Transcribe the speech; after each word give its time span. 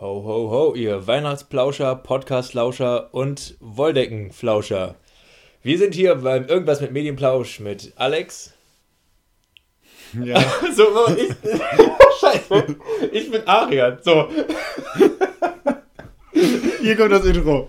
Ho, 0.00 0.22
ho, 0.22 0.48
ho, 0.48 0.74
ihr 0.76 1.08
Weihnachtsplauscher, 1.08 1.96
Podcastlauscher 1.96 3.12
und 3.12 3.56
Wolldeckenflauscher. 3.58 4.94
Wir 5.64 5.76
sind 5.76 5.92
hier 5.92 6.14
beim 6.14 6.46
Irgendwas 6.46 6.80
mit 6.80 6.92
Medienplausch 6.92 7.58
mit 7.58 7.94
Alex. 7.96 8.54
Ja. 10.22 10.38
so, 10.76 10.84
ich, 11.16 11.34
Scheiße. 12.20 12.76
Ich 13.10 13.28
bin 13.28 13.42
Arian. 13.48 13.98
So. 14.00 14.28
Hier 16.80 16.96
kommt 16.96 17.10
das 17.10 17.24
Intro. 17.24 17.68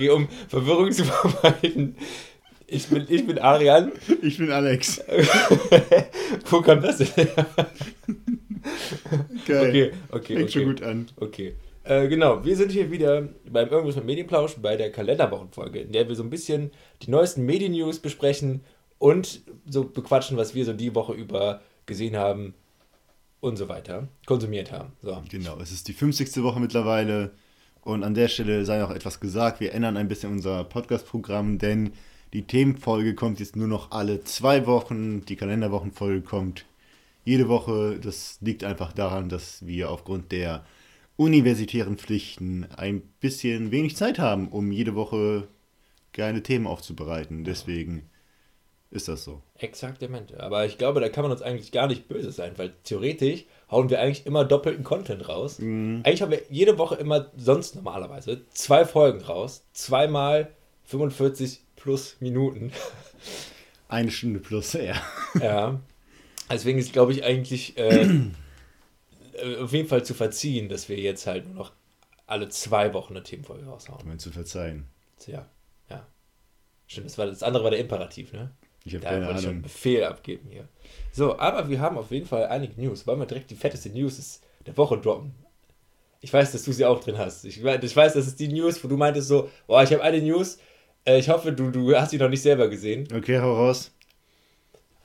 Okay, 0.00 0.08
um 0.08 0.28
Verwirrung 0.48 0.90
zu 0.92 1.04
vermeiden. 1.04 1.94
Ich 2.66 2.86
bin, 2.86 3.04
ich 3.06 3.26
bin 3.26 3.38
Arian. 3.38 3.92
Ich 4.22 4.38
bin 4.38 4.50
Alex. 4.50 4.98
Wo 6.50 6.62
kam 6.62 6.80
das 6.80 6.96
denn? 6.98 7.28
Geil. 9.46 9.68
Okay, 9.68 9.92
okay. 10.10 10.34
Fängt 10.36 10.48
okay. 10.48 10.48
schon 10.48 10.64
gut 10.64 10.82
an. 10.82 11.06
Okay. 11.16 11.54
Äh, 11.84 12.08
genau, 12.08 12.42
wir 12.42 12.56
sind 12.56 12.72
hier 12.72 12.90
wieder 12.90 13.28
beim 13.50 13.68
Irgendwas 13.68 13.96
mit 13.96 14.06
Medienplausch 14.06 14.56
bei 14.56 14.76
der 14.76 14.90
Kalenderwochenfolge, 14.90 15.80
in 15.80 15.92
der 15.92 16.08
wir 16.08 16.16
so 16.16 16.22
ein 16.22 16.30
bisschen 16.30 16.70
die 17.02 17.10
neuesten 17.10 17.44
Medien-News 17.44 17.98
besprechen 17.98 18.62
und 18.96 19.42
so 19.66 19.84
bequatschen, 19.84 20.38
was 20.38 20.54
wir 20.54 20.64
so 20.64 20.72
die 20.72 20.94
Woche 20.94 21.12
über 21.12 21.60
gesehen 21.84 22.16
haben 22.16 22.54
und 23.40 23.58
so 23.58 23.68
weiter, 23.68 24.08
konsumiert 24.24 24.72
haben. 24.72 24.92
So. 25.02 25.22
Genau, 25.28 25.58
es 25.60 25.72
ist 25.72 25.88
die 25.88 25.92
50. 25.92 26.42
Woche 26.42 26.58
mittlerweile. 26.58 27.32
Und 27.82 28.04
an 28.04 28.14
der 28.14 28.28
Stelle 28.28 28.64
sei 28.64 28.78
noch 28.78 28.90
etwas 28.90 29.20
gesagt. 29.20 29.60
Wir 29.60 29.72
ändern 29.72 29.96
ein 29.96 30.08
bisschen 30.08 30.32
unser 30.32 30.64
Podcast-Programm, 30.64 31.58
denn 31.58 31.92
die 32.32 32.42
Themenfolge 32.42 33.14
kommt 33.14 33.40
jetzt 33.40 33.56
nur 33.56 33.68
noch 33.68 33.90
alle 33.90 34.22
zwei 34.24 34.66
Wochen. 34.66 35.24
Die 35.24 35.36
Kalenderwochenfolge 35.36 36.20
kommt 36.20 36.66
jede 37.24 37.48
Woche. 37.48 37.98
Das 38.00 38.38
liegt 38.40 38.64
einfach 38.64 38.92
daran, 38.92 39.28
dass 39.28 39.66
wir 39.66 39.90
aufgrund 39.90 40.30
der 40.32 40.64
universitären 41.16 41.98
Pflichten 41.98 42.66
ein 42.76 43.02
bisschen 43.20 43.70
wenig 43.70 43.96
Zeit 43.96 44.18
haben, 44.18 44.48
um 44.48 44.72
jede 44.72 44.94
Woche 44.94 45.48
geile 46.12 46.42
Themen 46.42 46.66
aufzubereiten. 46.66 47.44
Deswegen 47.44 48.08
ist 48.90 49.08
das 49.08 49.24
so. 49.24 49.42
Exaktamente. 49.58 50.40
Aber 50.40 50.66
ich 50.66 50.78
glaube, 50.78 51.00
da 51.00 51.08
kann 51.08 51.22
man 51.22 51.32
uns 51.32 51.42
eigentlich 51.42 51.72
gar 51.72 51.86
nicht 51.86 52.08
böse 52.08 52.32
sein, 52.32 52.52
weil 52.56 52.74
theoretisch 52.84 53.44
hauen 53.70 53.88
wir 53.88 54.00
eigentlich 54.00 54.26
immer 54.26 54.44
doppelten 54.44 54.84
Content 54.84 55.28
raus. 55.28 55.58
Eigentlich 55.60 56.22
haben 56.22 56.32
wir 56.32 56.42
jede 56.50 56.78
Woche 56.78 56.96
immer, 56.96 57.30
sonst 57.36 57.76
normalerweise, 57.76 58.42
zwei 58.50 58.84
Folgen 58.84 59.20
raus. 59.20 59.64
Zweimal 59.72 60.50
45 60.84 61.60
plus 61.76 62.16
Minuten. 62.20 62.72
Eine 63.88 64.10
Stunde 64.10 64.40
plus, 64.40 64.72
ja. 64.72 65.00
ja. 65.40 65.80
Deswegen 66.50 66.78
ist, 66.78 66.92
glaube 66.92 67.12
ich, 67.12 67.24
eigentlich 67.24 67.76
äh, 67.78 68.02
äh, 69.34 69.56
auf 69.58 69.72
jeden 69.72 69.88
Fall 69.88 70.04
zu 70.04 70.14
verziehen, 70.14 70.68
dass 70.68 70.88
wir 70.88 70.98
jetzt 70.98 71.26
halt 71.26 71.46
nur 71.46 71.54
noch 71.54 71.72
alle 72.26 72.48
zwei 72.48 72.92
Wochen 72.94 73.14
eine 73.14 73.22
Themenfolge 73.22 73.66
raushauen. 73.66 74.00
Um 74.08 74.18
zu 74.18 74.30
verzeihen. 74.30 74.86
Ja, 75.26 75.46
ja. 75.88 76.06
Stimmt, 76.86 77.06
das, 77.06 77.18
war, 77.18 77.26
das 77.26 77.42
andere 77.42 77.64
war 77.64 77.70
der 77.70 77.80
Imperativ, 77.80 78.32
ne? 78.32 78.50
Ich 78.84 78.94
habe 78.94 79.04
keine 79.04 79.18
ich 79.20 79.26
schon 79.26 79.36
einen 79.36 79.46
Ahnung. 79.48 79.62
Befehl 79.62 80.04
abgeben 80.04 80.48
hier. 80.50 80.68
So, 81.12 81.38
aber 81.38 81.68
wir 81.68 81.80
haben 81.80 81.98
auf 81.98 82.10
jeden 82.10 82.26
Fall 82.26 82.46
einige 82.46 82.80
News. 82.80 83.06
Wollen 83.06 83.18
wir 83.20 83.26
direkt 83.26 83.50
die 83.50 83.54
fetteste 83.56 83.90
News 83.90 84.40
der 84.66 84.76
Woche 84.76 84.96
droppen? 84.98 85.32
Ich 86.22 86.32
weiß, 86.32 86.52
dass 86.52 86.62
du 86.64 86.72
sie 86.72 86.84
auch 86.84 87.00
drin 87.00 87.18
hast. 87.18 87.44
Ich, 87.44 87.62
ich 87.64 87.96
weiß, 87.96 88.12
das 88.14 88.26
ist 88.26 88.38
die 88.40 88.48
News, 88.48 88.82
wo 88.84 88.88
du 88.88 88.96
meintest 88.96 89.28
so, 89.28 89.48
boah, 89.66 89.82
ich 89.82 89.92
habe 89.92 90.02
eine 90.02 90.20
News. 90.20 90.58
Äh, 91.04 91.18
ich 91.18 91.28
hoffe, 91.28 91.52
du, 91.52 91.70
du 91.70 91.96
hast 91.96 92.10
sie 92.10 92.18
noch 92.18 92.28
nicht 92.28 92.42
selber 92.42 92.68
gesehen. 92.68 93.08
Okay, 93.14 93.38
hau 93.38 93.54
raus. 93.54 93.90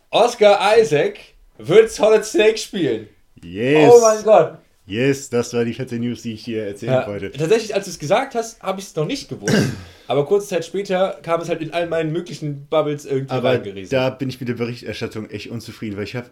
Oscar 0.09 0.77
Isaac 0.77 1.19
wird 1.57 1.89
Solid 1.91 2.23
Snake 2.25 2.57
spielen. 2.57 3.07
Yes. 3.43 3.91
Oh 3.93 4.01
mein 4.01 4.23
Gott. 4.23 4.57
Yes, 4.85 5.29
das 5.29 5.53
war 5.53 5.65
die 5.65 5.73
fette 5.73 5.97
News, 5.97 6.21
die 6.21 6.33
ich 6.33 6.43
dir 6.43 6.65
erzählen 6.67 6.93
Ja, 6.93 7.07
wollte. 7.07 7.31
tatsächlich, 7.31 7.73
als 7.73 7.85
du 7.85 7.91
es 7.91 7.99
gesagt 7.99 8.35
hast, 8.35 8.61
habe 8.61 8.79
ich 8.79 8.85
es 8.85 8.95
noch 8.95 9.05
nicht 9.05 9.29
gewusst. 9.29 9.55
aber 10.07 10.25
kurze 10.25 10.47
Zeit 10.47 10.65
später 10.65 11.19
kam 11.23 11.41
es 11.41 11.49
halt 11.49 11.61
in 11.61 11.71
all 11.73 11.87
meinen 11.87 12.11
möglichen 12.11 12.67
Bubbles 12.67 13.05
irgendwie 13.05 13.33
Aber 13.33 13.49
reingerissen. 13.51 13.89
da 13.91 14.09
bin 14.09 14.29
ich 14.29 14.39
mit 14.39 14.49
der 14.49 14.55
Berichterstattung 14.55 15.29
echt 15.29 15.49
unzufrieden, 15.49 15.97
weil 15.97 16.03
ich 16.05 16.15
habe 16.15 16.29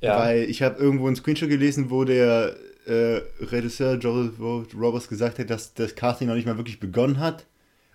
ja. 0.00 0.18
weil 0.18 0.42
ich 0.44 0.62
habe 0.62 0.78
irgendwo 0.82 1.06
einen 1.06 1.16
Screenshot 1.16 1.48
gelesen, 1.48 1.90
wo 1.90 2.04
der 2.04 2.56
äh, 2.86 3.20
Regisseur 3.40 3.94
Joel 3.94 4.32
Roberts 4.74 5.08
gesagt 5.08 5.38
hat, 5.38 5.50
dass 5.50 5.74
das 5.74 5.94
Casting 5.94 6.28
noch 6.28 6.34
nicht 6.34 6.46
mal 6.46 6.56
wirklich 6.56 6.80
begonnen 6.80 7.20
hat 7.20 7.46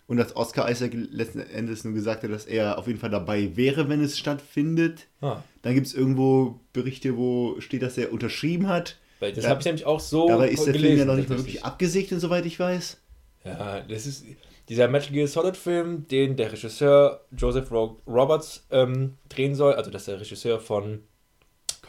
und 0.07 0.17
dass 0.17 0.35
Oscar 0.35 0.69
Isaac 0.71 0.94
letzten 0.94 1.39
Endes 1.41 1.83
nur 1.83 1.94
gesagt 1.94 2.23
hat, 2.23 2.31
dass 2.31 2.45
er 2.45 2.77
auf 2.77 2.88
jeden 2.88 2.99
Fall 2.99 3.09
dabei 3.09 3.55
wäre, 3.57 3.89
wenn 3.89 4.01
es 4.01 4.17
stattfindet. 4.17 5.07
Ah. 5.21 5.44
Dann 5.63 5.73
gibt 5.75 5.88
es 5.88 5.94
irgendwo 5.94 6.61
Berichte, 6.71 7.17
wo 7.17 7.59
steht, 7.59 7.81
dass 7.81 7.97
er 7.97 8.13
unterschrieben 8.13 8.67
hat. 8.67 8.97
Weil 9.19 9.33
das 9.33 9.44
Da- 9.44 9.49
habe 9.49 9.59
ich 9.59 9.65
nämlich 9.65 9.85
auch 9.85 9.99
so 9.99 10.29
Dabei 10.29 10.49
ist 10.49 10.65
der 10.65 10.73
Film 10.73 10.83
gelesen, 10.83 10.99
ja 10.99 11.05
noch 11.05 11.15
nicht 11.15 11.27
mal 11.29 11.38
wirklich 11.38 11.65
abgesegnet, 11.65 12.21
soweit 12.21 12.45
ich 12.45 12.57
weiß. 12.57 12.97
Ja, 13.47 13.81
das 13.81 14.05
ist 14.05 14.25
dieser 14.69 14.87
Metal 14.87 15.11
Gear 15.11 15.27
Solid 15.27 15.55
Film, 15.55 16.07
den 16.07 16.35
der 16.35 16.51
Regisseur 16.51 17.21
Joseph 17.35 17.71
Ro 17.71 18.01
Roberts 18.07 18.65
ähm, 18.71 19.17
drehen 19.29 19.55
soll. 19.55 19.73
Also 19.73 19.91
das 19.91 20.03
ist 20.03 20.07
der 20.07 20.19
Regisseur 20.19 20.59
von 20.59 21.03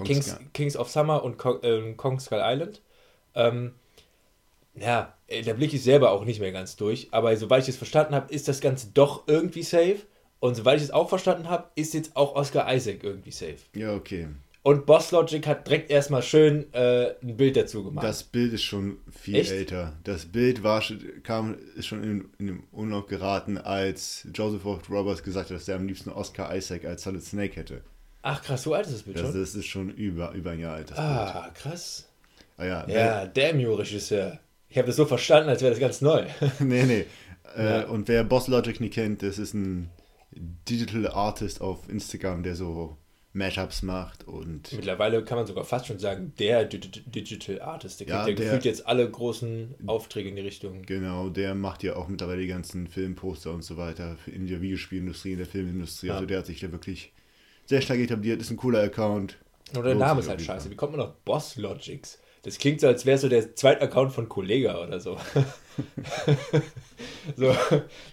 Kings, 0.05 0.37
Kings 0.53 0.77
of 0.77 0.89
Summer 0.89 1.25
und 1.25 1.39
Kong, 1.39 1.59
ähm, 1.63 1.97
Kong 1.97 2.21
Skull 2.21 2.41
Island. 2.43 2.83
Ähm, 3.35 3.75
ja, 4.75 5.15
äh, 5.27 5.43
da 5.43 5.55
blicke 5.55 5.77
ich 5.77 5.83
selber 5.83 6.13
auch 6.13 6.25
nicht 6.25 6.41
mehr 6.41 6.53
ganz 6.53 6.77
durch. 6.77 7.09
Aber 7.11 7.37
soweit 7.37 7.65
ich 7.65 7.71
es 7.71 7.77
verstanden 7.77 8.15
habe, 8.15 8.33
ist 8.33 8.49
das 8.49 8.61
Ganze 8.61 8.89
doch 8.95 9.25
irgendwie 9.27 9.63
safe. 9.63 9.99
Und 10.41 10.55
soweit 10.55 10.79
ich 10.79 10.85
es 10.85 10.91
auch 10.93 11.09
verstanden 11.09 11.49
habe, 11.49 11.69
ist 11.75 11.95
jetzt 11.95 12.15
auch 12.17 12.37
Oscar 12.37 12.73
Isaac 12.73 13.03
irgendwie 13.03 13.33
safe. 13.33 13.59
Ja, 13.75 13.95
okay. 13.95 14.29
Und 14.63 14.85
Boss 14.87 15.13
Logic 15.13 15.47
hat 15.47 15.67
direkt 15.67 15.91
erstmal 15.91 16.23
schön 16.23 16.73
äh, 16.75 17.15
ein 17.23 17.37
Bild 17.37 17.57
dazu 17.57 17.85
gemacht. 17.85 18.05
Das 18.05 18.23
Bild 18.23 18.53
ist 18.53 18.65
schon 18.65 18.99
viel 19.11 19.37
Echt? 19.37 19.51
älter. 19.53 19.95
Das 20.05 20.27
Bild 20.27 20.63
war, 20.63 20.83
schon- 20.83 21.01
kam, 21.23 21.57
ist 21.77 21.87
schon 21.87 22.03
in, 22.03 22.29
in 22.39 22.47
den 22.49 22.63
Unlauf 22.73 23.07
geraten, 23.07 23.57
als 23.57 24.27
Joseph 24.35 24.65
Roberts 24.91 25.23
gesagt 25.23 25.51
hat, 25.51 25.57
dass 25.57 25.69
er 25.69 25.77
am 25.77 25.87
liebsten 25.87 26.11
Oscar 26.11 26.55
Isaac 26.55 26.85
als 26.85 27.03
Solid 27.05 27.23
Snake 27.23 27.57
hätte. 27.57 27.83
Ach 28.23 28.43
krass, 28.43 28.65
so 28.65 28.75
alt 28.75 28.87
ist 28.87 28.95
das 28.95 29.03
Bild 29.05 29.17
Das, 29.17 29.31
schon? 29.31 29.41
das 29.41 29.55
ist 29.55 29.67
schon 29.67 29.91
über, 29.91 30.33
über 30.33 30.51
ein 30.51 30.61
Jahr 30.61 30.75
alt. 30.75 30.91
Das 30.91 30.97
Bild. 30.97 31.09
Ah, 31.09 31.51
krass. 31.55 32.09
Ah, 32.59 32.65
ja, 32.67 32.89
Ja, 32.89 33.27
damn 33.27 33.61
you, 33.61 33.73
Regisseur. 33.75 34.39
Ich 34.69 34.77
habe 34.77 34.89
das 34.89 34.97
so 34.97 35.07
verstanden, 35.07 35.49
als 35.49 35.63
wäre 35.63 35.71
das 35.71 35.81
ganz 35.81 36.01
neu. 36.03 36.27
nee, 36.59 36.83
nee. 36.83 37.05
Äh, 37.57 37.65
Ja. 37.65 37.87
Und 37.87 38.09
wer 38.09 38.25
Boss 38.25 38.49
Logic 38.49 38.81
nicht 38.81 38.95
kennt, 38.95 39.23
das 39.23 39.39
ist 39.39 39.55
ein 39.55 39.89
Digital 40.69 41.07
Artist 41.09 41.61
auf 41.63 41.89
Instagram, 41.89 42.43
der 42.43 42.55
so 42.55 42.99
Mashups 43.35 43.83
macht 43.83 44.27
und 44.27 44.73
Mittlerweile 44.73 45.23
kann 45.23 45.37
man 45.39 45.47
sogar 45.47 45.65
fast 45.65 45.87
schon 45.87 45.99
sagen, 45.99 46.33
der 46.39 46.65
Di- 46.65 46.81
Di- 46.81 47.03
Digital 47.03 47.61
Artist. 47.61 48.01
Der 48.01 48.07
kriegt 48.07 48.19
Ja, 48.19 48.25
der- 48.25 48.35
gefühlt 48.35 48.65
jetzt 48.65 48.87
alle 48.87 49.09
großen 49.09 49.75
Aufträge 49.87 50.31
in 50.31 50.37
die 50.37 50.43
Richtung. 50.43 50.83
genau, 50.83 51.29
der 51.29 51.55
macht 51.55 51.83
ja 51.83 51.95
auch 51.97 52.09
mittlerweile 52.09 52.41
die 52.41 52.47
ganzen 52.49 52.87
Filmposter 52.89 53.53
und 53.53 53.63
so 53.63 53.77
weiter 53.77 54.17
in 54.27 54.47
der 54.47 54.61
Videospielindustrie, 54.63 55.33
in 55.33 55.39
der 55.39 55.47
Filmindustrie. 55.47 56.09
Ja. 56.09 56.15
Also 56.15 56.27
der 56.27 56.39
hat 56.39 56.47
sich 56.47 56.61
da 56.61 56.73
wirklich 56.73 57.13
sehr 57.67 57.81
stark 57.83 57.99
etabliert, 58.01 58.41
ist 58.41 58.51
ein 58.51 58.57
cooler 58.57 58.81
Account. 58.83 59.37
Oder 59.73 59.83
der 59.91 59.95
Name 59.97 60.21
ist 60.21 60.29
halt 60.29 60.41
scheiße. 60.41 60.63
Fall. 60.63 60.71
Wie 60.73 60.77
kommt 60.77 60.93
man 60.97 61.03
auf 61.03 61.15
Boss 61.27 61.57
Logics? 61.57 62.19
Das 62.45 62.57
klingt 62.59 62.81
so, 62.81 62.87
als 62.87 63.05
wäre 63.05 63.19
so 63.19 63.29
der 63.29 63.55
zweite 63.57 63.83
Account 63.83 64.13
von 64.13 64.27
Kollega 64.29 64.83
oder 64.83 64.99
so. 65.01 65.19
so, 67.37 67.55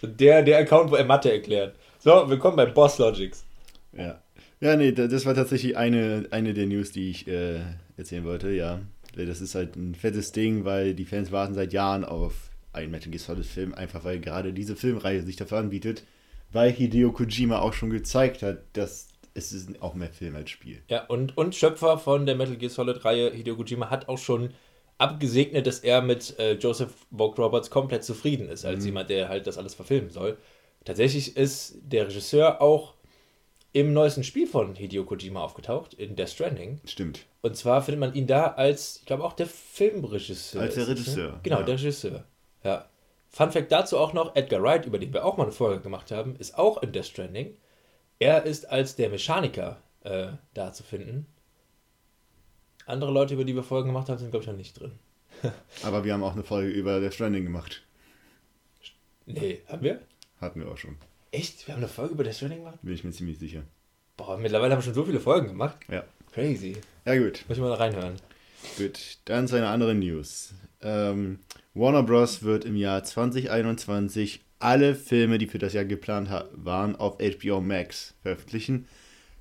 so 0.01 0.07
der, 0.07 0.41
der 0.43 0.57
Account, 0.59 0.91
wo 0.91 0.95
er 0.95 1.05
Mathe 1.05 1.31
erklärt. 1.31 1.75
So, 1.99 2.29
willkommen 2.29 2.57
bei 2.57 2.65
Boss 2.65 2.97
Logics. 2.97 3.45
Ja. 3.93 4.21
Ja, 4.65 4.75
nee, 4.75 4.91
da- 4.93 5.05
das 5.07 5.27
war 5.27 5.35
tatsächlich 5.35 5.77
eine, 5.77 6.25
eine 6.31 6.55
der 6.55 6.65
News, 6.65 6.91
die 6.91 7.11
ich 7.11 7.27
äh, 7.27 7.59
erzählen 7.97 8.23
wollte, 8.25 8.49
ja. 8.49 8.81
Das 9.15 9.39
ist 9.39 9.53
halt 9.53 9.75
ein 9.75 9.93
fettes 9.93 10.31
Ding, 10.31 10.65
weil 10.65 10.95
die 10.95 11.05
Fans 11.05 11.31
warten 11.31 11.53
seit 11.53 11.71
Jahren 11.71 12.03
auf 12.03 12.49
einen 12.73 12.89
Metal 12.89 13.11
Gear 13.11 13.19
Solid 13.19 13.45
Film, 13.45 13.75
einfach 13.75 14.03
weil 14.03 14.19
gerade 14.19 14.53
diese 14.53 14.75
Filmreihe 14.75 15.21
sich 15.21 15.35
dafür 15.35 15.59
anbietet, 15.59 16.03
weil 16.51 16.71
Hideo 16.71 17.11
Kojima 17.11 17.59
auch 17.59 17.73
schon 17.73 17.91
gezeigt 17.91 18.41
hat, 18.41 18.63
dass 18.73 19.09
es 19.35 19.53
ist 19.53 19.79
auch 19.83 19.93
mehr 19.93 20.09
Film 20.09 20.35
als 20.35 20.49
Spiel. 20.49 20.81
Ja, 20.89 21.05
und, 21.05 21.37
und 21.37 21.53
Schöpfer 21.53 21.99
von 21.99 22.25
der 22.25 22.33
Metal 22.33 22.55
Gear 22.55 22.71
Solid-Reihe, 22.71 23.33
Hideo 23.33 23.57
Kojima, 23.57 23.91
hat 23.91 24.09
auch 24.09 24.17
schon 24.17 24.49
abgesegnet, 24.97 25.67
dass 25.67 25.77
er 25.81 26.01
mit 26.01 26.39
äh, 26.39 26.53
Joseph 26.53 27.05
Vogt 27.15 27.37
Roberts 27.37 27.69
komplett 27.69 28.03
zufrieden 28.03 28.49
ist, 28.49 28.65
als 28.65 28.83
jemand, 28.83 29.11
der 29.11 29.29
halt 29.29 29.45
das 29.45 29.59
alles 29.59 29.75
verfilmen 29.75 30.09
soll. 30.09 30.37
Tatsächlich 30.85 31.37
ist 31.37 31.77
der 31.83 32.07
Regisseur 32.07 32.61
auch 32.61 32.94
im 33.75 33.91
neuesten 33.91 34.23
Spiel 34.23 34.47
von 34.47 34.73
Hideo 34.73 35.03
Kojima 35.03 35.43
aufgetaucht, 35.43 35.93
in 35.95 36.15
Death 36.15 36.29
Stranding. 36.29 36.79
Stimmt. 36.85 37.25
Und 37.41 37.57
zwar 37.57 37.81
findet 37.81 37.99
man 37.99 38.13
ihn 38.13 38.25
da 38.25 38.53
als, 38.53 38.99
ich 39.01 39.05
glaube 39.05 39.25
auch 39.25 39.33
der 39.33 39.47
Filmregisseur. 39.47 40.61
Als 40.61 40.75
der 40.75 40.83
es, 40.83 40.89
Regisseur, 40.91 41.31
Ne? 41.33 41.39
Genau, 41.43 41.59
ja. 41.59 41.63
der 41.63 41.75
Regisseur. 41.75 42.23
Ja. 42.63 42.89
Fun 43.27 43.51
Fact 43.51 43.73
dazu 43.73 43.97
auch 43.97 44.13
noch, 44.13 44.33
Edgar 44.33 44.63
Wright, 44.63 44.85
über 44.85 44.97
den 44.97 45.11
wir 45.11 45.25
auch 45.25 45.35
mal 45.35 45.43
eine 45.43 45.51
Folge 45.51 45.81
gemacht 45.81 46.09
haben, 46.11 46.37
ist 46.37 46.57
auch 46.57 46.81
in 46.83 46.93
Death 46.93 47.07
Stranding. 47.07 47.57
Er 48.17 48.43
ist 48.43 48.69
als 48.69 48.95
der 48.95 49.09
Mechaniker 49.09 49.81
äh, 50.05 50.27
da 50.53 50.71
zu 50.71 50.83
finden. 50.83 51.25
Andere 52.85 53.11
Leute, 53.11 53.33
über 53.33 53.43
die 53.43 53.55
wir 53.55 53.63
Folgen 53.63 53.89
gemacht 53.89 54.07
haben, 54.07 54.19
sind, 54.19 54.31
glaube 54.31 54.43
ich, 54.43 54.49
noch 54.49 54.55
nicht 54.55 54.79
drin. 54.79 54.93
Aber 55.83 56.05
wir 56.05 56.13
haben 56.13 56.23
auch 56.23 56.31
eine 56.31 56.45
Folge 56.45 56.69
über 56.69 57.01
Death 57.01 57.15
Stranding 57.15 57.43
gemacht. 57.43 57.83
Nee, 59.25 59.63
haben 59.67 59.83
wir? 59.83 59.99
Hatten 60.39 60.61
wir 60.61 60.71
auch 60.71 60.77
schon. 60.77 60.95
Echt? 61.35 61.67
Wir 61.67 61.73
haben 61.73 61.81
eine 61.81 61.89
Folge 61.89 62.13
über 62.13 62.23
Death 62.23 62.35
Stranding 62.35 62.59
gemacht? 62.59 62.79
Bin 62.81 62.93
ich 62.93 63.03
mir 63.03 63.11
ziemlich 63.11 63.37
sicher. 63.37 63.63
Boah, 64.15 64.37
mittlerweile 64.37 64.71
haben 64.71 64.79
wir 64.79 64.85
schon 64.85 64.93
so 64.93 65.03
viele 65.03 65.19
Folgen 65.19 65.47
gemacht. 65.47 65.77
Ja. 65.91 66.05
Crazy. 66.31 66.77
Ja, 67.03 67.17
gut. 67.17 67.43
Muss 67.49 67.57
ich 67.57 67.63
mal 67.63 67.73
reinhören. 67.73 68.15
Gut, 68.77 69.17
dann 69.25 69.45
zu 69.45 69.57
einer 69.57 69.69
anderen 69.69 69.99
News. 69.99 70.53
Ähm, 70.81 71.39
Warner 71.73 72.03
Bros. 72.03 72.43
wird 72.43 72.63
im 72.63 72.77
Jahr 72.77 73.03
2021 73.03 74.45
alle 74.59 74.95
Filme, 74.95 75.37
die 75.37 75.47
für 75.47 75.59
das 75.59 75.73
Jahr 75.73 75.83
geplant 75.83 76.29
waren, 76.53 76.95
auf 76.95 77.17
HBO 77.17 77.59
Max 77.59 78.13
veröffentlichen. 78.21 78.87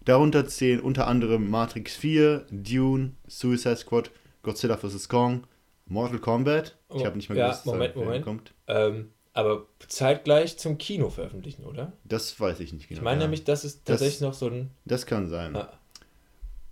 Darunter 0.05 0.49
zählen 0.49 0.81
unter 0.81 1.07
anderem 1.07 1.49
Matrix 1.49 1.95
4, 1.95 2.45
Dune, 2.51 3.13
Suicide 3.29 3.77
Squad, 3.77 4.11
Godzilla 4.43 4.77
vs. 4.77 5.09
Kong, 5.09 5.47
Mortal 5.87 6.19
Kombat. 6.19 6.77
Ich 6.93 7.07
habe 7.07 7.17
nicht 7.17 7.29
mal 7.29 7.39
ja, 7.39 7.51
gewusst, 7.51 7.67
Moment, 7.67 7.95
Moment. 7.95 8.25
kommt. 8.25 8.53
Ähm, 8.67 9.11
aber 9.35 9.67
zeitgleich 9.89 10.57
zum 10.57 10.79
Kino 10.79 11.11
veröffentlichen, 11.11 11.65
oder? 11.65 11.93
Das 12.05 12.39
weiß 12.41 12.61
ich 12.61 12.73
nicht 12.73 12.89
genau. 12.89 13.01
Ich 13.01 13.05
meine 13.05 13.21
ja. 13.21 13.27
nämlich, 13.27 13.45
das 13.45 13.65
ist 13.65 13.81
Das- 13.89 13.99
tatsächlich 13.99 14.21
noch 14.23 14.35
so 14.35 14.47
ein. 14.49 14.71
Das 14.87 15.05
kann 15.05 15.29
sein. 15.29 15.55
Ah. 15.55 15.73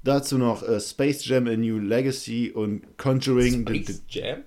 Dazu 0.05 0.39
noch 0.39 0.63
äh, 0.63 0.81
Space 0.81 1.25
Jam 1.27 1.47
A 1.47 1.57
New 1.57 1.79
Legacy 1.79 2.51
und 2.51 2.97
Conjuring. 2.99 3.63
Space 3.63 4.03
Jam? 4.09 4.45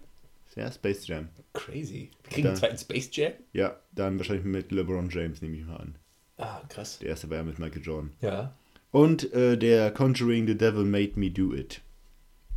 ja, 0.55 0.71
Space 0.71 1.07
Jam. 1.07 1.29
Crazy. 1.53 2.09
Wir 2.23 2.29
kriegen 2.31 2.47
einen 2.47 2.57
zweiten 2.57 2.77
Space 2.77 3.09
Jam? 3.13 3.33
Ja, 3.53 3.79
dann 3.93 4.17
wahrscheinlich 4.17 4.45
mit 4.45 4.71
LeBron 4.71 5.09
James, 5.09 5.41
nehme 5.41 5.55
ich 5.57 5.65
mal 5.65 5.77
an. 5.77 5.95
Ah, 6.37 6.61
krass. 6.67 6.99
Der 6.99 7.09
erste 7.09 7.29
war 7.29 7.37
ja 7.37 7.43
mit 7.43 7.59
Michael 7.59 7.81
Jordan. 7.81 8.11
Ja. 8.21 8.53
Und 8.91 9.31
äh, 9.33 9.57
der 9.57 9.91
Conjuring 9.91 10.47
The 10.47 10.57
Devil 10.57 10.83
Made 10.83 11.13
Me 11.15 11.31
Do 11.31 11.53
It. 11.53 11.81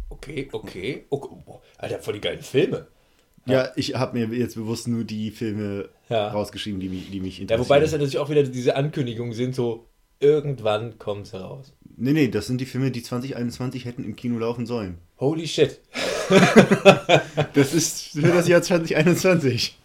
Okay, 0.08 0.49
okay. 0.52 1.05
okay. 1.10 1.43
boah, 1.44 1.62
Alter, 1.76 1.99
voll 2.00 2.14
die 2.14 2.20
geilen 2.20 2.43
Filme. 2.43 2.88
Ja, 3.52 3.72
ich 3.76 3.94
habe 3.94 4.18
mir 4.18 4.36
jetzt 4.36 4.54
bewusst 4.54 4.88
nur 4.88 5.04
die 5.04 5.30
Filme 5.30 5.88
Ja. 6.08 6.28
rausgeschrieben, 6.28 6.80
die 6.80 6.88
mich, 6.88 7.10
die 7.10 7.20
mich 7.20 7.36
Ja, 7.38 7.42
interessieren. 7.42 7.66
wobei 7.68 7.80
das 7.80 7.92
ja 7.92 7.98
natürlich 7.98 8.18
auch 8.18 8.30
wieder 8.30 8.42
diese 8.42 8.76
Ankündigungen 8.76 9.32
sind, 9.32 9.54
so 9.54 9.86
irgendwann 10.20 10.98
kommt 10.98 11.26
es 11.26 11.32
heraus. 11.32 11.72
Nee, 11.96 12.12
nee, 12.12 12.28
das 12.28 12.46
sind 12.46 12.60
die 12.60 12.66
Filme, 12.66 12.90
die 12.90 13.02
2021 13.02 13.84
hätten 13.84 14.04
im 14.04 14.14
Kino 14.16 14.38
laufen 14.38 14.66
sollen. 14.66 14.98
Holy 15.18 15.46
shit. 15.46 15.80
Das 17.54 17.72
ist 17.74 18.10
für 18.12 18.20
das 18.22 18.48
Jahr 18.48 18.62
2021. 18.62 19.78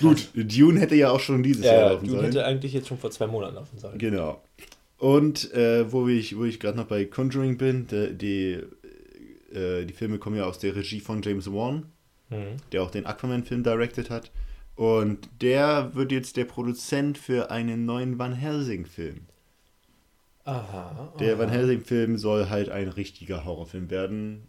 Gut, 0.00 0.28
Dune 0.34 0.80
hätte 0.80 0.94
ja 0.94 1.10
auch 1.10 1.20
schon 1.20 1.42
dieses 1.42 1.64
Jahr 1.64 1.74
Ja, 1.74 1.88
laufen 1.90 2.06
du 2.06 2.12
sollen. 2.12 2.24
hätte 2.24 2.44
eigentlich 2.44 2.72
jetzt 2.72 2.88
schon 2.88 2.98
vor 2.98 3.10
zwei 3.10 3.26
Monaten 3.26 3.54
laufen 3.56 3.78
sollen. 3.78 3.98
Genau. 3.98 4.42
Und 4.98 5.52
äh, 5.52 5.90
wo 5.92 6.08
ich, 6.08 6.36
wo 6.36 6.44
ich 6.44 6.58
gerade 6.60 6.76
noch 6.76 6.86
bei 6.86 7.04
Conjuring 7.04 7.56
bin, 7.58 7.86
die, 7.86 8.14
die, 8.16 9.56
äh, 9.56 9.84
die 9.84 9.92
Filme 9.94 10.18
kommen 10.18 10.36
ja 10.36 10.44
aus 10.44 10.58
der 10.58 10.74
Regie 10.74 11.00
von 11.00 11.22
James 11.22 11.52
Wan, 11.52 11.86
Mhm. 12.30 12.56
der 12.72 12.82
auch 12.82 12.90
den 12.90 13.06
Aquaman-Film 13.06 13.62
directed 13.62 14.10
hat. 14.10 14.30
Und 14.74 15.28
der 15.40 15.94
wird 15.94 16.12
jetzt 16.12 16.36
der 16.36 16.44
Produzent 16.44 17.18
für 17.18 17.50
einen 17.50 17.84
neuen 17.84 18.18
Van 18.18 18.32
Helsing-Film. 18.32 19.26
Aha. 20.44 21.12
Der 21.18 21.34
aha. 21.34 21.38
Van 21.40 21.48
Helsing-Film 21.48 22.16
soll 22.16 22.48
halt 22.48 22.68
ein 22.68 22.88
richtiger 22.88 23.44
Horrorfilm 23.44 23.90
werden. 23.90 24.48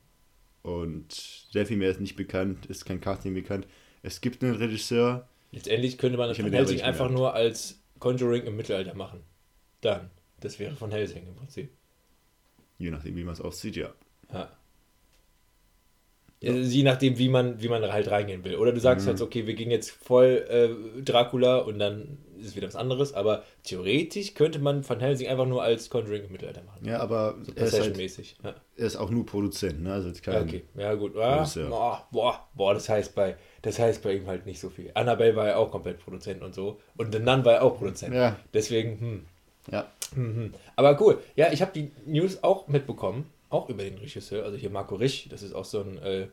Und 0.61 1.13
sehr 1.51 1.65
viel 1.65 1.77
mehr 1.77 1.89
ist 1.89 2.01
nicht 2.01 2.15
bekannt, 2.15 2.65
ist 2.67 2.85
kein 2.85 3.01
Casting 3.01 3.33
bekannt. 3.33 3.65
Es 4.03 4.21
gibt 4.21 4.43
einen 4.43 4.55
Regisseur, 4.55 5.27
Letztendlich 5.51 5.97
könnte 5.97 6.17
man 6.17 6.29
das 6.29 6.39
aber 6.39 6.51
Helsing 6.51 6.81
einfach 6.81 7.09
nur 7.09 7.33
als 7.33 7.81
Conjuring 7.99 8.43
im 8.43 8.55
Mittelalter 8.55 8.93
machen. 8.93 9.23
Dann. 9.81 10.11
Das 10.39 10.59
wäre 10.59 10.75
von 10.75 10.91
Helsing 10.91 11.27
im 11.27 11.35
Prinzip. 11.35 11.71
je 12.77 12.91
nachdem, 12.91 13.15
wie 13.15 13.23
man 13.23 13.33
es 13.33 13.41
aussieht, 13.41 13.75
ja. 13.75 13.93
Ja. 14.31 14.49
Also 16.41 16.57
Je 16.57 16.83
nachdem, 16.83 17.17
wie 17.17 17.27
man, 17.29 17.61
wie 17.61 17.67
man 17.67 17.81
halt 17.91 18.09
reingehen 18.09 18.43
will. 18.45 18.55
Oder 18.55 18.71
du 18.71 18.79
sagst 18.79 19.05
Mhm. 19.05 19.09
halt, 19.11 19.21
okay, 19.21 19.45
wir 19.45 19.55
gehen 19.55 19.71
jetzt 19.71 19.91
voll 19.91 20.45
äh, 20.97 21.01
Dracula 21.01 21.57
und 21.57 21.79
dann 21.79 22.17
ist 22.39 22.47
es 22.47 22.55
wieder 22.55 22.67
was 22.67 22.77
anderes. 22.77 23.13
Aber 23.13 23.43
theoretisch 23.63 24.33
könnte 24.35 24.59
man 24.59 24.87
Van 24.87 25.01
Helsing 25.01 25.27
einfach 25.27 25.45
nur 25.45 25.61
als 25.61 25.89
Conjuring 25.89 26.23
im 26.25 26.31
Mittelalter 26.31 26.63
machen. 26.63 26.85
Ja, 26.85 26.99
aber 27.01 27.35
So 27.43 27.51
er, 27.55 27.65
ist 27.65 27.79
halt. 27.79 27.97
Ja. 27.97 28.55
er 28.77 28.85
ist 28.85 28.95
auch 28.95 29.09
nur 29.09 29.25
Produzent, 29.25 29.83
ne? 29.83 29.91
Also 29.91 30.11
kein, 30.23 30.33
Ja, 30.33 30.41
okay, 30.41 30.63
ja 30.77 30.93
gut. 30.93 31.17
Ah, 31.17 31.45
ja- 31.53 31.67
boah, 31.67 32.07
boah, 32.11 32.47
boah, 32.53 32.73
das 32.73 32.87
heißt 32.87 33.13
bei 33.15 33.35
das 33.61 33.77
heißt 33.77 34.01
bei 34.01 34.13
ihm 34.15 34.25
halt 34.27 34.45
nicht 34.45 34.61
so 34.61 34.69
viel. 34.69 34.91
Annabelle 34.93 35.35
war 35.35 35.47
ja 35.47 35.57
auch 35.57 35.69
komplett 35.71 35.99
Produzent 35.99 36.41
und 36.41 36.55
so. 36.55 36.79
Und 36.95 37.11
The 37.13 37.19
Nun 37.19 37.43
war 37.43 37.55
ja 37.55 37.61
auch 37.63 37.77
Produzent. 37.77 38.15
Ja. 38.15 38.37
Deswegen, 38.53 38.97
hm. 38.99 39.25
Ja. 39.73 39.91
hm, 40.15 40.35
hm. 40.35 40.53
Aber 40.77 40.99
cool. 41.01 41.19
Ja, 41.35 41.51
ich 41.51 41.61
habe 41.61 41.71
die 41.73 41.91
News 42.05 42.41
auch 42.45 42.69
mitbekommen. 42.69 43.25
Auch 43.49 43.69
über 43.69 43.83
den 43.83 43.97
Regisseur. 43.97 44.45
Also 44.45 44.57
hier 44.57 44.69
Marco 44.69 44.95
Rich, 44.95 45.27
das 45.29 45.41
ist 45.41 45.53
auch 45.53 45.65
so 45.65 45.81
ein 45.81 45.97
äh, 45.97 46.27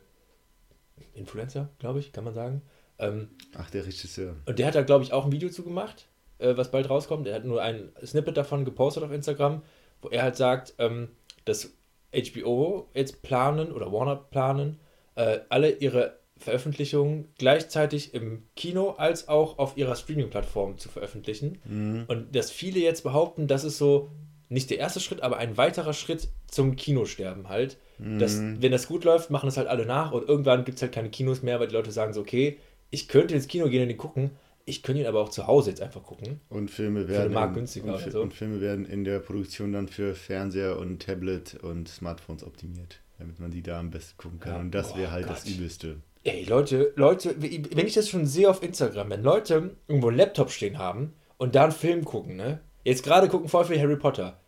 Influencer, 1.13 1.69
glaube 1.79 1.99
ich, 1.99 2.11
kann 2.11 2.23
man 2.23 2.33
sagen. 2.33 2.61
Ähm, 2.99 3.29
Ach, 3.55 3.69
der 3.69 3.85
Regisseur. 3.85 4.35
und 4.45 4.59
der 4.59 4.67
hat 4.67 4.75
da, 4.75 4.81
glaube 4.81 5.03
ich, 5.03 5.13
auch 5.13 5.25
ein 5.25 5.31
Video 5.31 5.49
zu 5.49 5.63
gemacht, 5.63 6.07
äh, 6.39 6.55
was 6.57 6.71
bald 6.71 6.89
rauskommt. 6.89 7.27
Er 7.27 7.35
hat 7.35 7.45
nur 7.45 7.61
ein 7.61 7.89
Snippet 8.03 8.37
davon 8.37 8.65
gepostet 8.65 9.03
auf 9.03 9.11
Instagram, 9.11 9.61
wo 10.01 10.09
er 10.09 10.23
halt 10.23 10.35
sagt, 10.35 10.75
ähm, 10.77 11.09
dass 11.45 11.73
HBO 12.13 12.89
jetzt 12.93 13.21
planen 13.21 13.71
oder 13.71 13.91
Warner 13.91 14.15
planen, 14.15 14.79
äh, 15.15 15.39
alle 15.49 15.71
ihre 15.71 16.17
Veröffentlichungen 16.37 17.29
gleichzeitig 17.37 18.13
im 18.13 18.43
Kino 18.55 18.91
als 18.91 19.27
auch 19.27 19.57
auf 19.57 19.75
ihrer 19.75 19.95
Streaming-Plattform 19.95 20.77
zu 20.77 20.89
veröffentlichen. 20.89 21.59
Mhm. 21.65 22.05
Und 22.07 22.35
dass 22.35 22.51
viele 22.51 22.79
jetzt 22.79 23.03
behaupten, 23.03 23.47
das 23.47 23.63
ist 23.63 23.77
so 23.77 24.11
nicht 24.49 24.69
der 24.69 24.77
erste 24.79 24.99
Schritt, 24.99 25.21
aber 25.21 25.37
ein 25.37 25.57
weiterer 25.57 25.93
Schritt 25.93 26.29
zum 26.47 26.75
Kinosterben 26.75 27.49
halt. 27.49 27.77
Dass, 27.99 28.35
Mhm. 28.35 28.61
wenn 28.61 28.71
das 28.71 28.87
gut 28.87 29.03
läuft, 29.05 29.31
machen 29.31 29.47
das 29.47 29.57
halt 29.57 29.67
alle 29.67 29.85
nach 29.87 30.11
und 30.11 30.27
irgendwann 30.29 30.65
gibt 30.65 30.77
es 30.77 30.81
halt 30.83 30.91
keine 30.91 31.09
Kinos 31.09 31.41
mehr, 31.41 31.59
weil 31.59 31.67
die 31.67 31.73
Leute 31.73 31.91
sagen 31.91 32.13
so, 32.13 32.21
okay, 32.21 32.57
ich 32.91 33.07
könnte 33.07 33.33
ins 33.33 33.47
Kino 33.47 33.67
gehen 33.69 33.81
und 33.81 33.87
den 33.89 33.97
gucken, 33.97 34.29
ich 34.65 34.83
könnte 34.83 35.01
ihn 35.01 35.07
aber 35.07 35.19
auch 35.21 35.29
zu 35.29 35.47
Hause 35.47 35.71
jetzt 35.71 35.81
einfach 35.81 36.03
gucken. 36.03 36.39
Und 36.49 36.69
Filme 36.69 36.99
den 37.01 37.09
werden. 37.09 37.33
Markt 37.33 37.53
in- 37.55 37.61
günstiger 37.61 37.95
und, 37.95 38.11
so. 38.11 38.21
und 38.21 38.33
Filme 38.35 38.61
werden 38.61 38.85
in 38.85 39.03
der 39.03 39.17
Produktion 39.19 39.73
dann 39.73 39.87
für 39.87 40.13
Fernseher 40.13 40.77
und 40.77 41.01
Tablet 41.01 41.55
und 41.63 41.87
Smartphones 41.89 42.43
optimiert, 42.43 42.99
damit 43.17 43.39
man 43.39 43.49
die 43.49 43.63
da 43.63 43.79
am 43.79 43.89
besten 43.89 44.15
gucken 44.17 44.39
kann. 44.39 44.53
Ja, 44.53 44.59
und 44.59 44.71
das 44.75 44.95
wäre 44.95 45.11
halt 45.11 45.27
das 45.27 45.43
Gott. 45.45 45.53
Übelste. 45.55 45.95
Ey, 46.23 46.43
Leute, 46.43 46.91
Leute, 46.97 47.35
wenn 47.41 47.87
ich 47.87 47.93
das 47.95 48.09
schon 48.09 48.25
sehe 48.27 48.47
auf 48.49 48.61
Instagram, 48.61 49.09
wenn 49.09 49.23
Leute 49.23 49.75
irgendwo 49.87 50.09
einen 50.09 50.17
Laptop 50.17 50.51
stehen 50.51 50.77
haben 50.77 51.13
und 51.37 51.55
da 51.55 51.63
einen 51.63 51.71
Film 51.71 52.05
gucken, 52.05 52.35
ne? 52.35 52.59
Jetzt 52.87 53.03
gerade 53.03 53.27
gucken 53.27 53.49
voll 53.49 53.65
viel 53.65 53.81
Harry 53.81 53.97
Potter. 53.97 54.39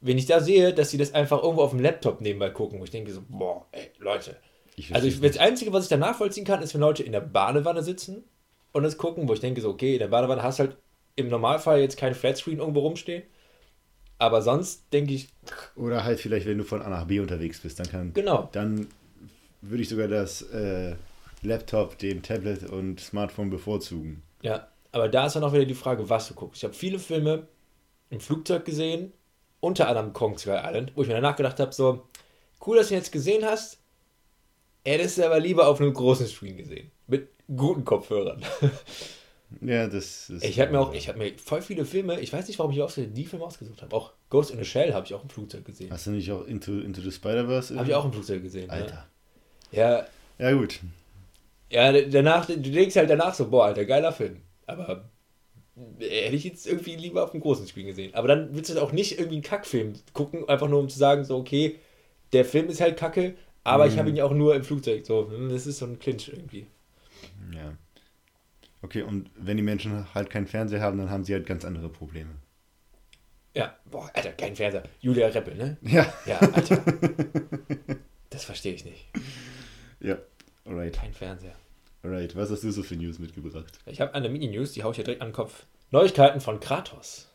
Wenn 0.00 0.16
ich 0.16 0.26
da 0.26 0.38
sehe, 0.38 0.72
dass 0.72 0.90
sie 0.90 0.98
das 0.98 1.14
einfach 1.14 1.42
irgendwo 1.42 1.62
auf 1.62 1.70
dem 1.70 1.80
Laptop 1.80 2.20
nebenbei 2.20 2.48
gucken, 2.50 2.78
wo 2.78 2.84
ich 2.84 2.92
denke 2.92 3.12
so, 3.12 3.22
boah, 3.28 3.66
ey, 3.72 3.90
Leute. 3.98 4.36
Ich 4.76 4.94
Also 4.94 5.08
ich, 5.08 5.20
das 5.20 5.36
Einzige, 5.36 5.72
was 5.72 5.84
ich 5.84 5.88
da 5.90 5.96
nachvollziehen 5.96 6.44
kann, 6.44 6.62
ist, 6.62 6.74
wenn 6.74 6.80
Leute 6.80 7.02
in 7.02 7.10
der 7.10 7.20
Badewanne 7.20 7.82
sitzen 7.82 8.22
und 8.70 8.84
das 8.84 8.98
gucken, 8.98 9.26
wo 9.26 9.32
ich 9.32 9.40
denke 9.40 9.60
so, 9.60 9.68
okay, 9.68 9.94
in 9.94 9.98
der 9.98 10.06
Badewanne 10.06 10.44
hast 10.44 10.60
du 10.60 10.64
halt 10.64 10.76
im 11.16 11.28
Normalfall 11.28 11.80
jetzt 11.80 11.96
kein 11.96 12.14
Flatscreen 12.14 12.60
irgendwo 12.60 12.80
rumstehen. 12.80 13.24
Aber 14.16 14.42
sonst 14.42 14.84
denke 14.92 15.14
ich, 15.14 15.30
Oder 15.74 16.04
halt 16.04 16.20
vielleicht, 16.20 16.46
wenn 16.46 16.58
du 16.58 16.64
von 16.64 16.82
A 16.82 16.88
nach 16.88 17.06
B 17.08 17.18
unterwegs 17.18 17.58
bist, 17.58 17.80
dann 17.80 17.88
kann. 17.88 18.12
genau. 18.14 18.48
Dann 18.52 18.86
würde 19.60 19.82
ich 19.82 19.88
sogar 19.88 20.06
das 20.06 20.42
äh, 20.42 20.94
Laptop, 21.42 21.98
den 21.98 22.22
Tablet 22.22 22.62
und 22.62 23.00
Smartphone 23.00 23.50
bevorzugen. 23.50 24.22
Ja, 24.42 24.68
aber 24.92 25.08
da 25.08 25.26
ist 25.26 25.34
dann 25.34 25.42
auch 25.42 25.52
wieder 25.52 25.64
die 25.64 25.74
Frage, 25.74 26.08
was 26.08 26.28
du 26.28 26.34
guckst. 26.34 26.58
Ich 26.58 26.64
habe 26.64 26.74
viele 26.74 27.00
Filme 27.00 27.48
im 28.12 28.20
Flugzeug 28.20 28.64
gesehen, 28.64 29.12
unter 29.60 29.88
anderem 29.88 30.12
Kong 30.12 30.38
Skull 30.38 30.60
Island, 30.62 30.92
wo 30.94 31.02
ich 31.02 31.08
mir 31.08 31.14
danach 31.14 31.36
gedacht 31.36 31.58
habe, 31.58 31.72
so, 31.72 32.06
cool, 32.66 32.76
dass 32.76 32.88
du 32.88 32.94
ihn 32.94 32.98
jetzt 32.98 33.10
gesehen 33.12 33.44
hast, 33.44 33.78
hättest 34.84 35.18
du 35.18 35.26
aber 35.26 35.40
lieber 35.40 35.66
auf 35.66 35.80
einem 35.80 35.92
großen 35.94 36.26
Screen 36.26 36.56
gesehen. 36.56 36.90
Mit 37.06 37.28
guten 37.56 37.84
Kopfhörern. 37.84 38.42
Ja, 39.60 39.86
das 39.86 40.30
ist. 40.30 40.44
Ich 40.44 40.58
habe 40.60 40.72
mir 40.72 40.80
auch, 40.80 40.94
ich 40.94 41.08
habe 41.08 41.18
mir 41.18 41.34
voll 41.36 41.60
viele 41.60 41.84
Filme, 41.84 42.18
ich 42.20 42.32
weiß 42.32 42.48
nicht, 42.48 42.58
warum 42.58 42.72
ich 42.72 42.80
ausgerechnet 42.80 43.18
die 43.18 43.26
Filme 43.26 43.44
ausgesucht 43.44 43.82
habe. 43.82 43.94
Auch 43.94 44.12
Ghost 44.30 44.50
in 44.50 44.58
the 44.58 44.64
Shell 44.64 44.94
habe 44.94 45.04
ich 45.04 45.12
auch 45.12 45.22
im 45.22 45.28
Flugzeug 45.28 45.66
gesehen. 45.66 45.90
Hast 45.90 46.06
du 46.06 46.10
nicht 46.12 46.32
auch 46.32 46.46
Into, 46.46 46.72
Into 46.80 47.02
the 47.02 47.12
Spider-Verse? 47.12 47.76
Habe 47.76 47.86
ich 47.86 47.94
auch 47.94 48.06
im 48.06 48.14
Flugzeug 48.14 48.42
gesehen. 48.42 48.70
Alter. 48.70 49.06
Ja, 49.70 49.98
ja, 49.98 50.06
Ja, 50.38 50.52
gut. 50.52 50.80
ja, 51.70 51.92
danach, 51.92 52.46
du 52.46 52.56
denkst 52.56 52.96
halt 52.96 53.10
danach 53.10 53.34
so, 53.34 53.50
boah, 53.50 53.66
Alter, 53.66 53.84
geiler 53.84 54.12
Film. 54.12 54.40
Aber 54.66 55.10
hätte 55.76 56.36
ich 56.36 56.44
jetzt 56.44 56.66
irgendwie 56.66 56.96
lieber 56.96 57.24
auf 57.24 57.30
dem 57.30 57.40
großen 57.40 57.66
Screen 57.66 57.86
gesehen. 57.86 58.14
Aber 58.14 58.28
dann 58.28 58.54
willst 58.54 58.70
du 58.70 58.80
auch 58.80 58.92
nicht 58.92 59.12
irgendwie 59.12 59.36
einen 59.36 59.42
Kackfilm 59.42 59.94
gucken, 60.12 60.48
einfach 60.48 60.68
nur 60.68 60.80
um 60.80 60.88
zu 60.88 60.98
sagen, 60.98 61.24
so, 61.24 61.36
okay, 61.36 61.78
der 62.32 62.44
Film 62.44 62.68
ist 62.68 62.80
halt 62.80 62.96
kacke, 62.96 63.34
aber 63.64 63.86
ich 63.86 63.98
habe 63.98 64.10
ihn 64.10 64.16
ja 64.16 64.24
auch 64.24 64.32
nur 64.32 64.54
im 64.54 64.64
Flugzeug. 64.64 65.06
So, 65.06 65.30
hm, 65.30 65.48
das 65.48 65.66
ist 65.66 65.78
so 65.78 65.86
ein 65.86 65.98
Clinch 65.98 66.28
irgendwie. 66.28 66.66
Ja. 67.54 67.76
Okay, 68.82 69.02
und 69.02 69.30
wenn 69.36 69.56
die 69.56 69.62
Menschen 69.62 70.12
halt 70.14 70.28
keinen 70.28 70.46
Fernseher 70.46 70.80
haben, 70.80 70.98
dann 70.98 71.10
haben 71.10 71.24
sie 71.24 71.32
halt 71.32 71.46
ganz 71.46 71.64
andere 71.64 71.88
Probleme. 71.88 72.30
Ja, 73.54 73.76
boah, 73.84 74.10
Alter, 74.14 74.32
kein 74.32 74.56
Fernseher. 74.56 74.82
Julia 75.00 75.28
Reppel, 75.28 75.54
ne? 75.54 75.76
Ja. 75.82 76.12
Ja, 76.26 76.38
Alter. 76.38 76.82
das 78.30 78.44
verstehe 78.44 78.74
ich 78.74 78.84
nicht. 78.84 79.06
Ja. 80.00 80.18
Alright. 80.64 80.94
Kein 80.94 81.12
Fernseher. 81.12 81.54
Alright. 82.02 82.34
Was 82.34 82.50
hast 82.50 82.64
du 82.64 82.70
so 82.70 82.82
für 82.82 82.96
News 82.96 83.18
mitgebracht? 83.18 83.78
Ich 83.86 84.00
habe 84.00 84.14
eine 84.14 84.28
Mini-News, 84.28 84.72
die 84.72 84.82
haue 84.82 84.90
ich 84.90 84.96
hier 84.96 85.04
direkt 85.04 85.22
an 85.22 85.28
den 85.28 85.34
Kopf. 85.34 85.66
Neuigkeiten 85.90 86.40
von 86.40 86.58
Kratos. 86.58 87.28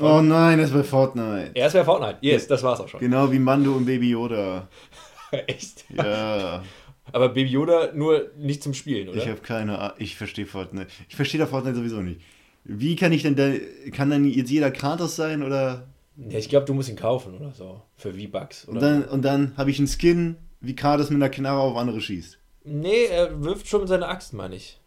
Oh 0.00 0.20
nein, 0.22 0.58
das 0.58 0.72
war 0.72 0.84
Fortnite. 0.84 1.50
Er 1.54 1.66
ist 1.66 1.74
bei 1.74 1.84
Fortnite. 1.84 2.18
Yes, 2.22 2.46
das 2.46 2.62
war's 2.62 2.80
auch 2.80 2.88
schon. 2.88 3.00
Genau 3.00 3.30
wie 3.30 3.38
Mando 3.38 3.72
und 3.74 3.84
Baby 3.84 4.10
Yoda. 4.10 4.68
Echt? 5.30 5.84
Ja. 5.90 6.62
Aber 7.12 7.28
Baby 7.28 7.50
Yoda 7.50 7.92
nur 7.92 8.30
nicht 8.38 8.62
zum 8.62 8.74
Spielen, 8.74 9.08
oder? 9.08 9.18
Ich 9.18 9.28
habe 9.28 9.40
keine 9.40 9.78
Ahnung. 9.78 9.96
Ich 9.98 10.16
verstehe 10.16 10.46
Fortnite. 10.46 10.88
Ich 11.08 11.16
verstehe 11.16 11.38
da 11.38 11.46
Fortnite 11.46 11.76
sowieso 11.76 12.00
nicht. 12.00 12.20
Wie 12.64 12.96
kann 12.96 13.12
ich 13.12 13.22
denn 13.22 13.36
da. 13.36 13.52
Kann 13.92 14.08
dann 14.08 14.24
jetzt 14.24 14.50
jeder 14.50 14.70
Kratos 14.70 15.16
sein 15.16 15.42
oder. 15.42 15.88
Ja, 16.16 16.38
ich 16.38 16.48
glaube, 16.48 16.66
du 16.66 16.74
musst 16.74 16.88
ihn 16.88 16.96
kaufen 16.96 17.34
oder 17.34 17.52
so. 17.52 17.82
Für 17.96 18.14
V-Bucks. 18.14 18.64
Und 18.66 18.80
dann, 18.80 19.04
und 19.04 19.22
dann 19.22 19.56
habe 19.56 19.70
ich 19.70 19.78
einen 19.78 19.88
Skin, 19.88 20.36
wie 20.60 20.76
Kratos 20.76 21.10
mit 21.10 21.16
einer 21.16 21.30
Knarre 21.30 21.60
auf 21.60 21.76
andere 21.76 22.00
schießt. 22.00 22.38
Nee, 22.64 23.06
er 23.06 23.42
wirft 23.42 23.66
schon 23.66 23.80
mit 23.80 23.88
seiner 23.88 24.08
Axt, 24.08 24.32
meine 24.32 24.56
ich. 24.56 24.78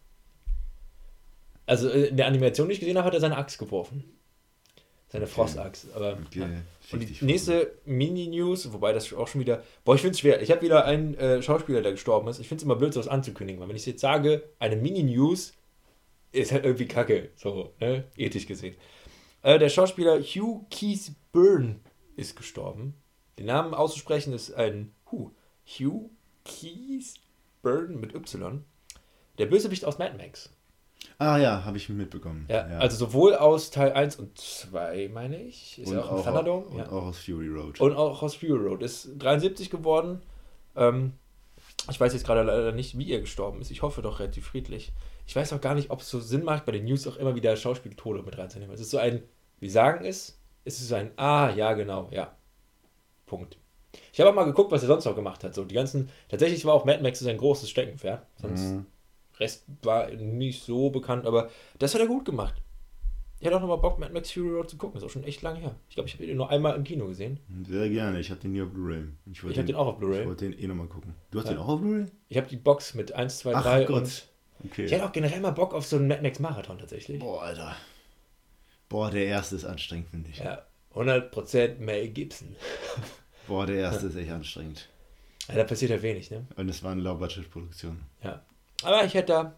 Also 1.66 1.88
äh, 1.88 2.06
in 2.06 2.16
der 2.16 2.26
Animation, 2.26 2.68
die 2.68 2.74
ich 2.74 2.80
gesehen 2.80 2.96
habe, 2.96 3.06
hat 3.06 3.14
er 3.14 3.20
seine 3.20 3.36
Axt 3.36 3.58
geworfen. 3.58 4.04
Seine 5.08 5.24
okay. 5.24 5.34
Frostaxt. 5.34 5.86
Aber, 5.94 6.18
okay. 6.26 6.40
ja. 6.40 6.48
Und 6.92 7.00
die 7.00 7.24
nächste 7.24 7.72
Mini-News, 7.84 8.72
wobei 8.72 8.92
das 8.92 9.12
auch 9.12 9.28
schon 9.28 9.40
wieder. 9.40 9.62
Boah, 9.84 9.94
ich 9.94 10.00
finde 10.00 10.12
es 10.12 10.20
schwer. 10.20 10.40
Ich 10.40 10.50
habe 10.50 10.62
wieder 10.62 10.84
einen 10.84 11.14
äh, 11.14 11.42
Schauspieler, 11.42 11.82
der 11.82 11.92
gestorben 11.92 12.28
ist. 12.28 12.38
Ich 12.38 12.48
finde 12.48 12.60
es 12.60 12.64
immer 12.64 12.76
blöd, 12.76 12.94
sowas 12.94 13.08
anzukündigen, 13.08 13.60
weil 13.60 13.68
wenn 13.68 13.76
ich 13.76 13.86
jetzt 13.86 14.00
sage, 14.00 14.44
eine 14.58 14.76
Mini-News 14.76 15.52
ist 16.32 16.52
halt 16.52 16.64
irgendwie 16.64 16.86
kacke, 16.86 17.30
so, 17.36 17.72
ne? 17.80 18.04
ethisch 18.16 18.46
gesehen. 18.46 18.76
Äh, 19.42 19.58
der 19.58 19.68
Schauspieler 19.68 20.20
Hugh 20.20 20.66
Keith 20.70 21.12
Byrne 21.32 21.80
ist 22.16 22.36
gestorben. 22.36 22.94
Den 23.38 23.46
Namen 23.46 23.74
auszusprechen 23.74 24.32
ist 24.32 24.52
ein 24.54 24.92
Hu. 25.10 25.30
Hugh 25.66 26.10
Keith 26.44 27.14
Byrne 27.66 27.96
mit 27.96 28.14
Y. 28.14 28.62
Der 29.38 29.46
Bösewicht 29.46 29.84
aus 29.84 29.98
Mad 29.98 30.16
Max. 30.16 30.50
Ah 31.18 31.36
ja, 31.36 31.64
habe 31.64 31.78
ich 31.78 31.88
mitbekommen. 31.88 32.46
Ja, 32.48 32.68
ja, 32.68 32.78
also 32.78 32.96
sowohl 32.96 33.34
aus 33.34 33.72
Teil 33.72 33.92
1 33.92 34.16
und 34.16 34.38
2, 34.38 35.10
meine 35.12 35.42
ich. 35.42 35.80
Ist 35.80 35.88
und 35.88 35.94
ja 35.94 36.04
auch, 36.04 36.12
auch 36.12 36.24
Thunderdome. 36.24 36.66
Und 36.66 36.78
ja. 36.78 36.92
auch 36.92 37.06
aus 37.06 37.18
Fury 37.18 37.48
Road. 37.48 37.80
Und 37.80 37.96
auch 37.96 38.22
aus 38.22 38.36
Fury 38.36 38.68
Road. 38.68 38.82
Ist 38.82 39.10
73 39.18 39.68
geworden. 39.70 40.22
Ähm, 40.76 41.14
ich 41.90 41.98
weiß 41.98 42.12
jetzt 42.12 42.24
gerade 42.24 42.42
leider 42.42 42.70
nicht, 42.70 42.96
wie 42.98 43.10
er 43.10 43.20
gestorben 43.20 43.60
ist. 43.60 43.72
Ich 43.72 43.82
hoffe 43.82 44.00
doch 44.00 44.20
relativ 44.20 44.46
friedlich. 44.46 44.92
Ich 45.26 45.34
weiß 45.34 45.52
auch 45.52 45.60
gar 45.60 45.74
nicht, 45.74 45.90
ob 45.90 46.02
es 46.02 46.08
so 46.08 46.20
Sinn 46.20 46.44
macht, 46.44 46.66
bei 46.66 46.72
den 46.72 46.84
News 46.84 47.04
auch 47.08 47.16
immer 47.16 47.34
wieder 47.34 47.56
Schauspieltode 47.56 48.22
mit 48.22 48.38
reinzunehmen. 48.38 48.72
Es 48.72 48.80
ist 48.80 48.90
so 48.90 48.98
ein, 48.98 49.24
wir 49.58 49.70
sagen 49.72 50.04
es, 50.04 50.38
es 50.64 50.80
ist 50.80 50.88
so 50.88 50.94
ein, 50.94 51.10
ah, 51.16 51.50
ja, 51.50 51.72
genau, 51.72 52.08
ja. 52.12 52.36
Punkt. 53.26 53.58
Ich 54.16 54.20
habe 54.20 54.30
auch 54.30 54.34
mal 54.34 54.44
geguckt, 54.44 54.72
was 54.72 54.80
er 54.80 54.88
sonst 54.88 55.04
noch 55.04 55.14
gemacht 55.14 55.44
hat. 55.44 55.54
So 55.54 55.66
die 55.66 55.74
ganzen, 55.74 56.08
tatsächlich 56.30 56.64
war 56.64 56.72
auch 56.72 56.86
Mad 56.86 57.02
Max 57.02 57.22
ein 57.26 57.36
großes 57.36 57.68
Steckenpferd. 57.68 58.24
Sonst 58.40 58.62
mhm. 58.62 58.86
Rest 59.38 59.64
war 59.82 60.10
nicht 60.10 60.64
so 60.64 60.88
bekannt, 60.88 61.26
aber 61.26 61.50
das 61.78 61.92
hat 61.92 62.00
er 62.00 62.06
gut 62.06 62.24
gemacht. 62.24 62.54
Ich 63.38 63.44
hätte 63.44 63.56
auch 63.56 63.60
nochmal 63.60 63.76
Bock, 63.76 63.98
Mad 63.98 64.14
Max 64.14 64.32
Fury 64.32 64.54
Road 64.54 64.70
zu 64.70 64.78
gucken. 64.78 64.94
Das 64.94 65.02
ist 65.02 65.10
auch 65.10 65.12
schon 65.12 65.24
echt 65.24 65.42
lange 65.42 65.60
her. 65.60 65.74
Ich 65.90 65.96
glaube, 65.96 66.08
ich 66.08 66.14
habe 66.14 66.24
ihn 66.24 66.34
nur 66.34 66.48
einmal 66.48 66.74
im 66.76 66.84
Kino 66.84 67.06
gesehen. 67.08 67.40
Sehr 67.68 67.90
gerne. 67.90 68.18
Ich 68.18 68.30
habe 68.30 68.40
den 68.40 68.52
nie 68.52 68.62
auf 68.62 68.70
Blu-ray. 68.70 69.04
Ich, 69.30 69.44
ich 69.44 69.58
habe 69.58 69.66
den 69.66 69.76
auch 69.76 69.86
auf 69.86 69.98
Blu-ray. 69.98 70.22
Ich 70.22 70.26
wollte 70.28 70.48
den 70.48 70.58
eh 70.58 70.66
nochmal 70.66 70.86
gucken. 70.86 71.12
Du 71.30 71.38
hast 71.38 71.48
ja. 71.48 71.52
den 71.52 71.58
auch 71.58 71.68
auf 71.68 71.80
Blu-ray? 71.82 72.06
Ich 72.30 72.38
habe 72.38 72.48
die 72.48 72.56
Box 72.56 72.94
mit 72.94 73.12
1, 73.12 73.40
2, 73.40 73.54
Ach 73.54 73.62
3 73.64 73.84
Gott. 73.84 73.96
und. 74.02 74.28
Okay. 74.64 74.86
Ich 74.86 74.92
hätte 74.92 75.04
auch 75.04 75.12
generell 75.12 75.40
mal 75.40 75.50
Bock 75.50 75.74
auf 75.74 75.84
so 75.84 75.96
einen 75.96 76.08
Mad 76.08 76.22
Max 76.22 76.38
Marathon 76.38 76.78
tatsächlich. 76.78 77.18
Boah, 77.18 77.42
Alter. 77.42 77.76
Boah, 78.88 79.10
der 79.10 79.26
erste 79.26 79.56
ist 79.56 79.66
anstrengend, 79.66 80.08
finde 80.08 80.30
ich. 80.30 80.38
Ja, 80.38 80.62
100% 80.94 81.80
Mel 81.80 82.08
Gibson. 82.08 82.56
Boah, 83.46 83.66
der 83.66 83.76
erste 83.76 84.06
ist 84.06 84.16
echt 84.16 84.30
anstrengend. 84.30 84.88
Ja, 85.48 85.54
da 85.54 85.64
passiert 85.64 85.90
ja 85.90 86.02
wenig, 86.02 86.30
ne? 86.30 86.46
Und 86.56 86.68
es 86.68 86.82
war 86.82 86.92
eine 86.92 87.02
Low-Budget-Produktion. 87.02 88.00
Ja. 88.22 88.42
Aber 88.82 89.04
ich 89.04 89.14
hätte 89.14 89.32
da 89.32 89.56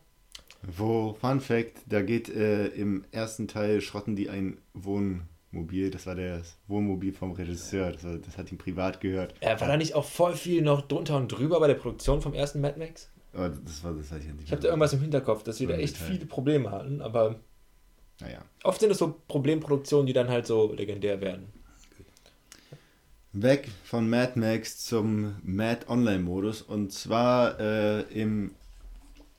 wo, 0.62 1.14
Fun 1.21 1.40
Fact, 1.40 1.78
da 1.87 2.02
geht 2.02 2.28
äh, 2.28 2.66
im 2.68 3.04
ersten 3.12 3.47
Teil 3.47 3.80
schrotten 3.80 4.16
die 4.16 4.28
ein 4.28 4.59
Wohnmobil, 4.75 5.90
das 5.90 6.07
war 6.07 6.16
das 6.16 6.57
Wohnmobil 6.66 7.12
vom 7.12 7.33
Regisseur, 7.33 7.92
das, 7.92 8.04
war, 8.04 8.18
das 8.18 8.37
hat 8.37 8.50
ihm 8.50 8.59
privat 8.59 9.00
gehört. 9.00 9.35
Ja, 9.40 9.61
war 9.61 9.68
da 9.68 9.76
nicht 9.76 9.95
auch 9.95 10.04
voll 10.04 10.35
viel 10.35 10.62
noch 10.62 10.83
drunter 10.83 11.16
und 11.16 11.28
drüber 11.28 11.61
bei 11.61 11.68
der 11.68 11.75
Produktion 11.75 12.21
vom 12.21 12.35
ersten 12.35 12.61
Mad 12.61 12.78
Max? 12.78 13.09
Oh, 13.35 13.49
das 13.64 13.85
war 13.85 13.92
das 13.92 14.11
ich 14.11 14.26
nicht. 14.26 14.45
Ich 14.47 14.52
habe 14.52 14.62
da 14.62 14.68
irgendwas 14.68 14.92
im 14.92 15.00
Hinterkopf, 15.00 15.45
dass 15.45 15.59
sie 15.59 15.66
da 15.66 15.75
echt 15.75 15.97
viele 15.97 16.26
Probleme 16.26 16.71
hatten, 16.71 17.00
aber 17.00 17.37
naja. 18.21 18.40
oft 18.64 18.80
sind 18.80 18.90
es 18.90 18.99
so 18.99 19.14
Problemproduktionen, 19.28 20.07
die 20.07 20.12
dann 20.12 20.28
halt 20.28 20.47
so 20.47 20.73
legendär 20.73 21.21
werden. 21.21 21.52
Weg 23.42 23.68
von 23.85 24.09
Mad 24.09 24.38
Max 24.38 24.85
zum 24.85 25.37
Mad 25.42 25.87
Online-Modus 25.88 26.62
und 26.62 26.92
zwar 26.92 27.59
äh, 27.61 28.00
im 28.12 28.52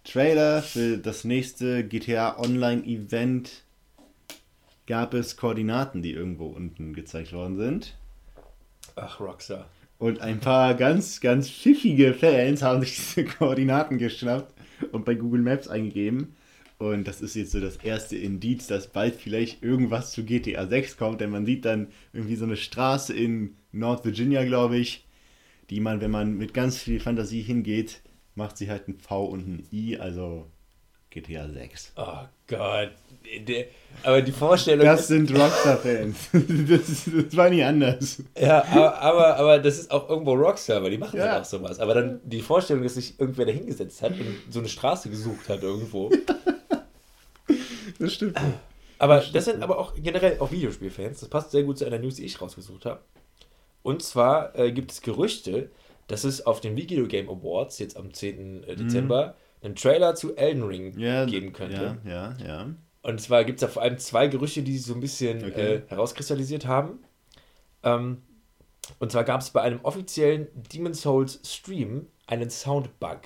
Trailer 0.04 0.62
für 0.62 0.98
das 0.98 1.24
nächste 1.24 1.84
GTA 1.84 2.40
Online 2.40 2.84
Event 2.84 3.64
gab 4.88 5.14
es 5.14 5.38
Koordinaten, 5.38 6.02
die 6.02 6.14
irgendwo 6.14 6.48
unten 6.48 6.94
gezeigt 6.94 7.32
worden 7.34 7.58
sind. 7.58 7.96
Ach, 8.96 9.20
Rockstar. 9.20 9.70
Und 9.98 10.22
ein 10.22 10.40
paar 10.40 10.74
ganz, 10.74 11.22
ganz 11.22 11.50
pfiffige 11.50 12.14
Fans 12.14 12.64
haben 12.64 12.82
sich 12.82 12.96
diese 12.96 13.26
Koordinaten 13.26 13.98
geschnappt 13.98 14.54
und 14.92 15.06
bei 15.06 15.14
Google 15.14 15.42
Maps 15.42 15.68
eingegeben. 15.68 16.36
Und 16.80 17.10
das 17.10 17.20
ist 17.20 17.36
jetzt 17.36 17.52
so 17.52 17.60
das 17.60 17.76
erste 17.76 18.16
Indiz, 18.16 18.68
dass 18.68 18.88
bald 18.88 19.16
vielleicht 19.16 19.62
irgendwas 19.62 20.14
zu 20.14 20.24
GTA 20.24 20.66
6 20.66 20.96
kommt, 20.96 21.20
denn 21.20 21.30
man 21.30 21.46
sieht 21.46 21.66
dann 21.66 21.90
irgendwie 22.14 22.38
so 22.38 22.46
eine 22.46 22.56
Straße 22.56 23.14
in 23.14 23.58
North 23.74 24.06
Virginia, 24.06 24.46
glaube 24.46 24.78
ich, 24.78 25.06
die 25.70 25.82
man, 25.82 26.00
wenn 26.00 26.10
man 26.10 26.38
mit 26.38 26.54
ganz 26.54 26.78
viel 26.78 27.02
Fantasie 27.02 27.42
hingeht, 27.42 28.00
macht 28.36 28.58
sie 28.58 28.70
halt 28.70 28.88
ein 28.88 28.98
V 28.98 29.26
und 29.26 29.46
ein 29.46 29.68
I, 29.74 29.98
also 29.98 30.48
GTA 31.10 31.50
6. 31.50 31.92
Oh 31.98 32.20
Gott. 32.48 32.92
aber 34.04 34.22
die 34.22 34.32
Vorstellung. 34.32 34.86
Das 34.86 35.10
sind 35.10 35.38
Rockstar-Fans. 35.38 36.30
das, 36.32 37.10
das, 37.14 37.36
war 37.36 37.50
nie 37.50 37.62
anders. 37.62 38.24
Ja, 38.40 38.64
aber, 38.64 39.02
aber, 39.02 39.36
aber 39.36 39.60
das 39.60 39.80
ist 39.80 39.92
auch 39.92 40.08
irgendwo 40.10 40.34
Rockstar, 40.34 40.82
weil 40.82 40.92
die 40.92 40.98
machen 40.98 41.18
ja 41.18 41.42
auch 41.42 41.46
sowas. 41.46 41.82
Aber 41.82 41.94
dann 41.94 42.22
die 42.24 42.42
Vorstellung, 42.42 42.84
dass 42.84 42.94
sich 42.94 43.20
irgendwer 43.20 43.48
da 43.48 43.52
hingesetzt 43.52 44.02
hat 44.02 44.14
und 44.14 44.38
so 44.50 44.60
eine 44.60 44.70
Straße 44.70 45.10
gesucht 45.10 45.50
hat 45.50 45.62
irgendwo. 45.62 46.10
das 48.00 48.14
stimmt. 48.14 48.40
Aber 48.98 49.18
das, 49.18 49.32
das 49.32 49.46
sind 49.46 49.64
aber 49.64 49.80
auch 49.80 49.94
generell 49.96 50.40
auch 50.40 50.52
Videospielfans. 50.52 51.22
Das 51.22 51.30
passt 51.30 51.52
sehr 51.52 51.64
gut 51.64 51.78
zu 51.78 51.86
einer 51.86 52.00
News, 52.00 52.16
die 52.16 52.26
ich 52.26 52.42
rausgesucht 52.42 52.86
habe. 52.86 53.02
Und 53.82 54.04
zwar 54.04 54.58
äh, 54.58 54.72
gibt 54.72 54.92
es 54.92 55.02
Gerüchte, 55.02 55.72
dass 56.08 56.24
es 56.24 56.46
auf 56.46 56.60
den 56.60 56.76
Video 56.76 57.08
Game 57.08 57.30
Awards 57.30 57.80
jetzt 57.80 57.96
am 57.96 58.14
10. 58.14 58.64
Äh, 58.64 58.76
Dezember 58.76 59.28
mhm. 59.62 59.66
einen 59.66 59.76
Trailer 59.76 60.16
zu 60.16 60.36
Elden 60.36 60.64
Ring 60.64 60.98
ja, 61.00 61.26
geben 61.26 61.54
könnte. 61.54 62.00
Ja, 62.04 62.36
ja, 62.38 62.46
ja. 62.46 62.70
Und 63.02 63.22
zwar 63.22 63.46
gibt 63.46 63.62
es 63.62 63.68
da 63.68 63.72
vor 63.72 63.82
allem 63.82 63.98
zwei 63.98 64.28
Gerüchte, 64.28 64.62
die 64.62 64.78
sich 64.78 64.86
so 64.86 64.94
ein 64.94 65.00
bisschen 65.00 65.46
okay. 65.46 65.76
äh, 65.76 65.82
herauskristallisiert 65.88 66.66
haben. 66.66 67.00
Ähm, 67.84 68.24
und 68.98 69.12
zwar 69.12 69.24
gab 69.24 69.42
es 69.42 69.52
bei 69.52 69.62
einem 69.62 69.80
offiziellen 69.84 70.48
Demon's 70.74 71.02
Souls 71.02 71.40
Stream 71.44 72.08
einen 72.28 72.50
Soundbug. 72.50 73.22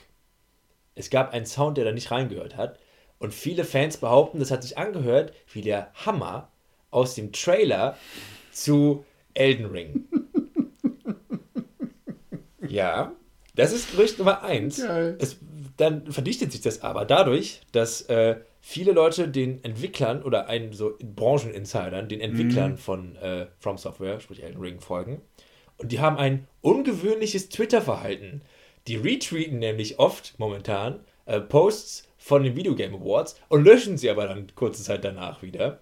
Es 0.93 1.09
gab 1.09 1.33
einen 1.33 1.45
Sound, 1.45 1.77
der 1.77 1.85
da 1.85 1.91
nicht 1.91 2.11
reingehört 2.11 2.55
hat. 2.55 2.77
Und 3.23 3.33
viele 3.33 3.63
Fans 3.63 3.95
behaupten, 3.95 4.39
das 4.39 4.51
hat 4.51 4.63
sich 4.63 4.77
angehört 4.77 5.31
wie 5.53 5.61
der 5.61 5.93
Hammer 5.93 6.51
aus 6.91 7.15
dem 7.15 7.31
Trailer 7.31 7.97
zu 8.51 9.05
Elden 9.33 9.65
Ring. 9.67 10.03
Ja, 12.67 13.13
das 13.53 13.71
ist 13.71 13.91
Gerücht 13.91 14.17
Nummer 14.17 14.41
eins. 14.41 14.79
Es, 14.79 15.37
dann 15.77 16.11
verdichtet 16.11 16.51
sich 16.51 16.61
das 16.61 16.81
aber 16.81 17.05
dadurch, 17.05 17.61
dass 17.71 18.01
äh, 18.03 18.37
viele 18.61 18.93
Leute 18.93 19.27
den 19.27 19.63
Entwicklern 19.63 20.23
oder 20.23 20.47
einen 20.47 20.73
so 20.73 20.97
Brancheninsidern, 20.97 22.09
den 22.09 22.19
Entwicklern 22.19 22.71
mhm. 22.71 22.77
von 22.77 23.15
äh, 23.17 23.45
From 23.59 23.77
Software, 23.77 24.19
sprich 24.21 24.41
Elden 24.41 24.59
Ring, 24.59 24.79
folgen. 24.79 25.21
Und 25.77 25.91
die 25.91 25.99
haben 25.99 26.17
ein 26.17 26.47
ungewöhnliches 26.61 27.49
Twitter-Verhalten. 27.49 28.41
Die 28.87 28.95
retweeten 28.95 29.59
nämlich 29.59 29.99
oft 29.99 30.39
momentan 30.39 31.01
äh, 31.25 31.39
Posts 31.39 32.07
von 32.23 32.43
den 32.43 32.55
Videogame 32.55 32.95
Awards 32.95 33.35
und 33.49 33.65
löschen 33.65 33.97
sie 33.97 34.09
aber 34.09 34.27
dann 34.27 34.47
kurze 34.55 34.81
Zeit 34.81 35.03
danach 35.03 35.41
wieder. 35.41 35.81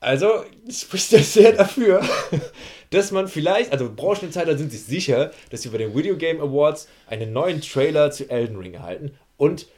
Also 0.00 0.44
spricht 0.68 1.12
das 1.12 1.32
sehr 1.32 1.52
dafür, 1.52 2.02
dass 2.90 3.12
man 3.12 3.28
vielleicht, 3.28 3.70
also 3.70 3.92
Brancheninsider 3.94 4.58
sind 4.58 4.72
sich 4.72 4.82
sicher, 4.82 5.30
dass 5.50 5.62
sie 5.62 5.68
bei 5.68 5.78
den 5.78 5.94
Video 5.94 6.16
Game 6.16 6.40
Awards 6.40 6.88
einen 7.06 7.32
neuen 7.32 7.60
Trailer 7.60 8.10
zu 8.10 8.28
Elden 8.28 8.56
Ring 8.56 8.74
erhalten 8.74 9.12
und 9.36 9.68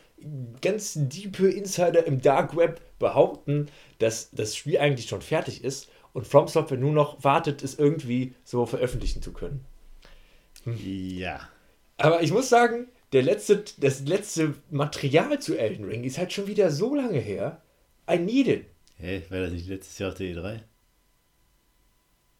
ganz 0.62 0.94
diepe 0.96 1.50
Insider 1.50 2.06
im 2.06 2.22
Dark 2.22 2.56
Web 2.56 2.80
behaupten, 2.98 3.68
dass 3.98 4.30
das 4.30 4.56
Spiel 4.56 4.78
eigentlich 4.78 5.08
schon 5.08 5.20
fertig 5.20 5.62
ist 5.62 5.90
und 6.14 6.26
From 6.26 6.48
Software 6.48 6.78
nur 6.78 6.92
noch 6.92 7.22
wartet, 7.22 7.62
es 7.62 7.78
irgendwie 7.78 8.34
so 8.44 8.64
veröffentlichen 8.64 9.20
zu 9.20 9.32
können. 9.32 9.64
Hm. 10.64 10.78
Ja. 10.82 11.40
Aber 11.98 12.22
ich 12.22 12.32
muss 12.32 12.48
sagen, 12.48 12.88
der 13.12 13.22
letzte, 13.22 13.64
das 13.78 14.06
letzte 14.06 14.54
Material 14.70 15.38
zu 15.38 15.56
Elden 15.56 15.84
Ring 15.84 16.04
ist 16.04 16.18
halt 16.18 16.32
schon 16.32 16.46
wieder 16.46 16.70
so 16.70 16.94
lange 16.94 17.18
her. 17.18 17.62
I 18.10 18.18
need 18.18 18.48
it. 18.48 18.66
Hä, 18.96 19.22
war 19.28 19.40
das 19.40 19.52
nicht 19.52 19.68
letztes 19.68 19.98
Jahr 19.98 20.10
auf 20.10 20.16
der 20.16 20.34
E3? 20.34 20.60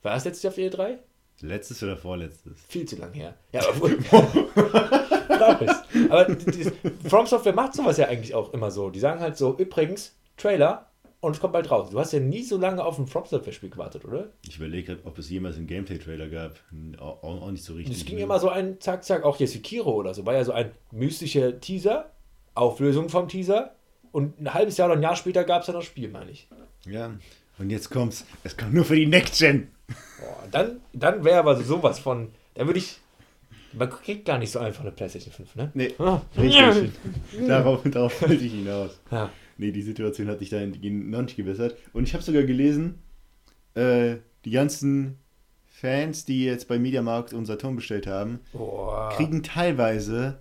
War 0.02 0.16
es 0.16 0.24
letztes 0.24 0.42
Jahr 0.42 0.50
auf 0.50 0.56
der 0.56 0.72
E3? 0.72 0.98
Letztes 1.40 1.82
oder 1.82 1.96
vorletztes? 1.96 2.60
Viel 2.68 2.86
zu 2.86 2.96
lang 2.96 3.12
her. 3.12 3.36
Ja, 3.52 3.62
aber 5.40 5.84
aber 6.08 6.36
From 7.08 7.26
Software 7.26 7.54
macht 7.54 7.74
sowas 7.74 7.96
ja 7.96 8.06
eigentlich 8.06 8.34
auch 8.34 8.52
immer 8.52 8.70
so. 8.70 8.90
Die 8.90 9.00
sagen 9.00 9.20
halt 9.20 9.36
so, 9.36 9.56
übrigens, 9.56 10.16
Trailer, 10.36 10.91
und 11.22 11.36
es 11.36 11.40
kommt 11.40 11.52
bald 11.52 11.70
raus. 11.70 11.90
Du 11.90 12.00
hast 12.00 12.12
ja 12.12 12.18
nie 12.18 12.42
so 12.42 12.58
lange 12.58 12.84
auf 12.84 12.98
ein 12.98 13.06
From 13.06 13.24
Software-Spiel 13.24 13.70
gewartet, 13.70 14.04
oder? 14.04 14.30
Ich 14.46 14.56
überlege 14.56 14.88
gerade, 14.88 15.06
ob 15.06 15.16
es 15.18 15.30
jemals 15.30 15.56
einen 15.56 15.68
Gameplay-Trailer 15.68 16.28
gab. 16.28 16.58
Auch, 16.98 17.22
auch, 17.22 17.50
nicht 17.52 17.62
so 17.62 17.74
richtig. 17.74 17.96
Es 17.96 18.04
ging 18.04 18.18
immer 18.18 18.40
so 18.40 18.48
ein 18.48 18.80
Zack, 18.80 19.04
Zack, 19.04 19.22
auch 19.22 19.36
hier 19.36 19.46
Sekiro 19.46 19.92
oder 19.92 20.14
so. 20.14 20.26
War 20.26 20.34
ja 20.34 20.42
so 20.42 20.50
ein 20.50 20.72
mystischer 20.90 21.60
Teaser, 21.60 22.10
Auflösung 22.54 23.08
vom 23.08 23.28
Teaser 23.28 23.76
und 24.10 24.40
ein 24.40 24.52
halbes 24.52 24.76
Jahr 24.76 24.88
oder 24.88 24.98
ein 24.98 25.02
Jahr 25.02 25.14
später 25.14 25.44
gab 25.44 25.60
es 25.60 25.66
dann 25.66 25.76
das 25.76 25.84
Spiel, 25.84 26.08
meine 26.08 26.32
ich. 26.32 26.48
Ja, 26.86 27.12
und 27.58 27.70
jetzt 27.70 27.90
kommt's. 27.90 28.26
Es 28.42 28.56
kommt 28.56 28.74
nur 28.74 28.84
für 28.84 28.96
die 28.96 29.06
Next 29.06 29.38
Gen. 29.38 29.68
Boah, 29.86 30.48
dann 30.50 30.80
dann 30.92 31.22
wäre 31.22 31.38
aber 31.38 31.54
sowas 31.62 32.00
von. 32.00 32.30
Da 32.54 32.66
würde 32.66 32.80
ich. 32.80 32.98
Man 33.74 33.88
kriegt 33.88 34.24
gar 34.24 34.38
nicht 34.38 34.50
so 34.50 34.58
einfach 34.58 34.82
eine 34.82 34.90
PlayStation 34.90 35.32
5, 35.32 35.54
ne? 35.54 35.70
Nee. 35.72 35.94
Oh. 35.98 36.20
Richtig. 36.36 36.90
darauf, 37.46 37.80
darauf 37.84 38.20
wollte 38.20 38.44
ich 38.44 38.52
hinaus. 38.52 39.00
Ja. 39.10 39.30
Nee, 39.58 39.72
die 39.72 39.82
Situation 39.82 40.28
hat 40.28 40.38
sich 40.38 40.50
da 40.50 40.60
noch 40.64 41.22
nicht 41.22 41.36
gebessert. 41.36 41.76
Und 41.92 42.04
ich 42.04 42.14
habe 42.14 42.22
sogar 42.22 42.42
gelesen, 42.42 42.98
äh, 43.74 44.16
die 44.44 44.50
ganzen 44.50 45.18
Fans, 45.68 46.24
die 46.24 46.44
jetzt 46.44 46.68
bei 46.68 46.78
Mediamarkt 46.78 47.32
und 47.32 47.46
Saturn 47.46 47.76
bestellt 47.76 48.06
haben, 48.06 48.40
Boah. 48.52 49.10
kriegen 49.16 49.42
teilweise 49.42 50.38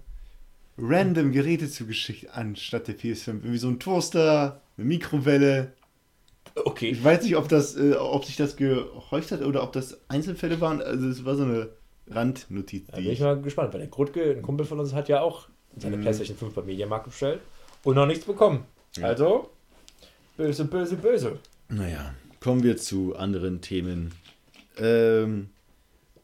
random 0.77 1.31
Geräte 1.31 1.69
zugeschickt 1.69 2.29
anstatt 2.33 2.87
der 2.87 2.97
PS5. 2.97 3.27
Irgendwie 3.27 3.57
so 3.57 3.67
ein 3.67 3.79
Toaster, 3.79 4.61
eine 4.77 4.85
Mikrowelle. 4.85 5.73
Okay. 6.55 6.89
Ich 6.89 7.03
weiß 7.03 7.23
nicht, 7.23 7.37
ob 7.37 7.47
das, 7.47 7.75
äh, 7.75 7.93
ob 7.93 8.25
sich 8.25 8.35
das 8.35 8.55
gehäuft 8.55 9.31
hat 9.31 9.41
oder 9.41 9.63
ob 9.63 9.73
das 9.73 9.99
Einzelfälle 10.09 10.59
waren. 10.61 10.81
Also 10.81 11.07
es 11.07 11.23
war 11.25 11.35
so 11.35 11.43
eine 11.43 11.69
Randnotiz. 12.07 12.87
Da 12.87 12.97
bin 12.97 13.11
ich 13.11 13.19
mal 13.19 13.41
gespannt, 13.41 13.73
weil 13.73 13.79
der 13.79 13.89
Grutke, 13.89 14.31
ein 14.31 14.41
Kumpel 14.41 14.65
von 14.65 14.79
uns, 14.79 14.93
hat 14.93 15.09
ja 15.09 15.21
auch 15.21 15.47
seine 15.77 15.97
mhm. 15.97 16.01
PlayStation 16.01 16.37
5 16.37 16.53
bei 16.53 16.61
Mediamarkt 16.63 17.05
bestellt 17.05 17.39
und 17.83 17.95
noch 17.95 18.05
nichts 18.05 18.25
bekommen. 18.25 18.65
Ja. 18.97 19.05
Also, 19.05 19.49
böse, 20.37 20.65
böse, 20.65 20.95
böse. 20.97 21.39
Naja, 21.69 22.13
kommen 22.39 22.63
wir 22.63 22.77
zu 22.77 23.15
anderen 23.15 23.61
Themen. 23.61 24.13
Ähm, 24.77 25.49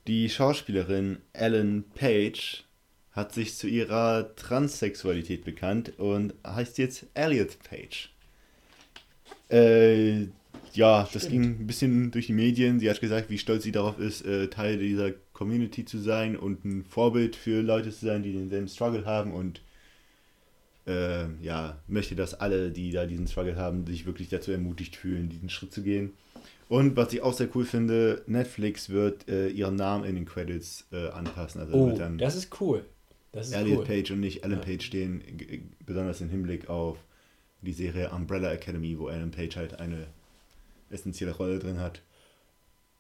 die 0.08 0.30
Schauspielerin 0.30 1.18
Ellen 1.34 1.86
Page 1.96 2.64
hat 3.12 3.34
sich 3.34 3.56
zu 3.56 3.68
ihrer 3.68 4.36
Transsexualität 4.36 5.44
bekannt 5.44 5.98
und 5.98 6.34
heißt 6.46 6.78
jetzt 6.78 7.08
Elliot 7.14 7.58
Page. 7.64 8.14
Äh, 9.50 10.28
ja, 10.74 11.10
das 11.12 11.30
ging 11.30 11.44
ein 11.44 11.68
bisschen 11.68 12.12
durch 12.12 12.28
die 12.28 12.34
Medien. 12.34 12.80
Sie 12.80 12.90
hat 12.90 13.02
gesagt, 13.02 13.30
wie 13.30 13.38
stolz 13.38 13.64
sie 13.64 13.72
darauf 13.72 13.98
ist, 14.00 14.26
äh, 14.26 14.48
Teil 14.50 14.78
dieser 14.78 15.12
Community 15.34 15.86
zu 15.86 15.98
sein 15.98 16.36
und 16.38 16.66
ein 16.66 16.84
Vorbild 16.84 17.36
für 17.36 17.62
Leute 17.62 17.92
zu 17.92 18.06
sein, 18.06 18.24
die 18.24 18.34
denselben 18.34 18.68
Struggle 18.68 19.06
haben 19.06 19.32
und 19.32 19.62
äh, 20.88 21.26
ja, 21.42 21.78
möchte, 21.88 22.16
dass 22.16 22.34
alle, 22.34 22.72
die 22.72 22.92
da 22.92 23.06
diesen 23.06 23.28
Struggle 23.28 23.56
haben, 23.56 23.86
sich 23.86 24.06
wirklich 24.06 24.30
dazu 24.30 24.52
ermutigt 24.52 24.96
fühlen, 24.96 25.30
diesen 25.30 25.50
Schritt 25.50 25.74
zu 25.74 25.84
gehen. 25.84 26.14
Und 26.70 26.98
was 26.98 27.14
ich 27.14 27.22
auch 27.22 27.34
sehr 27.34 27.50
cool 27.56 27.66
finde, 27.66 28.24
Netflix 28.28 28.90
wird 28.90 29.30
äh, 29.30 29.48
ihren 29.48 29.76
Namen 29.76 30.04
in 30.04 30.16
den 30.16 30.26
Credits 30.26 30.86
äh, 30.92 31.08
anpassen. 31.10 31.62
Also 31.62 31.74
oh, 31.74 31.92
dann 31.92 32.18
das 32.18 32.36
ist 32.36 32.60
cool. 32.60 32.84
Das 33.32 33.48
ist 33.48 33.54
Elliot 33.54 33.80
cool. 33.80 33.86
Page 33.86 34.12
und 34.12 34.20
nicht 34.20 34.44
Ellen 34.44 34.60
ja. 34.60 34.66
Page 34.66 34.84
stehen, 34.84 35.22
besonders 35.86 36.22
im 36.22 36.30
Hinblick 36.30 36.70
auf 36.70 36.98
die 37.62 37.74
Serie 37.74 38.10
Umbrella 38.10 38.52
Academy, 38.52 38.98
wo 38.98 39.10
Ellen 39.10 39.32
Page 39.32 39.56
halt 39.56 39.80
eine 39.80 40.08
essentielle 40.90 41.34
Rolle 41.34 41.60
drin 41.60 41.80
hat. 41.80 42.02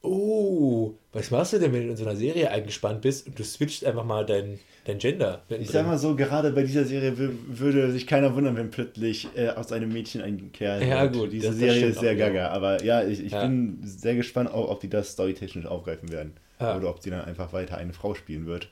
Oh, 0.01 0.93
was 1.11 1.31
machst 1.31 1.53
du 1.53 1.59
denn, 1.59 1.73
wenn 1.73 1.85
du 1.85 1.89
in 1.89 1.97
so 1.97 2.05
einer 2.05 2.15
Serie 2.15 2.51
eingespannt 2.51 3.01
bist 3.01 3.27
und 3.27 3.37
du 3.37 3.43
switcht 3.43 3.83
einfach 3.83 4.05
mal 4.05 4.25
dein, 4.25 4.59
dein 4.85 4.99
Gender? 4.99 5.43
Ich 5.49 5.69
sag 5.69 5.85
mal 5.87 5.97
so, 5.97 6.15
gerade 6.15 6.51
bei 6.51 6.63
dieser 6.63 6.85
Serie 6.85 7.13
würde 7.17 7.91
sich 7.91 8.05
keiner 8.05 8.35
wundern, 8.35 8.55
wenn 8.55 8.69
plötzlich 8.69 9.27
äh, 9.35 9.49
aus 9.49 9.71
einem 9.71 9.91
Mädchen 9.91 10.21
ein 10.21 10.51
Kerl 10.53 10.87
Ja, 10.87 11.01
wird. 11.03 11.13
gut. 11.13 11.33
Diese 11.33 11.47
das, 11.47 11.57
Serie 11.57 11.81
das 11.81 11.89
ist 11.95 11.99
sehr 11.99 12.15
gaga. 12.15 12.35
Ja. 12.35 12.49
Aber 12.49 12.83
ja, 12.83 13.03
ich, 13.03 13.23
ich 13.23 13.31
ja. 13.31 13.41
bin 13.41 13.79
sehr 13.83 14.15
gespannt, 14.15 14.51
ob, 14.53 14.69
ob 14.69 14.79
die 14.79 14.89
das 14.89 15.13
storytechnisch 15.13 15.65
aufgreifen 15.65 16.11
werden. 16.11 16.33
Ja. 16.59 16.77
Oder 16.77 16.89
ob 16.89 17.01
sie 17.01 17.09
dann 17.09 17.21
einfach 17.25 17.51
weiter 17.51 17.77
eine 17.77 17.93
Frau 17.93 18.13
spielen 18.13 18.45
wird. 18.45 18.69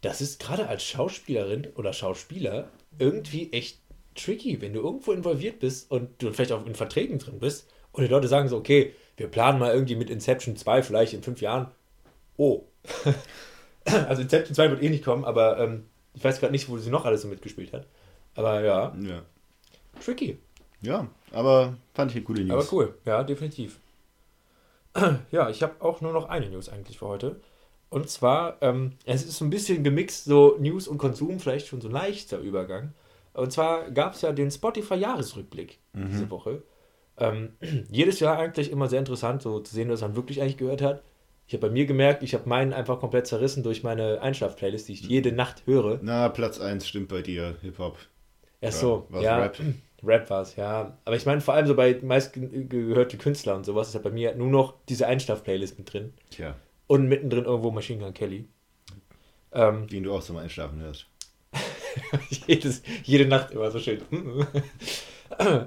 Das 0.00 0.20
ist 0.20 0.40
gerade 0.40 0.68
als 0.68 0.82
Schauspielerin 0.82 1.68
oder 1.76 1.92
Schauspieler 1.92 2.68
irgendwie 2.98 3.52
echt 3.52 3.78
tricky, 4.14 4.60
wenn 4.60 4.72
du 4.72 4.80
irgendwo 4.80 5.12
involviert 5.12 5.60
bist 5.60 5.90
und 5.90 6.10
du 6.18 6.32
vielleicht 6.32 6.52
auch 6.52 6.66
in 6.66 6.74
Verträgen 6.74 7.18
drin 7.18 7.38
bist 7.38 7.70
und 7.92 8.02
die 8.02 8.10
Leute 8.10 8.28
sagen 8.28 8.48
so, 8.48 8.56
okay, 8.56 8.94
wir 9.22 9.28
planen 9.28 9.60
mal 9.60 9.72
irgendwie 9.72 9.94
mit 9.94 10.10
Inception 10.10 10.56
2 10.56 10.82
vielleicht 10.82 11.14
in 11.14 11.22
fünf 11.22 11.40
Jahren. 11.40 11.68
Oh. 12.36 12.64
also 13.84 14.20
Inception 14.20 14.54
2 14.54 14.70
wird 14.70 14.82
eh 14.82 14.90
nicht 14.90 15.04
kommen, 15.04 15.24
aber 15.24 15.58
ähm, 15.60 15.86
ich 16.12 16.24
weiß 16.24 16.40
gerade 16.40 16.50
nicht, 16.50 16.68
wo 16.68 16.76
sie 16.76 16.90
noch 16.90 17.04
alles 17.04 17.22
so 17.22 17.28
mitgespielt 17.28 17.72
hat. 17.72 17.86
Aber 18.34 18.62
ja. 18.62 18.92
Ja. 19.00 19.22
Tricky. 20.04 20.38
Ja, 20.80 21.06
aber 21.30 21.76
fand 21.94 22.10
ich 22.10 22.16
eine 22.16 22.24
coole 22.24 22.44
News. 22.44 22.68
Aber 22.68 22.76
cool, 22.76 22.94
ja, 23.04 23.22
definitiv. 23.22 23.78
ja, 25.30 25.48
ich 25.48 25.62
habe 25.62 25.80
auch 25.80 26.00
nur 26.00 26.12
noch 26.12 26.28
eine 26.28 26.50
News 26.50 26.68
eigentlich 26.68 26.98
für 26.98 27.06
heute. 27.06 27.40
Und 27.90 28.10
zwar, 28.10 28.56
ähm, 28.60 28.94
es 29.04 29.24
ist 29.24 29.40
ein 29.40 29.50
bisschen 29.50 29.84
gemixt, 29.84 30.24
so 30.24 30.56
News 30.58 30.88
und 30.88 30.98
Konsum, 30.98 31.38
vielleicht 31.38 31.68
schon 31.68 31.80
so 31.80 31.88
ein 31.88 31.92
leichter 31.92 32.38
Übergang. 32.38 32.92
Und 33.34 33.52
zwar 33.52 33.88
gab 33.92 34.14
es 34.14 34.22
ja 34.22 34.32
den 34.32 34.50
Spotify-Jahresrückblick 34.50 35.78
mhm. 35.92 36.08
diese 36.08 36.28
Woche. 36.28 36.62
Ähm, 37.22 37.50
jedes 37.90 38.20
Jahr 38.20 38.38
eigentlich 38.38 38.70
immer 38.70 38.88
sehr 38.88 38.98
interessant, 38.98 39.42
so 39.42 39.60
zu 39.60 39.74
sehen, 39.74 39.88
was 39.88 40.00
man 40.00 40.16
wirklich 40.16 40.40
eigentlich 40.40 40.58
gehört 40.58 40.82
hat. 40.82 41.02
Ich 41.46 41.54
habe 41.54 41.68
bei 41.68 41.72
mir 41.72 41.86
gemerkt, 41.86 42.22
ich 42.22 42.34
habe 42.34 42.48
meinen 42.48 42.72
einfach 42.72 42.98
komplett 42.98 43.26
zerrissen 43.26 43.62
durch 43.62 43.82
meine 43.82 44.20
Einschlaf-Playlist, 44.20 44.88
die 44.88 44.94
ich 44.94 45.02
jede 45.02 45.32
Nacht 45.32 45.66
höre. 45.66 45.98
Na, 46.02 46.28
Platz 46.28 46.60
1 46.60 46.86
stimmt 46.86 47.08
bei 47.08 47.22
dir, 47.22 47.56
Hip-Hop. 47.62 47.98
Ach 48.64 48.72
so, 48.72 49.06
ja. 49.12 49.20
ja 49.20 49.38
Rap? 49.38 49.58
Rap 50.04 50.30
war 50.30 50.42
es, 50.42 50.56
ja. 50.56 50.98
Aber 51.04 51.14
ich 51.14 51.26
meine, 51.26 51.40
vor 51.40 51.54
allem 51.54 51.66
so 51.66 51.76
bei 51.76 51.98
meistgehörte 52.02 53.18
Künstler 53.18 53.54
und 53.54 53.64
sowas 53.64 53.88
ist 53.88 53.94
halt 53.94 54.04
bei 54.04 54.10
mir 54.10 54.34
nur 54.34 54.48
noch 54.48 54.74
diese 54.88 55.06
Einschlaf-Playlist 55.06 55.78
mit 55.78 55.92
drin. 55.92 56.12
Tja. 56.30 56.56
Und 56.88 57.08
mittendrin 57.08 57.44
irgendwo 57.44 57.70
Machine 57.70 58.02
Gun 58.02 58.14
Kelly. 58.14 58.46
Ähm, 59.52 59.86
Den 59.86 60.02
du 60.02 60.12
auch 60.12 60.22
zum 60.22 60.38
Einschlafen 60.38 60.80
hörst. 60.80 61.06
Jedes, 62.46 62.82
jede 63.04 63.26
Nacht 63.26 63.50
immer 63.52 63.70
so 63.70 63.78
schön. 63.78 64.00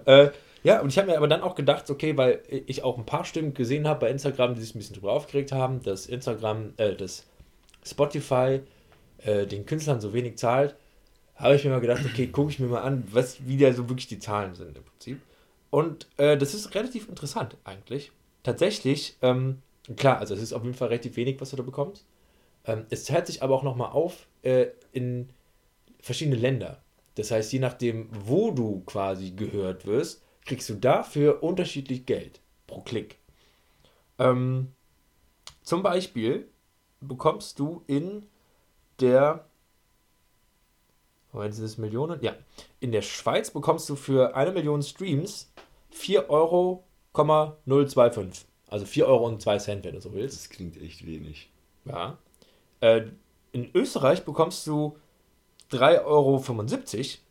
äh, 0.05 0.29
ja, 0.65 0.81
und 0.81 0.89
ich 0.89 0.97
habe 0.97 1.11
mir 1.11 1.17
aber 1.17 1.27
dann 1.27 1.41
auch 1.41 1.53
gedacht, 1.53 1.91
okay, 1.91 2.17
weil 2.17 2.41
ich 2.49 2.83
auch 2.83 2.97
ein 2.97 3.05
paar 3.05 3.23
Stimmen 3.23 3.53
gesehen 3.53 3.87
habe 3.87 3.99
bei 3.99 4.09
Instagram, 4.09 4.55
die 4.55 4.61
sich 4.61 4.73
ein 4.73 4.79
bisschen 4.79 4.95
drüber 4.95 5.11
aufgeregt 5.11 5.51
haben, 5.51 5.83
dass 5.83 6.07
Instagram, 6.07 6.73
äh, 6.77 6.95
dass 6.95 7.27
Spotify 7.85 8.61
äh, 9.19 9.45
den 9.45 9.67
Künstlern 9.67 10.01
so 10.01 10.11
wenig 10.11 10.37
zahlt, 10.37 10.75
habe 11.35 11.55
ich 11.55 11.63
mir 11.63 11.69
mal 11.69 11.81
gedacht, 11.81 12.03
okay, 12.03 12.25
gucke 12.27 12.49
ich 12.49 12.59
mir 12.59 12.65
mal 12.65 12.81
an, 12.81 13.03
was 13.11 13.45
wie 13.45 13.57
da 13.57 13.71
so 13.73 13.87
wirklich 13.89 14.07
die 14.07 14.17
Zahlen 14.17 14.55
sind 14.55 14.75
im 14.75 14.83
Prinzip. 14.83 15.21
Und 15.69 16.07
äh, 16.17 16.35
das 16.35 16.55
ist 16.55 16.73
relativ 16.73 17.09
interessant 17.09 17.57
eigentlich. 17.63 18.11
Tatsächlich, 18.41 19.17
ähm, 19.21 19.61
klar, 19.97 20.17
also 20.17 20.33
es 20.33 20.41
ist 20.41 20.53
auf 20.53 20.63
jeden 20.63 20.75
Fall 20.75 20.87
relativ 20.87 21.15
wenig, 21.15 21.39
was 21.39 21.51
du 21.51 21.57
da 21.57 21.63
bekommst. 21.63 22.07
Ähm, 22.65 22.87
es 22.89 23.03
zahlt 23.03 23.27
sich 23.27 23.43
aber 23.43 23.53
auch 23.53 23.63
nochmal 23.63 23.91
auf 23.91 24.25
äh, 24.41 24.67
in 24.93 25.29
verschiedene 25.99 26.37
Länder. 26.37 26.81
Das 27.15 27.29
heißt, 27.29 27.53
je 27.53 27.59
nachdem, 27.59 28.09
wo 28.11 28.49
du 28.49 28.81
quasi 28.85 29.29
gehört 29.29 29.85
wirst, 29.85 30.24
kriegst 30.45 30.69
du 30.69 30.75
dafür 30.75 31.43
unterschiedlich 31.43 32.05
Geld 32.05 32.39
pro 32.67 32.81
Klick. 32.81 33.17
Ähm, 34.19 34.71
zum 35.63 35.83
Beispiel 35.83 36.47
bekommst 37.01 37.59
du 37.59 37.83
in 37.87 38.25
der 38.99 39.45
sind 41.49 41.65
es 41.65 41.77
Millionen? 41.77 42.21
Ja. 42.21 42.33
In 42.79 42.93
der 42.93 43.01
Schweiz 43.01 43.51
bekommst 43.51 43.89
du 43.89 43.95
für 43.97 44.35
eine 44.37 44.51
Million 44.51 44.81
Streams 44.81 45.51
4,025 45.91 46.29
Euro. 46.29 46.83
Also 48.67 48.85
4 48.85 49.07
Euro 49.07 49.27
und 49.27 49.41
2 49.41 49.57
Cent, 49.57 49.85
wenn 49.85 49.95
du 49.95 50.01
so 50.01 50.13
willst. 50.13 50.37
Das 50.37 50.49
klingt 50.49 50.81
echt 50.81 51.05
wenig. 51.05 51.49
Ja. 51.83 52.17
Äh, 52.79 53.07
in 53.51 53.69
Österreich 53.73 54.23
bekommst 54.23 54.65
du 54.67 54.97
3,75 55.71 56.05
Euro 56.05 56.39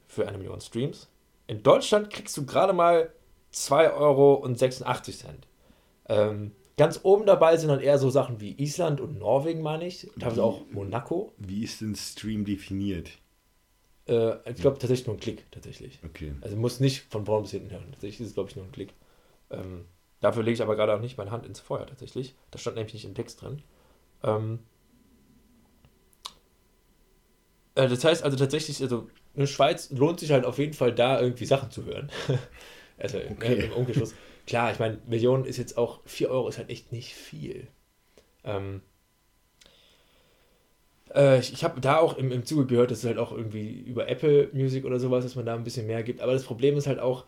für 0.08 0.28
eine 0.28 0.38
Million 0.38 0.60
Streams. 0.60 1.08
In 1.46 1.62
Deutschland 1.62 2.10
kriegst 2.10 2.36
du 2.36 2.46
gerade 2.46 2.72
mal 2.72 3.12
2,86 3.52 3.94
Euro. 3.96 4.48
Ähm, 6.08 6.52
ganz 6.76 7.00
oben 7.02 7.26
dabei 7.26 7.56
sind 7.56 7.68
dann 7.68 7.80
eher 7.80 7.98
so 7.98 8.10
Sachen 8.10 8.40
wie 8.40 8.52
Island 8.52 9.00
und 9.00 9.18
Norwegen, 9.18 9.62
meine 9.62 9.86
ich. 9.86 10.08
Sie 10.16 10.40
auch 10.40 10.62
Monaco. 10.70 11.32
Wie 11.38 11.62
ist 11.62 11.80
denn 11.80 11.94
Stream 11.94 12.44
definiert? 12.44 13.10
Äh, 14.06 14.36
ich 14.50 14.60
glaube 14.60 14.78
tatsächlich 14.78 15.06
nur 15.06 15.16
ein 15.16 15.20
Klick, 15.20 15.50
tatsächlich. 15.50 15.98
Okay. 16.04 16.34
Also 16.40 16.56
muss 16.56 16.80
nicht 16.80 17.02
von 17.10 17.24
vorn 17.24 17.42
bis 17.42 17.52
hinten 17.52 17.70
hören. 17.70 17.90
Tatsächlich 17.92 18.20
ist 18.20 18.28
es, 18.28 18.34
glaube 18.34 18.50
ich, 18.50 18.56
nur 18.56 18.64
ein 18.64 18.72
Klick. 18.72 18.92
Ähm, 19.50 19.86
dafür 20.20 20.42
lege 20.42 20.54
ich 20.54 20.62
aber 20.62 20.76
gerade 20.76 20.94
auch 20.94 21.00
nicht 21.00 21.16
meine 21.16 21.30
Hand 21.30 21.46
ins 21.46 21.60
Feuer, 21.60 21.86
tatsächlich. 21.86 22.34
Das 22.50 22.60
stand 22.60 22.76
nämlich 22.76 22.94
nicht 22.94 23.04
im 23.04 23.14
Text 23.14 23.40
drin. 23.40 23.62
Ähm, 24.22 24.60
äh, 27.74 27.88
das 27.88 28.04
heißt 28.04 28.24
also 28.24 28.36
tatsächlich, 28.36 28.82
also 28.82 29.08
in 29.34 29.40
der 29.40 29.46
Schweiz 29.46 29.90
lohnt 29.90 30.20
sich 30.20 30.30
halt 30.30 30.44
auf 30.44 30.58
jeden 30.58 30.74
Fall 30.74 30.92
da 30.92 31.20
irgendwie 31.20 31.44
Sachen 31.44 31.70
zu 31.70 31.84
hören. 31.84 32.10
also 32.98 33.18
ne, 33.18 33.30
okay. 33.30 33.54
äh, 33.54 33.64
im 33.66 33.72
Umkehrschluss. 33.72 34.14
Klar, 34.46 34.72
ich 34.72 34.78
meine, 34.78 34.98
Millionen 35.06 35.44
ist 35.44 35.56
jetzt 35.56 35.76
auch, 35.78 36.00
4 36.04 36.30
Euro 36.30 36.48
ist 36.48 36.58
halt 36.58 36.70
echt 36.70 36.92
nicht 36.92 37.14
viel. 37.14 37.66
Ähm, 38.44 38.82
äh, 41.14 41.38
ich, 41.40 41.52
ich 41.52 41.64
habe 41.64 41.80
da 41.80 41.98
auch 41.98 42.16
im, 42.16 42.30
im 42.30 42.44
Zuge 42.44 42.66
gehört, 42.66 42.90
dass 42.90 42.98
es 42.98 43.04
halt 43.04 43.18
auch 43.18 43.32
irgendwie 43.32 43.70
über 43.70 44.08
Apple 44.08 44.50
Music 44.52 44.84
oder 44.84 45.00
sowas, 45.00 45.24
dass 45.24 45.34
man 45.34 45.46
da 45.46 45.54
ein 45.54 45.64
bisschen 45.64 45.86
mehr 45.86 46.02
gibt. 46.02 46.20
Aber 46.20 46.32
das 46.32 46.44
Problem 46.44 46.76
ist 46.76 46.86
halt 46.86 47.00
auch, 47.00 47.24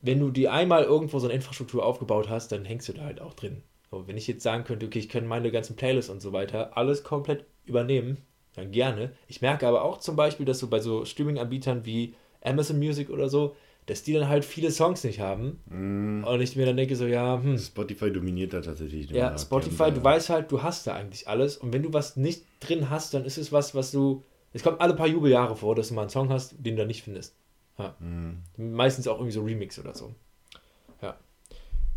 wenn 0.00 0.20
du 0.20 0.30
die 0.30 0.48
einmal 0.48 0.84
irgendwo 0.84 1.18
so 1.18 1.26
eine 1.26 1.34
Infrastruktur 1.34 1.84
aufgebaut 1.84 2.28
hast, 2.28 2.52
dann 2.52 2.64
hängst 2.64 2.88
du 2.88 2.92
da 2.92 3.02
halt 3.02 3.20
auch 3.20 3.34
drin. 3.34 3.62
So, 3.90 4.06
wenn 4.06 4.16
ich 4.16 4.26
jetzt 4.26 4.42
sagen 4.42 4.64
könnte, 4.64 4.86
okay, 4.86 4.98
ich 4.98 5.08
kann 5.08 5.26
meine 5.26 5.50
ganzen 5.50 5.76
Playlists 5.76 6.10
und 6.10 6.20
so 6.20 6.32
weiter 6.32 6.76
alles 6.76 7.04
komplett 7.04 7.46
übernehmen, 7.64 8.18
dann 8.58 8.70
gerne. 8.70 9.12
Ich 9.26 9.40
merke 9.40 9.66
aber 9.66 9.82
auch 9.82 9.98
zum 9.98 10.16
Beispiel, 10.16 10.46
dass 10.46 10.58
so 10.58 10.68
bei 10.68 10.80
so 10.80 11.04
Streaming-Anbietern 11.04 11.84
wie 11.86 12.14
Amazon 12.42 12.78
Music 12.78 13.10
oder 13.10 13.28
so, 13.28 13.56
dass 13.86 14.02
die 14.02 14.12
dann 14.12 14.28
halt 14.28 14.44
viele 14.44 14.70
Songs 14.70 15.02
nicht 15.02 15.20
haben. 15.20 15.60
Mm. 15.66 16.24
Und 16.24 16.40
ich 16.42 16.56
mir 16.56 16.66
dann 16.66 16.76
denke 16.76 16.94
so, 16.94 17.06
ja, 17.06 17.40
hm. 17.42 17.56
Spotify 17.58 18.12
dominiert 18.12 18.52
da 18.52 18.60
tatsächlich. 18.60 19.10
Ja, 19.10 19.36
Spotify, 19.38 19.90
du 19.90 20.04
weißt 20.04 20.28
halt, 20.28 20.52
du 20.52 20.62
hast 20.62 20.86
da 20.86 20.94
eigentlich 20.94 21.26
alles. 21.26 21.56
Und 21.56 21.72
wenn 21.72 21.82
du 21.82 21.92
was 21.92 22.16
nicht 22.16 22.44
drin 22.60 22.90
hast, 22.90 23.14
dann 23.14 23.24
ist 23.24 23.38
es 23.38 23.50
was, 23.50 23.74
was 23.74 23.90
du. 23.90 24.22
Es 24.52 24.62
kommt 24.62 24.80
alle 24.80 24.94
paar 24.94 25.06
Jubeljahre 25.06 25.56
vor, 25.56 25.74
dass 25.74 25.88
du 25.88 25.94
mal 25.94 26.02
einen 26.02 26.10
Song 26.10 26.28
hast, 26.30 26.54
den 26.58 26.76
du 26.76 26.82
da 26.82 26.86
nicht 26.86 27.02
findest. 27.02 27.34
Ja. 27.78 27.94
Mm. 27.98 28.42
Meistens 28.56 29.08
auch 29.08 29.16
irgendwie 29.16 29.32
so 29.32 29.42
Remix 29.42 29.78
oder 29.78 29.94
so. 29.94 30.14
Ja. 31.00 31.16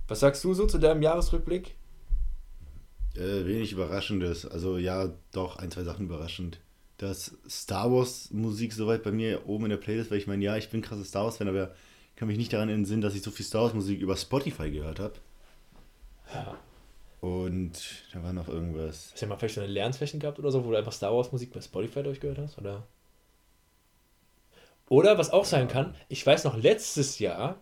Was 0.07 0.21
sagst 0.21 0.43
du 0.43 0.53
so 0.53 0.67
zu 0.67 0.77
deinem 0.77 1.01
Jahresrückblick? 1.01 1.75
Äh, 3.15 3.45
wenig 3.45 3.71
Überraschendes. 3.71 4.45
Also 4.45 4.77
ja, 4.77 5.11
doch, 5.31 5.57
ein, 5.57 5.71
zwei 5.71 5.83
Sachen 5.83 6.05
überraschend. 6.05 6.59
Dass 6.97 7.37
Star 7.49 7.91
Wars 7.91 8.29
Musik 8.31 8.73
soweit 8.73 9.03
bei 9.03 9.11
mir 9.11 9.47
oben 9.47 9.65
in 9.65 9.71
der 9.71 9.77
Playlist, 9.77 10.11
weil 10.11 10.17
ich 10.17 10.27
meine, 10.27 10.43
ja, 10.43 10.55
ich 10.55 10.69
bin 10.69 10.81
krasser 10.81 11.03
Star 11.03 11.25
Wars 11.25 11.37
Fan, 11.37 11.47
aber 11.47 11.73
ich 12.09 12.15
kann 12.15 12.27
mich 12.27 12.37
nicht 12.37 12.53
daran 12.53 12.69
entsinnen, 12.69 13.01
dass 13.01 13.15
ich 13.15 13.23
so 13.23 13.31
viel 13.31 13.45
Star 13.45 13.63
Wars 13.63 13.73
Musik 13.73 13.99
über 13.99 14.15
Spotify 14.15 14.69
gehört 14.69 14.99
habe. 14.99 15.13
Ja. 16.33 16.57
Und 17.21 17.73
da 18.13 18.23
war 18.23 18.33
noch 18.33 18.47
irgendwas. 18.47 19.11
Hast 19.11 19.21
du 19.21 19.25
ja 19.25 19.29
mal 19.29 19.37
vielleicht 19.37 19.55
so 19.55 19.61
eine 19.61 19.71
Lernflächen 19.71 20.19
gehabt 20.19 20.39
oder 20.39 20.51
so, 20.51 20.65
wo 20.65 20.71
du 20.71 20.77
einfach 20.77 20.93
Star 20.93 21.13
Wars 21.13 21.31
Musik 21.31 21.51
bei 21.53 21.61
Spotify 21.61 22.03
durchgehört 22.03 22.39
hast? 22.39 22.57
Oder? 22.57 22.87
Oder 24.89 25.17
was 25.17 25.29
auch 25.29 25.45
sein 25.45 25.67
kann, 25.67 25.95
ich 26.09 26.25
weiß 26.25 26.43
noch, 26.43 26.57
letztes 26.57 27.19
Jahr 27.19 27.59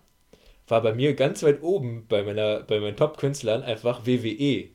war 0.68 0.82
bei 0.82 0.94
mir 0.94 1.14
ganz 1.14 1.44
weit 1.44 1.62
oben 1.62 2.08
bei, 2.08 2.24
meiner, 2.24 2.62
bei 2.62 2.80
meinen 2.80 2.96
Top-Künstlern 2.96 3.64
einfach 3.64 4.06
WWE 4.06 4.70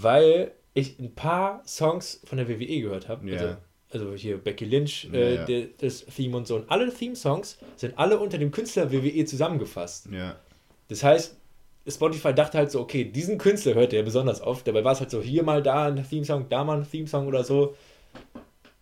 weil 0.00 0.52
ich 0.74 0.98
ein 0.98 1.14
paar 1.14 1.62
Songs 1.66 2.20
von 2.24 2.38
der 2.38 2.48
WWE 2.48 2.80
gehört 2.80 3.08
habe. 3.08 3.26
Yeah. 3.26 3.58
Also, 3.90 4.06
also, 4.06 4.14
hier 4.14 4.38
Becky 4.38 4.64
Lynch, 4.64 5.08
äh, 5.12 5.34
ja, 5.34 5.46
ja. 5.46 5.66
das 5.78 6.06
Theme 6.06 6.36
und 6.38 6.46
so. 6.46 6.56
Und 6.56 6.70
alle 6.70 6.92
Theme-Songs 6.92 7.58
sind 7.76 7.98
alle 7.98 8.18
unter 8.18 8.38
dem 8.38 8.50
Künstler 8.50 8.90
WWE 8.90 9.24
zusammengefasst. 9.26 10.08
Ja. 10.10 10.36
Das 10.88 11.04
heißt, 11.04 11.36
Spotify 11.86 12.32
dachte 12.32 12.58
halt 12.58 12.70
so, 12.70 12.80
okay, 12.80 13.04
diesen 13.04 13.36
Künstler 13.38 13.74
hört 13.74 13.92
er 13.92 14.02
besonders 14.02 14.40
oft. 14.40 14.66
Dabei 14.66 14.82
war 14.82 14.92
es 14.92 15.00
halt 15.00 15.10
so, 15.10 15.20
hier 15.20 15.42
mal 15.42 15.62
da 15.62 15.88
ein 15.88 16.08
Theme-Song, 16.08 16.48
da 16.48 16.64
mal 16.64 16.78
ein 16.78 16.90
Theme-Song 16.90 17.26
oder 17.26 17.44
so. 17.44 17.76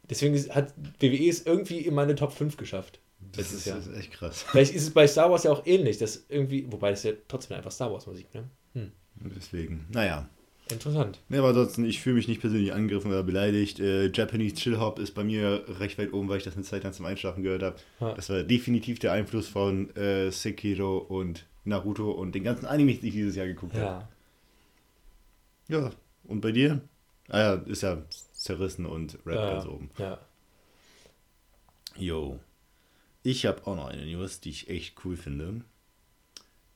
Deswegen 0.09 0.37
hat 0.55 0.75
WWE 1.01 1.29
es 1.29 1.47
irgendwie 1.47 1.79
in 1.79 1.95
meine 1.95 2.15
Top 2.15 2.33
5 2.33 2.57
geschafft. 2.57 3.01
Das 3.33 3.53
ist, 3.53 3.67
Jahr. 3.67 3.79
echt 3.97 4.13
krass. 4.13 4.43
Vielleicht 4.43 4.75
ist 4.75 4.83
es 4.83 4.91
bei 4.91 5.07
Star 5.07 5.31
Wars 5.31 5.45
ja 5.45 5.53
auch 5.53 5.67
ähnlich, 5.67 5.99
dass 5.99 6.25
irgendwie, 6.29 6.71
wobei 6.71 6.91
das 6.91 7.03
ja 7.05 7.13
trotzdem 7.29 7.57
einfach 7.57 7.71
Star 7.71 7.93
Wars 7.93 8.07
Musik, 8.07 8.33
ne? 8.35 8.45
Hm. 8.75 8.93
Deswegen, 9.37 9.87
naja. 9.93 10.29
Interessant. 10.71 11.21
Ja, 11.29 11.39
aber 11.41 11.49
ansonsten, 11.49 11.85
ich 11.85 12.01
fühle 12.01 12.17
mich 12.17 12.29
nicht 12.29 12.41
persönlich 12.41 12.73
angegriffen 12.73 13.11
oder 13.11 13.23
beleidigt. 13.23 13.81
Äh, 13.81 14.11
Japanese 14.13 14.55
Chill 14.55 14.79
Hop 14.79 14.99
ist 14.99 15.15
bei 15.15 15.25
mir 15.25 15.65
recht 15.79 15.99
weit 15.99 16.13
oben, 16.13 16.29
weil 16.29 16.39
ich 16.39 16.45
das 16.45 16.55
eine 16.55 16.65
Zeit 16.65 16.85
lang 16.85 16.93
zum 16.93 17.07
Einschlafen 17.07 17.43
gehört 17.43 17.63
habe. 17.63 17.77
Ja. 18.01 18.15
Das 18.15 18.29
war 18.31 18.43
definitiv 18.43 18.99
der 18.99 19.13
Einfluss 19.13 19.49
von 19.49 19.95
äh, 19.97 20.31
Sekiro 20.31 20.99
und 20.99 21.47
Naruto 21.65 22.11
und 22.11 22.35
den 22.35 22.45
ganzen 22.45 22.67
Animes, 22.67 23.01
die 23.01 23.09
ich 23.09 23.15
dieses 23.15 23.37
Jahr 23.37 23.47
geguckt 23.47 23.75
habe. 23.75 23.85
Ja. 23.85 24.09
Ja, 25.69 25.91
und 26.25 26.41
bei 26.41 26.53
dir? 26.53 26.81
Ah 27.29 27.39
ja, 27.39 27.55
ist 27.55 27.83
ja 27.83 28.03
zerrissen 28.33 28.87
und 28.87 29.19
Rap 29.25 29.37
ja, 29.37 29.53
ganz 29.53 29.67
oben. 29.67 29.91
Ja. 29.99 30.19
Jo. 31.97 32.41
Ich 33.23 33.47
habe 33.47 33.67
auch 33.67 33.77
noch 33.77 33.87
eine 33.87 34.05
News, 34.05 34.41
die 34.41 34.51
ich 34.51 34.69
echt 34.69 34.97
cool 35.05 35.17
finde. 35.17 35.63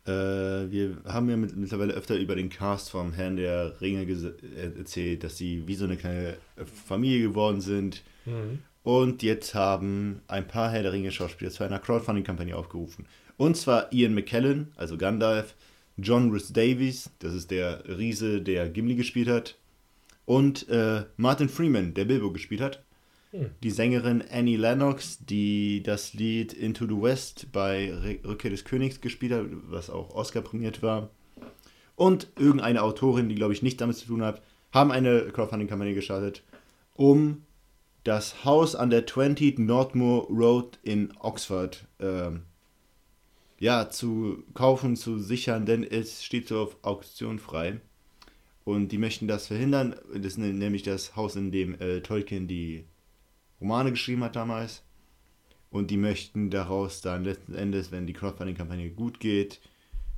Äh, 0.07 0.71
wir 0.71 0.99
haben 1.07 1.31
ja 1.31 1.37
mit, 1.37 1.57
mittlerweile 1.57 1.95
öfter 1.95 2.17
über 2.17 2.37
den 2.37 2.51
Cast 2.51 2.91
vom 2.91 3.13
Herrn 3.13 3.37
der 3.37 3.81
Ringe 3.81 4.03
äh, 4.03 4.79
erzählt, 4.79 5.25
dass 5.25 5.39
sie 5.39 5.67
wie 5.67 5.75
so 5.75 5.85
eine 5.85 5.97
kleine 5.97 6.37
Familie 6.87 7.29
geworden 7.29 7.61
sind. 7.61 8.03
Mhm. 8.27 8.59
Und 8.83 9.23
jetzt 9.23 9.55
haben 9.55 10.21
ein 10.29 10.47
paar 10.47 10.71
Herr 10.71 10.83
der 10.83 10.93
Ringe 10.93 11.11
Schauspieler 11.11 11.51
zu 11.51 11.65
einer 11.65 11.79
Crowdfunding-Kampagne 11.79 12.55
aufgerufen. 12.55 13.07
Und 13.39 13.57
zwar 13.57 13.93
Ian 13.93 14.15
McKellen, 14.15 14.73
also 14.77 14.99
Gandalf, 14.99 15.55
John 15.97 16.31
Rhys 16.31 16.53
Davies, 16.53 17.11
das 17.19 17.35
ist 17.35 17.51
der 17.51 17.85
Riese, 17.89 18.43
der 18.43 18.69
Gimli 18.69 18.95
gespielt 18.95 19.29
hat, 19.29 19.57
und 20.27 20.69
äh, 20.69 21.05
Martin 21.17 21.49
Freeman, 21.49 21.95
der 21.95 22.05
Bilbo 22.05 22.31
gespielt 22.31 22.61
hat. 22.61 22.83
Die 23.63 23.71
Sängerin 23.71 24.23
Annie 24.31 24.57
Lennox, 24.57 25.19
die 25.19 25.83
das 25.83 26.15
Lied 26.15 26.53
Into 26.53 26.87
the 26.87 27.03
West 27.03 27.49
bei 27.51 27.93
Rückkehr 28.25 28.51
des 28.51 28.65
Königs 28.65 29.01
gespielt 29.01 29.33
hat, 29.33 29.47
was 29.69 29.91
auch 29.91 30.15
Oscar 30.15 30.43
prämiert 30.43 30.83
war. 30.83 31.11
Und 31.97 32.29
irgendeine 32.39 32.83
Autorin, 32.83 33.29
die 33.29 33.35
glaube 33.35 33.53
ich 33.53 33.63
nichts 33.63 33.79
damit 33.79 33.97
zu 33.97 34.07
tun 34.07 34.23
hat, 34.23 34.41
haben 34.73 34.93
eine 34.93 35.27
Crowdfunding-Kampagne 35.33 35.95
gestartet, 35.95 36.43
um 36.95 37.43
das 38.05 38.45
Haus 38.45 38.77
an 38.77 38.91
der 38.91 39.07
20 39.07 39.59
Northmoor 39.59 40.29
Road 40.29 40.79
in 40.83 41.13
Oxford 41.19 41.87
äh, 41.99 42.31
ja, 43.59 43.91
zu 43.91 44.45
kaufen, 44.55 44.95
zu 44.95 45.19
sichern, 45.19 45.67
denn 45.67 45.83
es 45.83 46.23
steht 46.23 46.49
so 46.49 46.61
auf 46.61 46.77
Auktion 46.83 47.39
frei. 47.39 47.81
Und 48.65 48.93
die 48.93 48.99
möchten 48.99 49.27
das 49.27 49.49
verhindern. 49.49 49.97
Das 50.15 50.33
ist 50.33 50.39
nämlich 50.39 50.83
das 50.85 51.17
Haus, 51.17 51.37
in 51.37 51.51
dem 51.51 51.75
äh, 51.81 52.01
Tolkien 52.01 52.47
die 52.49 52.85
Romane 53.61 53.91
geschrieben 53.91 54.25
hat 54.25 54.37
damals. 54.37 54.83
Und 55.71 55.91
die 55.91 55.97
möchten 55.97 56.51
daraus 56.51 57.01
dann 57.01 57.25
letzten 57.25 57.55
Endes, 57.55 57.91
wenn 57.91 58.07
die 58.07 58.13
Crowdfunding-Kampagne 58.13 58.91
gut 58.91 59.19
geht, 59.19 59.61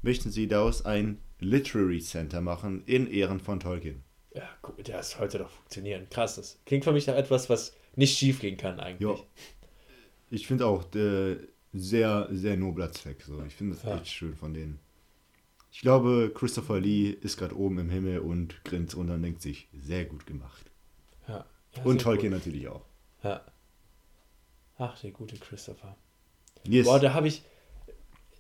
möchten 0.03 0.31
sie 0.31 0.49
daraus 0.49 0.85
ein 0.85 1.19
Literary 1.41 2.01
Center 2.01 2.41
machen 2.41 2.83
in 2.85 3.07
Ehren 3.07 3.41
von 3.41 3.61
Tolkien. 3.61 4.03
Ja, 4.35 4.49
guck, 4.61 4.83
das 4.85 5.19
heute 5.19 5.39
doch 5.39 5.49
funktionieren. 5.49 6.09
Krass, 6.11 6.37
das 6.37 6.61
klingt 6.67 6.85
für 6.85 6.93
mich 6.93 7.07
nach 7.07 7.15
etwas, 7.15 7.49
was 7.49 7.75
nicht 7.95 8.19
schief 8.19 8.41
gehen 8.41 8.59
kann 8.59 8.81
eigentlich. 8.81 9.01
Jo. 9.01 9.25
Ich 10.29 10.47
finde 10.47 10.67
auch 10.67 10.95
äh, 10.95 11.37
sehr, 11.73 12.29
sehr 12.31 12.57
nobler 12.57 12.93
Zweck. 12.93 13.23
So. 13.23 13.43
Ich 13.45 13.55
finde 13.55 13.77
das 13.77 13.85
ja. 13.85 13.97
echt 13.97 14.09
schön 14.09 14.35
von 14.35 14.53
denen. 14.53 14.79
Ich 15.73 15.81
glaube, 15.81 16.33
Christopher 16.35 16.81
Lee 16.81 17.11
ist 17.11 17.37
gerade 17.37 17.57
oben 17.57 17.79
im 17.79 17.91
Himmel 17.91 18.21
und 18.21 18.65
grinst 18.65 18.95
und 18.95 19.09
dann 19.09 19.23
denkt 19.23 19.43
sich, 19.43 19.69
sehr 19.73 20.05
gut 20.05 20.27
gemacht. 20.27 20.71
Ja. 21.29 21.45
ja 21.77 21.83
und 21.85 22.01
Tolkien 22.01 22.33
gut. 22.33 22.41
natürlich 22.41 22.69
auch. 22.69 22.85
Ja. 23.27 23.41
Ach, 24.79 24.99
der 25.01 25.11
gute 25.11 25.37
Christopher. 25.37 25.97
Yes. 26.65 26.87
Boah, 26.87 27.01
da 27.01 27.15
habe 27.15 27.29
ich 27.29 27.43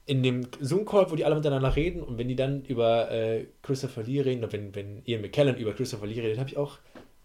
in 0.04 0.22
dem 0.22 0.46
Zoom-Call, 0.60 1.10
wo 1.10 1.16
die 1.16 1.24
alle 1.24 1.34
miteinander 1.34 1.74
reden 1.74 2.02
und 2.02 2.18
wenn 2.18 2.28
die 2.28 2.36
dann 2.36 2.64
über 2.64 3.10
äh, 3.10 3.46
Christopher 3.62 4.04
Lee 4.04 4.20
reden, 4.20 4.44
und 4.44 4.52
wenn, 4.52 4.74
wenn 4.74 5.02
Ian 5.04 5.22
McKellen 5.22 5.56
über 5.56 5.72
Christopher 5.72 6.06
Lee 6.06 6.20
redet, 6.20 6.38
habe 6.38 6.48
ich 6.48 6.56
auch 6.56 6.78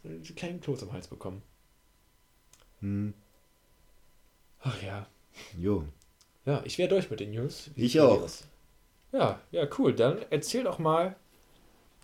einen 0.03 0.23
kleinen 0.23 0.61
Kloß 0.61 0.81
am 0.83 0.93
Hals 0.93 1.07
bekommen. 1.07 1.43
Hm. 2.79 3.13
Ach 4.61 4.81
ja. 4.81 5.07
Jo. 5.57 5.85
Ja, 6.45 6.63
ich 6.65 6.77
wäre 6.77 6.89
durch 6.89 7.09
mit 7.09 7.19
den 7.19 7.31
News. 7.31 7.69
Wie 7.75 7.85
ich 7.85 7.99
auch. 7.99 8.27
Ja, 9.11 9.39
ja, 9.51 9.67
cool. 9.77 9.93
Dann 9.93 10.17
erzähl 10.29 10.63
doch 10.63 10.79
mal, 10.79 11.15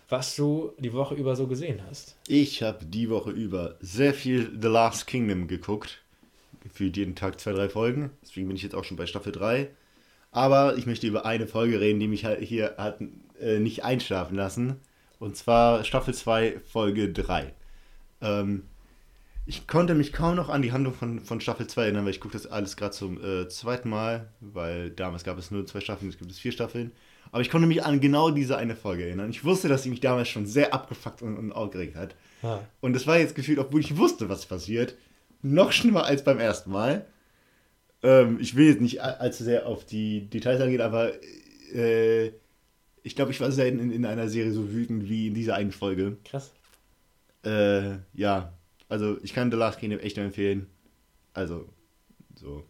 was 0.08 0.36
du 0.36 0.72
die 0.78 0.92
Woche 0.92 1.14
über 1.14 1.36
so 1.36 1.46
gesehen 1.46 1.82
hast. 1.88 2.16
Ich 2.26 2.62
habe 2.62 2.84
die 2.84 3.10
Woche 3.10 3.30
über 3.30 3.76
sehr 3.80 4.14
viel 4.14 4.50
The 4.60 4.68
Last 4.68 5.06
Kingdom 5.06 5.48
geguckt. 5.48 6.02
Gefühlt 6.62 6.96
jeden 6.96 7.14
Tag 7.14 7.40
zwei, 7.40 7.52
drei 7.52 7.68
Folgen. 7.68 8.10
Deswegen 8.22 8.48
bin 8.48 8.56
ich 8.56 8.62
jetzt 8.62 8.74
auch 8.74 8.84
schon 8.84 8.96
bei 8.96 9.06
Staffel 9.06 9.32
3. 9.32 9.68
Aber 10.30 10.76
ich 10.76 10.86
möchte 10.86 11.06
über 11.06 11.24
eine 11.24 11.46
Folge 11.46 11.80
reden, 11.80 12.00
die 12.00 12.08
mich 12.08 12.24
halt 12.24 12.40
hier 12.40 12.74
hat 12.78 13.00
äh, 13.40 13.58
nicht 13.58 13.84
einschlafen 13.84 14.36
lassen. 14.36 14.76
Und 15.18 15.36
zwar 15.36 15.84
Staffel 15.84 16.14
2, 16.14 16.60
Folge 16.60 17.12
3. 17.12 17.52
Ähm, 18.20 18.64
ich 19.46 19.66
konnte 19.66 19.94
mich 19.94 20.12
kaum 20.12 20.36
noch 20.36 20.48
an 20.48 20.62
die 20.62 20.72
Handlung 20.72 20.94
von, 20.94 21.20
von 21.20 21.40
Staffel 21.40 21.66
2 21.66 21.82
erinnern, 21.82 22.04
weil 22.04 22.12
ich 22.12 22.20
gucke 22.20 22.34
das 22.34 22.46
alles 22.46 22.76
gerade 22.76 22.92
zum 22.92 23.22
äh, 23.22 23.48
zweiten 23.48 23.88
Mal, 23.88 24.28
weil 24.40 24.90
damals 24.90 25.24
gab 25.24 25.38
es 25.38 25.50
nur 25.50 25.66
zwei 25.66 25.80
Staffeln, 25.80 26.10
jetzt 26.10 26.18
gibt 26.18 26.30
es 26.30 26.38
vier 26.38 26.52
Staffeln. 26.52 26.92
Aber 27.30 27.42
ich 27.42 27.50
konnte 27.50 27.66
mich 27.66 27.84
an 27.84 28.00
genau 28.00 28.30
diese 28.30 28.56
eine 28.56 28.76
Folge 28.76 29.04
erinnern. 29.04 29.30
Ich 29.30 29.44
wusste, 29.44 29.68
dass 29.68 29.82
sie 29.82 29.90
mich 29.90 30.00
damals 30.00 30.28
schon 30.28 30.46
sehr 30.46 30.72
abgefuckt 30.72 31.22
und, 31.22 31.36
und 31.36 31.52
aufgeregt 31.52 31.96
hat. 31.96 32.14
Ah. 32.42 32.60
Und 32.80 32.96
es 32.96 33.06
war 33.06 33.18
jetzt 33.18 33.34
gefühlt, 33.34 33.58
obwohl 33.58 33.80
ich 33.80 33.96
wusste, 33.96 34.28
was 34.28 34.46
passiert, 34.46 34.94
noch 35.42 35.72
schlimmer 35.72 36.04
als 36.04 36.24
beim 36.24 36.38
ersten 36.38 36.70
Mal. 36.70 37.06
Ähm, 38.02 38.38
ich 38.40 38.56
will 38.56 38.68
jetzt 38.68 38.80
nicht 38.80 39.02
allzu 39.02 39.44
sehr 39.44 39.66
auf 39.66 39.84
die 39.84 40.28
Details 40.30 40.60
eingehen, 40.60 40.80
aber 40.80 41.12
äh, 41.74 42.32
ich 43.02 43.16
glaube, 43.16 43.30
ich 43.30 43.40
war 43.40 43.50
selten 43.50 43.78
in, 43.80 43.90
in, 43.90 44.06
einer 44.06 44.28
Serie 44.28 44.52
so 44.52 44.72
wütend 44.72 45.08
wie 45.08 45.28
in 45.28 45.34
dieser 45.34 45.54
einen 45.54 45.72
Folge. 45.72 46.16
Krass. 46.24 46.52
Äh, 47.44 47.96
ja, 48.14 48.52
also 48.88 49.18
ich 49.22 49.34
kann 49.34 49.50
The 49.50 49.56
Last 49.56 49.78
Kingdom 49.78 50.00
echt 50.00 50.16
nur 50.16 50.26
empfehlen. 50.26 50.66
Also, 51.32 51.68
so, 52.34 52.58
ja. 52.58 52.62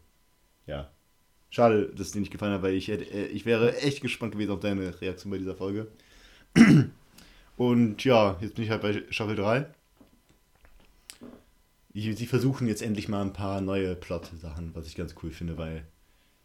Schade, 1.50 1.90
dass 1.94 2.08
es 2.08 2.12
dir 2.12 2.20
nicht 2.20 2.32
gefallen 2.32 2.52
hat, 2.52 2.62
weil 2.62 2.74
ich, 2.74 2.88
hätte, 2.88 3.04
äh, 3.04 3.26
ich 3.26 3.46
wäre 3.46 3.76
echt 3.78 4.00
gespannt 4.00 4.32
gewesen 4.32 4.50
auf 4.50 4.60
deine 4.60 5.00
Reaktion 5.00 5.30
bei 5.30 5.38
dieser 5.38 5.54
Folge. 5.54 5.88
Und 7.56 8.04
ja, 8.04 8.36
jetzt 8.40 8.54
bin 8.54 8.64
ich 8.64 8.70
halt 8.70 8.82
bei 8.82 9.02
Staffel 9.10 9.36
3. 9.36 9.66
Sie 11.94 12.26
versuchen 12.26 12.68
jetzt 12.68 12.82
endlich 12.82 13.08
mal 13.08 13.22
ein 13.22 13.32
paar 13.32 13.60
neue 13.60 13.96
Plot-Sachen, 13.96 14.74
was 14.74 14.86
ich 14.86 14.94
ganz 14.94 15.16
cool 15.22 15.32
finde, 15.32 15.58
weil 15.58 15.84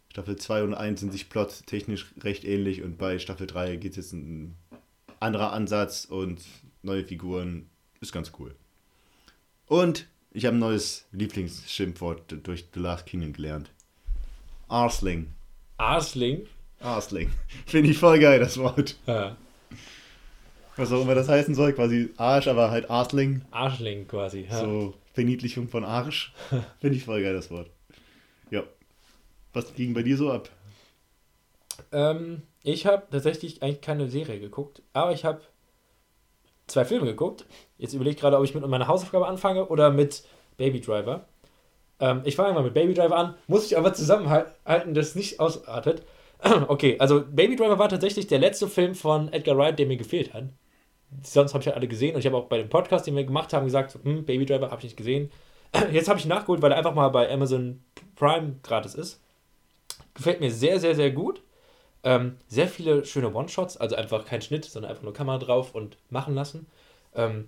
Staffel 0.10 0.36
2 0.36 0.64
und 0.64 0.74
1 0.74 1.00
sind 1.00 1.12
sich 1.12 1.30
plottechnisch 1.30 2.14
recht 2.22 2.46
ähnlich 2.46 2.82
und 2.82 2.98
bei 2.98 3.20
Staffel 3.20 3.46
3 3.46 3.76
geht 3.76 3.92
es 3.92 3.98
jetzt 3.98 4.14
ein 4.14 4.56
anderer 5.20 5.54
Ansatz 5.54 6.06
und 6.06 6.42
neue 6.82 7.04
Figuren. 7.04 7.70
Ist 8.00 8.14
ganz 8.14 8.32
cool. 8.40 8.56
Und 9.68 10.08
ich 10.32 10.46
habe 10.46 10.56
ein 10.56 10.60
neues 10.60 11.06
Lieblingsschimpfwort 11.12 12.36
durch 12.44 12.66
The 12.74 12.80
Last 12.80 13.06
Kingdom 13.06 13.34
gelernt. 13.34 13.72
Arsling. 14.74 15.28
Arsling? 15.78 16.48
Arsling. 16.80 17.30
Finde 17.68 17.92
ich 17.92 18.00
voll 18.00 18.18
geil, 18.18 18.40
das 18.40 18.58
Wort. 18.58 18.96
Ja. 19.06 19.38
Was 20.76 20.92
auch 20.92 21.04
immer 21.04 21.14
das 21.14 21.30
heißen 21.30 21.54
soll, 21.54 21.74
quasi 21.74 22.10
Arsch, 22.18 22.48
aber 22.48 22.72
halt 22.72 22.90
Arsling. 22.90 23.44
Arschling 23.52 24.08
quasi, 24.08 24.48
ja. 24.50 24.60
So 24.60 24.96
Verniedlichung 25.14 25.68
von 25.68 25.86
Arsch. 25.86 26.34
Finde 26.82 26.98
ich 26.98 27.06
voll 27.06 27.22
geil, 27.22 27.36
das 27.36 27.52
Wort. 27.52 27.70
Ja. 28.50 28.64
Was 29.54 29.76
ging 29.76 29.94
bei 29.94 30.02
dir 30.02 30.18
so 30.18 30.32
ab? 30.32 30.50
Ähm, 31.92 32.42
ich 32.64 32.88
habe 32.88 33.04
tatsächlich 33.12 33.62
eigentlich 33.62 33.82
keine 33.82 34.10
Serie 34.10 34.40
geguckt, 34.40 34.82
aber 34.94 35.14
ich 35.14 35.24
habe 35.24 35.42
zwei 36.66 36.84
Filme 36.84 37.06
geguckt. 37.06 37.46
Jetzt 37.78 37.94
überlege 37.94 38.16
ich 38.16 38.20
gerade, 38.20 38.40
ob 38.40 38.44
ich 38.44 38.56
mit 38.56 38.66
meiner 38.66 38.88
Hausaufgabe 38.88 39.28
anfange 39.28 39.68
oder 39.68 39.92
mit 39.92 40.24
Baby 40.58 40.82
Driver. 40.82 41.28
Ähm, 42.04 42.22
ich 42.26 42.36
fange 42.36 42.54
mal 42.54 42.64
mit 42.64 42.74
Baby 42.74 42.94
Driver 42.94 43.16
an, 43.16 43.36
muss 43.48 43.66
ich 43.66 43.78
aber 43.78 43.94
zusammenhalten, 43.94 44.94
dass 44.94 45.08
es 45.08 45.16
nicht 45.16 45.40
ausartet. 45.40 46.04
okay, 46.68 46.98
also 47.00 47.24
Baby 47.26 47.56
Driver 47.56 47.80
war 47.80 47.88
tatsächlich 47.88 48.28
der 48.28 48.40
letzte 48.40 48.68
Film 48.68 48.94
von 48.94 49.32
Edgar 49.32 49.58
Wright, 49.58 49.80
der 49.80 49.86
mir 49.86 49.96
gefehlt 49.96 50.34
hat. 50.34 50.44
Sonst 51.22 51.54
habe 51.54 51.62
ich 51.62 51.68
halt 51.68 51.78
alle 51.78 51.88
gesehen 51.88 52.16
und 52.16 52.20
ich 52.20 52.26
habe 52.26 52.36
auch 52.36 52.48
bei 52.48 52.58
dem 52.58 52.68
Podcast, 52.68 53.08
den 53.08 53.16
wir 53.16 53.24
gemacht 53.24 53.54
haben, 53.54 53.64
gesagt, 53.64 53.98
hm, 54.04 54.26
Baby 54.26 54.46
Driver 54.46 54.70
habe 54.70 54.80
ich 54.80 54.84
nicht 54.84 54.98
gesehen. 54.98 55.32
Jetzt 55.94 56.10
habe 56.10 56.20
ich 56.20 56.26
nachgeholt, 56.26 56.62
weil 56.62 56.74
er 56.74 56.78
einfach 56.78 56.94
mal 56.94 57.08
bei 57.08 57.32
Amazon 57.32 57.82
Prime 58.18 58.56
gratis 58.64 58.96
ist. 58.96 59.22
Gefällt 60.14 60.42
mir 60.42 60.52
sehr, 60.52 60.82
sehr, 60.82 60.96
sehr 60.96 61.12
gut. 61.12 61.42
Ähm, 62.04 62.36
sehr 62.50 62.68
viele 62.68 63.06
schöne 63.06 63.34
One-Shots, 63.34 63.78
also 63.78 63.96
einfach 63.96 64.26
kein 64.26 64.42
Schnitt, 64.42 64.66
sondern 64.66 64.92
einfach 64.92 65.04
nur 65.04 65.14
Kamera 65.14 65.38
drauf 65.38 65.74
und 65.74 65.96
machen 66.10 66.36
lassen. 66.36 66.68
Ähm, 67.16 67.48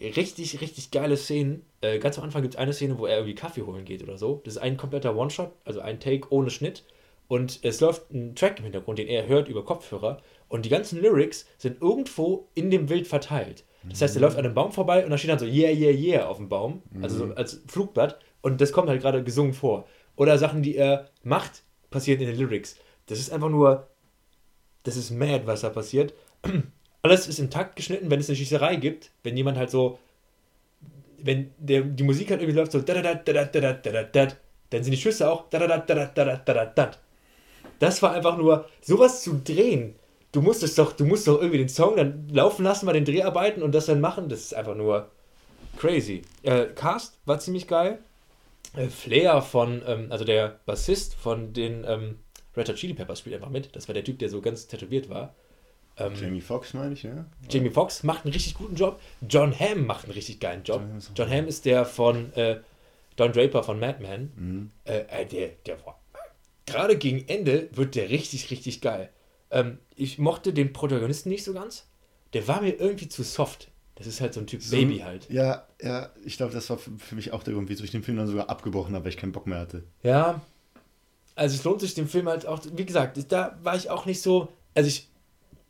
richtig, 0.00 0.60
richtig 0.60 0.90
geile 0.90 1.16
Szenen. 1.16 1.64
Äh, 1.80 1.98
ganz 1.98 2.18
am 2.18 2.24
Anfang 2.24 2.42
gibt 2.42 2.54
es 2.54 2.60
eine 2.60 2.72
Szene, 2.72 2.98
wo 2.98 3.06
er 3.06 3.16
irgendwie 3.16 3.34
Kaffee 3.34 3.62
holen 3.62 3.84
geht 3.84 4.02
oder 4.02 4.18
so. 4.18 4.40
Das 4.44 4.54
ist 4.54 4.62
ein 4.62 4.76
kompletter 4.76 5.16
One-Shot, 5.16 5.52
also 5.64 5.80
ein 5.80 6.00
Take 6.00 6.32
ohne 6.32 6.50
Schnitt. 6.50 6.84
Und 7.28 7.60
es 7.62 7.80
läuft 7.80 8.10
ein 8.10 8.34
Track 8.34 8.58
im 8.58 8.64
Hintergrund, 8.64 8.98
den 8.98 9.08
er 9.08 9.26
hört 9.26 9.48
über 9.48 9.64
Kopfhörer. 9.64 10.22
Und 10.48 10.64
die 10.64 10.70
ganzen 10.70 11.00
Lyrics 11.00 11.46
sind 11.58 11.82
irgendwo 11.82 12.48
in 12.54 12.70
dem 12.70 12.86
Bild 12.86 13.06
verteilt. 13.06 13.64
Das 13.88 14.02
heißt, 14.02 14.16
er 14.16 14.22
läuft 14.22 14.36
an 14.36 14.44
einem 14.44 14.54
Baum 14.54 14.72
vorbei 14.72 15.04
und 15.04 15.10
da 15.10 15.18
steht 15.18 15.30
dann 15.30 15.38
so 15.38 15.46
Yeah, 15.46 15.70
yeah, 15.70 15.92
yeah 15.92 16.26
auf 16.26 16.38
dem 16.38 16.48
Baum. 16.48 16.82
Also 17.02 17.18
so 17.18 17.34
als 17.34 17.62
Flugblatt. 17.68 18.18
Und 18.40 18.60
das 18.60 18.72
kommt 18.72 18.88
halt 18.88 19.02
gerade 19.02 19.22
gesungen 19.22 19.52
vor. 19.52 19.86
Oder 20.16 20.38
Sachen, 20.38 20.62
die 20.62 20.76
er 20.76 21.10
macht, 21.22 21.62
passieren 21.90 22.20
in 22.20 22.28
den 22.28 22.36
Lyrics. 22.36 22.76
Das 23.06 23.18
ist 23.18 23.30
einfach 23.30 23.50
nur. 23.50 23.88
Das 24.82 24.96
ist 24.96 25.10
mad, 25.10 25.46
was 25.46 25.60
da 25.60 25.70
passiert. 25.70 26.14
Alles 27.02 27.28
ist 27.28 27.38
im 27.38 27.50
Takt 27.50 27.76
geschnitten, 27.76 28.10
wenn 28.10 28.20
es 28.20 28.28
eine 28.28 28.36
Schießerei 28.36 28.76
gibt. 28.76 29.10
Wenn 29.22 29.36
jemand 29.36 29.58
halt 29.58 29.70
so. 29.70 29.98
Wenn 31.18 31.50
der, 31.58 31.82
die 31.82 32.04
Musik 32.04 32.30
halt 32.30 32.40
irgendwie 32.40 32.58
läuft 32.58 32.72
so. 32.72 32.80
Dann 32.80 34.82
sind 34.82 34.90
die 34.90 34.96
Schüsse 34.96 35.30
auch. 35.30 35.44
Das 37.78 38.02
war 38.02 38.12
einfach 38.12 38.36
nur. 38.36 38.68
Sowas 38.80 39.22
zu 39.22 39.40
drehen. 39.42 39.94
Du 40.32 40.42
musst 40.42 40.62
es 40.62 40.74
doch, 40.74 40.92
du 40.92 41.06
musst 41.06 41.26
doch 41.26 41.40
irgendwie 41.40 41.58
den 41.58 41.70
Song 41.70 41.96
dann 41.96 42.28
laufen 42.28 42.62
lassen 42.62 42.84
bei 42.84 42.92
den 42.92 43.06
Dreharbeiten 43.06 43.62
und 43.62 43.74
das 43.74 43.86
dann 43.86 44.00
machen. 44.00 44.28
Das 44.28 44.40
ist 44.40 44.54
einfach 44.54 44.74
nur 44.74 45.10
crazy. 45.78 46.22
Äh, 46.42 46.66
Cast 46.66 47.18
war 47.24 47.38
ziemlich 47.38 47.66
geil. 47.66 47.98
Äh, 48.76 48.88
Flair 48.88 49.40
von, 49.40 49.82
ähm, 49.86 50.08
also 50.10 50.24
der 50.24 50.60
Bassist 50.66 51.14
von 51.14 51.54
den 51.54 51.84
ähm, 51.88 52.18
Red 52.56 52.68
Hot 52.68 52.76
Chili 52.76 52.94
Peppers 52.94 53.20
spielt 53.20 53.36
einfach 53.36 53.50
mit. 53.50 53.74
Das 53.74 53.88
war 53.88 53.94
der 53.94 54.04
Typ, 54.04 54.18
der 54.18 54.28
so 54.28 54.40
ganz 54.40 54.66
tätowiert 54.66 55.08
war. 55.08 55.34
Ähm, 55.98 56.12
Jamie 56.20 56.40
Foxx 56.40 56.74
meine 56.74 56.94
ich, 56.94 57.02
ja. 57.02 57.24
Jamie 57.50 57.70
Foxx 57.70 58.02
macht 58.02 58.24
einen 58.24 58.32
richtig 58.32 58.54
guten 58.54 58.76
Job. 58.76 59.00
John 59.28 59.58
Hamm 59.58 59.86
macht 59.86 60.04
einen 60.04 60.12
richtig 60.12 60.40
geilen 60.40 60.62
Job. 60.62 60.82
John 61.14 61.30
Hamm 61.30 61.46
ist 61.46 61.64
der 61.64 61.84
von 61.84 62.32
äh, 62.34 62.60
Don 63.16 63.32
Draper 63.32 63.62
von 63.64 63.80
Mad 63.80 64.00
Men. 64.00 64.32
Mhm. 64.36 64.70
Äh, 64.84 65.00
äh 65.08 65.26
der, 65.26 65.48
der 65.66 65.84
war. 65.84 66.00
Gerade 66.66 66.96
gegen 66.98 67.26
Ende 67.26 67.68
wird 67.72 67.94
der 67.94 68.10
richtig, 68.10 68.50
richtig 68.50 68.80
geil. 68.80 69.08
Ähm, 69.50 69.78
ich 69.96 70.18
mochte 70.18 70.52
den 70.52 70.72
Protagonisten 70.72 71.30
nicht 71.30 71.44
so 71.44 71.52
ganz. 71.52 71.88
Der 72.34 72.46
war 72.46 72.60
mir 72.60 72.74
irgendwie 72.78 73.08
zu 73.08 73.22
soft. 73.22 73.68
Das 73.94 74.06
ist 74.06 74.20
halt 74.20 74.34
so 74.34 74.40
ein 74.40 74.46
Typ 74.46 74.62
so, 74.62 74.76
Baby 74.76 74.98
halt. 74.98 75.28
Ja, 75.28 75.66
ja, 75.82 76.10
ich 76.24 76.36
glaube, 76.36 76.52
das 76.52 76.70
war 76.70 76.78
für 76.78 77.14
mich 77.14 77.32
auch 77.32 77.42
der 77.42 77.54
Grund, 77.54 77.68
wieso 77.68 77.82
ich 77.82 77.90
den 77.90 78.04
Film 78.04 78.16
dann 78.16 78.28
sogar 78.28 78.48
abgebrochen 78.48 78.94
habe, 78.94 79.04
weil 79.04 79.10
ich 79.10 79.16
keinen 79.16 79.32
Bock 79.32 79.48
mehr 79.48 79.58
hatte. 79.58 79.82
Ja, 80.04 80.40
also 81.34 81.56
es 81.56 81.64
lohnt 81.64 81.80
sich 81.80 81.94
den 81.94 82.06
Film 82.06 82.28
halt 82.28 82.46
auch, 82.46 82.60
wie 82.72 82.84
gesagt, 82.84 83.18
da 83.32 83.58
war 83.62 83.74
ich 83.74 83.90
auch 83.90 84.06
nicht 84.06 84.22
so, 84.22 84.48
also 84.74 84.88
ich, 84.88 85.08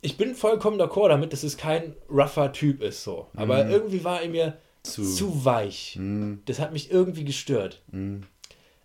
ich 0.01 0.17
bin 0.17 0.35
vollkommen 0.35 0.79
d'accord 0.79 1.09
damit, 1.09 1.33
dass 1.33 1.43
es 1.43 1.57
kein 1.57 1.95
rougher 2.09 2.51
Typ 2.53 2.81
ist 2.81 3.03
so. 3.03 3.27
Aber 3.35 3.65
mm. 3.65 3.71
irgendwie 3.71 4.03
war 4.03 4.21
er 4.21 4.29
mir 4.29 4.57
zu, 4.83 5.03
zu 5.03 5.45
weich. 5.45 5.97
Mm. 5.99 6.35
Das 6.45 6.59
hat 6.59 6.71
mich 6.71 6.91
irgendwie 6.91 7.25
gestört. 7.25 7.81
Mm. 7.91 8.19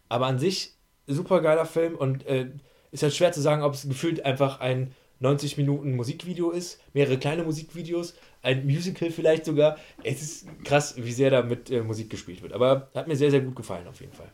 Aber 0.09 0.27
an 0.27 0.38
sich 0.38 0.72
super 1.07 1.40
geiler 1.40 1.66
Film 1.66 1.94
und 1.94 2.27
äh, 2.27 2.50
ist 2.90 3.03
halt 3.03 3.14
schwer 3.14 3.33
zu 3.33 3.40
sagen, 3.40 3.62
ob 3.62 3.74
es 3.74 3.88
gefühlt 3.88 4.24
einfach 4.24 4.61
ein 4.61 4.92
90 5.20 5.57
Minuten 5.57 5.94
Musikvideo 5.96 6.50
ist, 6.50 6.81
mehrere 6.92 7.18
kleine 7.18 7.44
Musikvideos, 7.44 8.14
ein 8.42 8.66
Musical 8.66 9.11
vielleicht 9.11 9.44
sogar. 9.44 9.79
Es 10.03 10.20
ist 10.20 10.46
krass, 10.64 10.94
wie 10.96 11.12
sehr 11.12 11.31
da 11.31 11.42
mit 11.42 11.70
äh, 11.70 11.83
Musik 11.83 12.11
gespielt 12.11 12.42
wird. 12.42 12.53
Aber 12.53 12.90
hat 12.94 13.09
mir 13.09 13.16
sehr, 13.16 13.31
sehr 13.31 13.40
gut 13.40 13.57
gefallen 13.57 13.87
auf 13.87 14.00
jeden 14.00 14.12
Fall. 14.12 14.31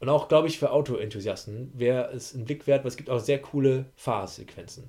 Und 0.00 0.08
auch, 0.08 0.28
glaube 0.28 0.48
ich, 0.48 0.58
für 0.58 0.72
Auto-Enthusiasten 0.72 1.72
wäre 1.74 2.10
es 2.12 2.34
ein 2.34 2.46
Blick 2.46 2.66
wert, 2.66 2.84
weil 2.84 2.88
es 2.88 2.96
gibt 2.96 3.10
auch 3.10 3.20
sehr 3.20 3.38
coole 3.38 3.84
Fahrsequenzen. 3.96 4.88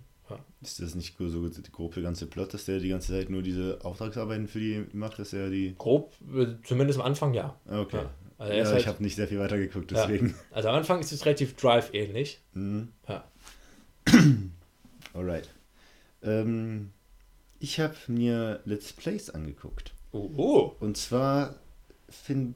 Ist 0.62 0.82
das 0.82 0.96
nicht 0.96 1.16
so 1.18 1.50
grob 1.72 1.94
der 1.94 2.04
ganze 2.04 2.28
Plot, 2.28 2.54
dass 2.54 2.66
der 2.66 2.80
die 2.80 2.90
ganze 2.90 3.14
Zeit 3.14 3.30
nur 3.30 3.42
diese 3.42 3.80
Auftragsarbeiten 3.84 4.48
für 4.48 4.60
die 4.60 4.86
macht, 4.94 5.20
dass 5.20 5.34
er 5.34 5.50
die. 5.50 5.76
Grob, 5.78 6.14
äh, 6.36 6.48
zumindest 6.64 7.00
am 7.00 7.06
Anfang 7.06 7.34
ja. 7.34 7.56
Okay. 7.68 7.98
Ja. 7.98 8.10
Also 8.38 8.54
ja, 8.54 8.66
halt, 8.66 8.80
ich 8.80 8.88
habe 8.88 9.04
nicht 9.04 9.16
sehr 9.16 9.28
viel 9.28 9.40
weiter 9.40 9.58
geguckt, 9.58 9.92
deswegen. 9.92 10.30
Ja. 10.30 10.34
Also 10.52 10.70
am 10.70 10.76
Anfang 10.76 11.00
ist 11.00 11.12
es 11.12 11.26
relativ 11.26 11.56
Drive-ähnlich. 11.56 12.40
Mhm. 12.54 12.88
Ja. 13.08 13.24
Alright. 15.14 15.50
Ähm, 16.24 16.92
ich 17.60 17.80
habe 17.80 17.96
mir 18.08 18.62
Let's 18.66 18.94
Plays 18.94 19.30
angeguckt. 19.30 19.94
Oh. 20.12 20.30
oh. 20.36 20.76
Und 20.80 20.98
zwar 20.98 21.56
finde 22.10 22.56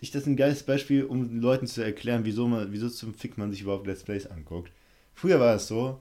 ich 0.00 0.10
das 0.10 0.26
ein 0.26 0.36
geiles 0.36 0.62
Beispiel, 0.62 1.04
um 1.04 1.28
den 1.28 1.40
Leuten 1.40 1.66
zu 1.66 1.82
erklären, 1.82 2.24
wieso, 2.24 2.48
man, 2.48 2.72
wieso 2.72 2.88
zum 2.88 3.14
Fick 3.14 3.36
man 3.36 3.50
sich 3.50 3.62
überhaupt 3.62 3.86
Let's 3.86 4.04
Plays 4.04 4.26
anguckt. 4.26 4.72
Früher 5.14 5.40
war 5.40 5.56
es 5.56 5.68
so, 5.68 6.00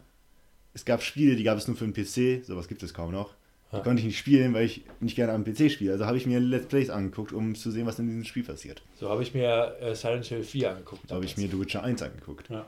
es 0.76 0.84
gab 0.86 1.02
Spiele, 1.02 1.36
die 1.36 1.44
gab 1.44 1.58
es 1.58 1.68
nur 1.68 1.78
für 1.78 1.88
den 1.88 1.94
PC, 1.94 2.46
sowas 2.46 2.68
gibt 2.68 2.84
es 2.84 2.94
kaum 2.94 3.12
noch. 3.12 3.34
Die 3.74 3.82
konnte 3.82 4.00
ich 4.00 4.06
nicht 4.06 4.18
spielen, 4.18 4.54
weil 4.54 4.66
ich 4.66 4.84
nicht 5.02 5.16
gerne 5.16 5.34
am 5.34 5.44
PC 5.44 5.70
spiele. 5.72 5.94
Also 5.94 6.06
habe 6.06 6.16
ich 6.16 6.26
mir 6.26 6.40
Let's 6.40 6.68
Plays 6.68 6.90
angeguckt, 6.90 7.34
um 7.34 7.56
zu 7.56 7.72
sehen, 7.72 7.86
was 7.86 8.00
in 8.00 8.08
diesem 8.08 8.24
Spiel 8.24 8.44
passiert. 8.44 8.82
So 8.98 9.10
habe 9.10 9.22
ich 9.22 9.34
mir 9.34 9.76
äh, 9.82 9.94
Silent 9.96 10.26
Hill 10.26 10.44
4 10.44 10.72
angeguckt. 10.72 11.10
So 11.10 11.16
habe 11.16 11.26
ich 11.26 11.36
mir 11.36 11.50
The 11.50 11.60
Witcher 11.60 11.84
1 11.84 12.02
angeguckt. 12.02 12.50
Ja. 12.50 12.66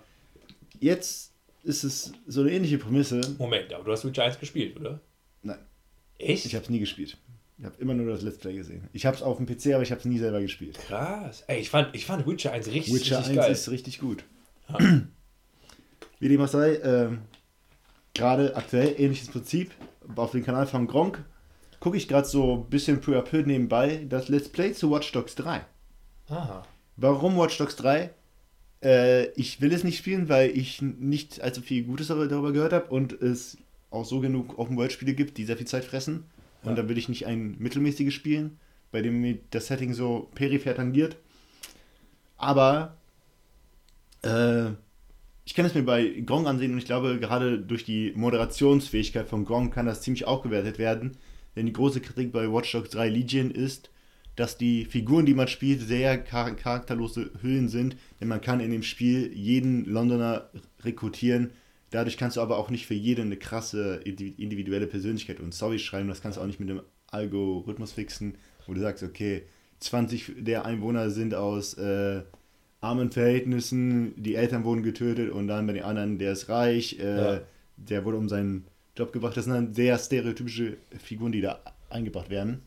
Jetzt 0.79 1.31
ist 1.63 1.83
es 1.83 2.11
so 2.27 2.41
eine 2.41 2.51
ähnliche 2.51 2.77
Prämisse. 2.77 3.21
Moment, 3.37 3.71
aber 3.73 3.85
du 3.85 3.91
hast 3.91 4.03
Witcher 4.05 4.23
1 4.23 4.39
gespielt, 4.39 4.77
oder? 4.77 4.99
Nein. 5.43 5.59
Echt? 6.17 6.45
Ich 6.45 6.55
habe 6.55 6.63
es 6.63 6.69
nie 6.69 6.79
gespielt. 6.79 7.17
Ich 7.57 7.65
habe 7.65 7.75
immer 7.79 7.93
nur 7.93 8.11
das 8.11 8.21
Let's 8.21 8.37
Play 8.37 8.55
gesehen. 8.55 8.89
Ich 8.91 9.05
habe 9.05 9.15
es 9.15 9.23
auf 9.23 9.37
dem 9.37 9.45
PC, 9.45 9.73
aber 9.73 9.83
ich 9.83 9.91
habe 9.91 9.99
es 9.99 10.05
nie 10.05 10.19
selber 10.19 10.41
gespielt. 10.41 10.77
Krass. 10.87 11.43
Ey, 11.47 11.61
ich 11.61 11.69
fand, 11.69 11.95
ich 11.95 12.05
fand 12.05 12.27
Witcher 12.27 12.51
1 12.51 12.67
richtig, 12.67 12.93
Witcher 12.93 13.19
richtig 13.19 13.37
1 13.37 13.45
geil. 13.45 13.51
ist 13.51 13.69
richtig 13.69 13.99
gut. 13.99 14.23
Ja. 14.67 14.77
Wie 16.19 16.27
dem 16.27 16.41
auch 16.41 16.47
sei, 16.47 16.73
äh, 16.75 17.09
gerade 18.17 18.55
aktuell 18.55 18.95
ähnliches 18.97 19.29
Prinzip. 19.29 19.71
Auf 20.15 20.31
dem 20.31 20.43
Kanal 20.43 20.67
von 20.67 20.87
Gronk 20.87 21.23
gucke 21.79 21.97
ich 21.97 22.07
gerade 22.07 22.27
so 22.27 22.55
ein 22.55 22.69
bisschen 22.69 23.01
peu 23.01 23.17
à 23.17 23.21
peu 23.21 23.43
nebenbei 23.43 24.05
das 24.09 24.29
Let's 24.29 24.49
Play 24.49 24.73
zu 24.73 24.91
Watch 24.91 25.11
Dogs 25.11 25.35
3. 25.35 25.61
Aha. 26.29 26.63
Warum 26.95 27.37
Watch 27.37 27.57
Dogs 27.57 27.75
3? 27.75 28.09
Äh, 28.83 29.27
ich 29.31 29.61
will 29.61 29.73
es 29.73 29.83
nicht 29.83 29.97
spielen, 29.97 30.29
weil 30.29 30.49
ich 30.49 30.81
nicht 30.81 31.41
allzu 31.41 31.61
viel 31.61 31.83
Gutes 31.83 32.07
darüber 32.07 32.51
gehört 32.51 32.73
habe 32.73 32.87
und 32.87 33.13
es 33.13 33.57
auch 33.89 34.05
so 34.05 34.19
genug 34.19 34.57
Open-World-Spiele 34.57 35.13
gibt, 35.13 35.37
die 35.37 35.45
sehr 35.45 35.57
viel 35.57 35.67
Zeit 35.67 35.85
fressen. 35.85 36.25
Ja. 36.63 36.69
Und 36.69 36.77
da 36.77 36.89
will 36.89 36.97
ich 36.97 37.09
nicht 37.09 37.25
ein 37.25 37.55
mittelmäßiges 37.59 38.13
spielen, 38.13 38.59
bei 38.91 39.01
dem 39.01 39.21
mir 39.21 39.37
das 39.51 39.67
Setting 39.67 39.93
so 39.93 40.29
peripher 40.35 40.75
tangiert. 40.75 41.17
Aber 42.37 42.97
äh, 44.23 44.71
ich 45.47 45.53
kann 45.53 45.65
es 45.65 45.73
mir 45.73 45.83
bei 45.83 46.09
Gong 46.25 46.45
ansehen 46.45 46.73
und 46.73 46.77
ich 46.77 46.83
glaube, 46.83 47.19
gerade 47.21 47.57
durch 47.57 47.85
die 47.85 48.11
Moderationsfähigkeit 48.17 49.29
von 49.29 49.45
Gong 49.45 49.71
kann 49.71 49.85
das 49.85 50.01
ziemlich 50.01 50.25
aufgewertet 50.25 50.77
werden. 50.77 51.15
Denn 51.55 51.65
die 51.65 51.71
große 51.71 52.01
Kritik 52.01 52.33
bei 52.33 52.51
Watch 52.51 52.73
Dogs 52.73 52.89
3 52.89 53.07
Legion 53.07 53.49
ist, 53.49 53.89
dass 54.35 54.57
die 54.57 54.83
Figuren, 54.83 55.25
die 55.25 55.33
man 55.33 55.47
spielt, 55.47 55.79
sehr 55.79 56.25
char 56.29 56.51
charakterlose 56.51 57.31
Hüllen 57.41 57.69
sind, 57.69 57.95
denn 58.19 58.27
man 58.27 58.41
kann 58.41 58.59
in 58.59 58.71
dem 58.71 58.83
Spiel 58.83 59.31
jeden 59.33 59.85
Londoner 59.85 60.49
rekrutieren. 60.81 61.51
Dadurch 61.91 62.17
kannst 62.17 62.35
du 62.35 62.41
aber 62.41 62.57
auch 62.57 62.69
nicht 62.69 62.85
für 62.85 62.93
jeden 62.93 63.27
eine 63.27 63.37
krasse 63.37 64.01
individuelle 64.03 64.87
Persönlichkeit 64.87 65.39
und 65.39 65.53
Story 65.53 65.79
schreiben. 65.79 66.09
Das 66.09 66.21
kannst 66.21 66.37
du 66.37 66.41
auch 66.41 66.45
nicht 66.45 66.59
mit 66.59 66.69
einem 66.69 66.81
Algorithmus 67.09 67.93
fixen, 67.93 68.35
wo 68.65 68.73
du 68.73 68.81
sagst, 68.81 69.01
okay, 69.01 69.43
20 69.79 70.33
der 70.39 70.65
Einwohner 70.65 71.09
sind 71.09 71.33
aus 71.33 71.75
äh, 71.75 72.23
armen 72.87 73.11
Verhältnissen, 73.11 74.13
die 74.15 74.35
Eltern 74.35 74.63
wurden 74.63 74.83
getötet 74.83 75.29
und 75.31 75.47
dann 75.47 75.67
bei 75.67 75.73
den 75.73 75.83
anderen, 75.83 76.17
der 76.17 76.31
ist 76.31 76.49
reich, 76.49 76.99
äh, 76.99 77.17
ja. 77.17 77.41
der 77.77 78.05
wurde 78.05 78.17
um 78.17 78.29
seinen 78.29 78.65
Job 78.95 79.11
gebracht. 79.11 79.35
Das 79.35 79.45
sind 79.45 79.53
dann 79.53 79.73
sehr 79.73 79.97
stereotypische 79.97 80.77
Figuren, 80.97 81.31
die 81.31 81.41
da 81.41 81.59
eingebracht 81.89 82.29
werden. 82.29 82.61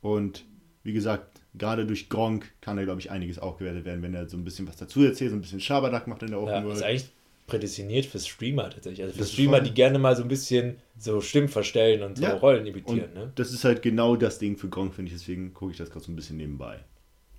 Und 0.00 0.44
wie 0.84 0.92
gesagt, 0.92 1.40
gerade 1.54 1.86
durch 1.86 2.08
Gronk 2.08 2.52
kann 2.60 2.76
da, 2.76 2.84
glaube 2.84 3.00
ich, 3.00 3.10
einiges 3.10 3.38
aufgewertet 3.38 3.84
werden, 3.84 4.02
wenn 4.02 4.14
er 4.14 4.28
so 4.28 4.36
ein 4.36 4.44
bisschen 4.44 4.68
was 4.68 4.76
dazu 4.76 5.02
erzählt, 5.02 5.30
so 5.30 5.36
ein 5.36 5.42
bisschen 5.42 5.60
Schabernack 5.60 6.06
macht 6.06 6.22
in 6.22 6.30
der 6.30 6.40
Open 6.40 6.54
ja, 6.54 6.64
World. 6.64 6.76
Ist 6.76 6.82
eigentlich 6.82 7.10
prädestiniert 7.46 8.06
für 8.06 8.18
Streamer 8.18 8.70
tatsächlich. 8.70 9.02
Also 9.02 9.14
für 9.14 9.20
das 9.20 9.32
Streamer, 9.32 9.60
die 9.60 9.72
gerne 9.72 9.98
mal 9.98 10.14
so 10.14 10.22
ein 10.22 10.28
bisschen 10.28 10.76
so 10.96 11.20
Stimmen 11.20 11.48
verstellen 11.48 12.02
und 12.02 12.18
so 12.18 12.24
ja. 12.24 12.34
Rollen 12.34 12.66
imitieren. 12.66 13.12
Ne? 13.14 13.32
Das 13.34 13.52
ist 13.52 13.64
halt 13.64 13.82
genau 13.82 14.16
das 14.16 14.38
Ding 14.38 14.56
für 14.56 14.68
Gronk, 14.68 14.94
finde 14.94 15.10
ich. 15.10 15.18
Deswegen 15.18 15.52
gucke 15.52 15.72
ich 15.72 15.78
das 15.78 15.90
gerade 15.90 16.04
so 16.04 16.12
ein 16.12 16.16
bisschen 16.16 16.36
nebenbei. 16.36 16.78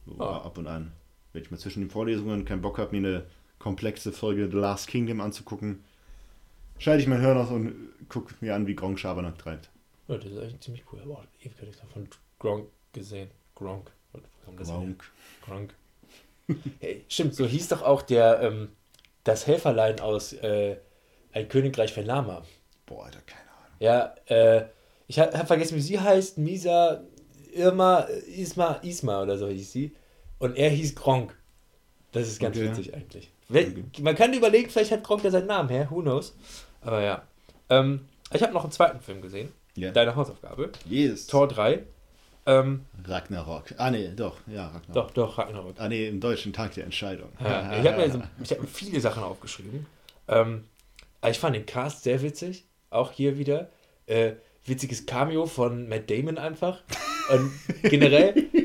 So 0.05 0.15
oh. 0.17 0.23
ab 0.23 0.57
und 0.57 0.67
an. 0.67 0.91
Wenn 1.33 1.43
ich 1.43 1.51
mal 1.51 1.57
zwischen 1.57 1.81
den 1.81 1.89
Vorlesungen 1.89 2.45
keinen 2.45 2.61
Bock 2.61 2.77
habe, 2.77 2.97
mir 2.97 3.07
eine 3.07 3.25
komplexe 3.59 4.11
Folge 4.11 4.49
The 4.49 4.57
Last 4.57 4.87
Kingdom 4.87 5.21
anzugucken, 5.21 5.83
schalte 6.77 7.01
ich 7.01 7.07
mein 7.07 7.21
Hören 7.21 7.37
aus 7.37 7.49
und 7.49 7.89
gucke 8.09 8.33
mir 8.41 8.55
an, 8.55 8.65
wie 8.67 8.75
Gronk 8.75 8.99
Schabernack 8.99 9.37
treibt. 9.37 9.69
Ja, 10.07 10.17
das 10.17 10.31
ist 10.31 10.39
eigentlich 10.39 10.59
ziemlich 10.61 10.83
cool. 10.91 11.01
Auch 11.11 11.23
ewig 11.41 11.53
von 11.93 12.07
Gronk 12.39 12.67
gesehen. 12.93 13.29
Gronk. 13.55 13.91
Gronk. 14.57 15.11
Gronk. 15.45 15.75
hey, 16.79 17.05
stimmt, 17.07 17.35
so 17.35 17.45
hieß 17.45 17.67
doch 17.67 17.83
auch 17.83 18.01
der, 18.01 18.41
ähm, 18.41 18.69
das 19.23 19.45
Helferlein 19.45 19.99
aus 19.99 20.33
äh, 20.33 20.77
Ein 21.31 21.47
Königreich 21.47 21.93
für 21.93 22.01
Lama. 22.01 22.43
Boah, 22.87 23.05
Alter, 23.05 23.21
keine 23.21 23.49
Ahnung. 23.51 23.75
Ja, 23.79 24.15
äh, 24.25 24.65
ich 25.07 25.19
habe 25.19 25.37
hab 25.37 25.47
vergessen, 25.47 25.75
wie 25.75 25.81
sie 25.81 25.99
heißt. 25.99 26.39
Misa, 26.39 27.03
Irma, 27.53 27.99
Isma, 27.99 28.73
Isma 28.81 29.21
oder 29.21 29.37
so 29.37 29.47
hieß 29.47 29.71
sie. 29.71 29.95
Und 30.39 30.57
er 30.57 30.69
hieß 30.69 30.95
Gronk. 30.95 31.35
Das 32.11 32.27
ist 32.27 32.39
ganz 32.39 32.57
okay. 32.57 32.69
witzig 32.69 32.93
eigentlich. 32.93 33.31
Man 34.01 34.15
kann 34.15 34.33
überlegen, 34.33 34.69
vielleicht 34.69 34.91
hat 34.91 35.03
Gronk 35.03 35.23
ja 35.23 35.31
seinen 35.31 35.47
Namen 35.47 35.69
her, 35.69 35.87
who 35.89 36.01
knows. 36.01 36.35
Aber 36.81 37.01
ja. 37.01 37.23
Ähm, 37.69 38.05
ich 38.31 38.41
habe 38.41 38.53
noch 38.53 38.63
einen 38.63 38.71
zweiten 38.71 38.99
Film 38.99 39.21
gesehen. 39.21 39.51
Yeah. 39.77 39.91
Deine 39.91 40.15
Hausaufgabe. 40.15 40.71
Yes. 40.85 41.27
Tor 41.27 41.47
3. 41.47 41.83
Ähm, 42.45 42.85
Ragnarok. 43.03 43.75
Ah, 43.77 43.91
nee, 43.91 44.11
doch, 44.15 44.37
ja, 44.47 44.67
Ragnarok. 44.67 44.93
Doch, 44.93 45.11
doch, 45.11 45.37
Ragnarok. 45.37 45.75
Ah, 45.77 45.87
nee, 45.87 46.07
im 46.07 46.19
deutschen 46.19 46.53
Tag 46.53 46.73
der 46.73 46.85
Entscheidung. 46.85 47.29
Ja, 47.39 47.77
ich 47.79 47.87
habe 47.87 47.97
mir, 47.97 48.11
so, 48.11 48.19
hab 48.19 48.61
mir 48.61 48.67
viele 48.67 48.99
Sachen 48.99 49.23
aufgeschrieben. 49.23 49.85
Ähm, 50.27 50.63
ich 51.27 51.37
fand 51.37 51.55
den 51.55 51.65
Cast 51.65 52.03
sehr 52.03 52.21
witzig. 52.21 52.65
Auch 52.89 53.11
hier 53.11 53.37
wieder. 53.37 53.69
Äh, 54.07 54.33
witziges 54.65 55.05
Cameo 55.05 55.45
von 55.45 55.87
Matt 55.87 56.09
Damon 56.09 56.37
einfach. 56.37 56.81
Und 57.31 57.51
generell. 57.83 58.45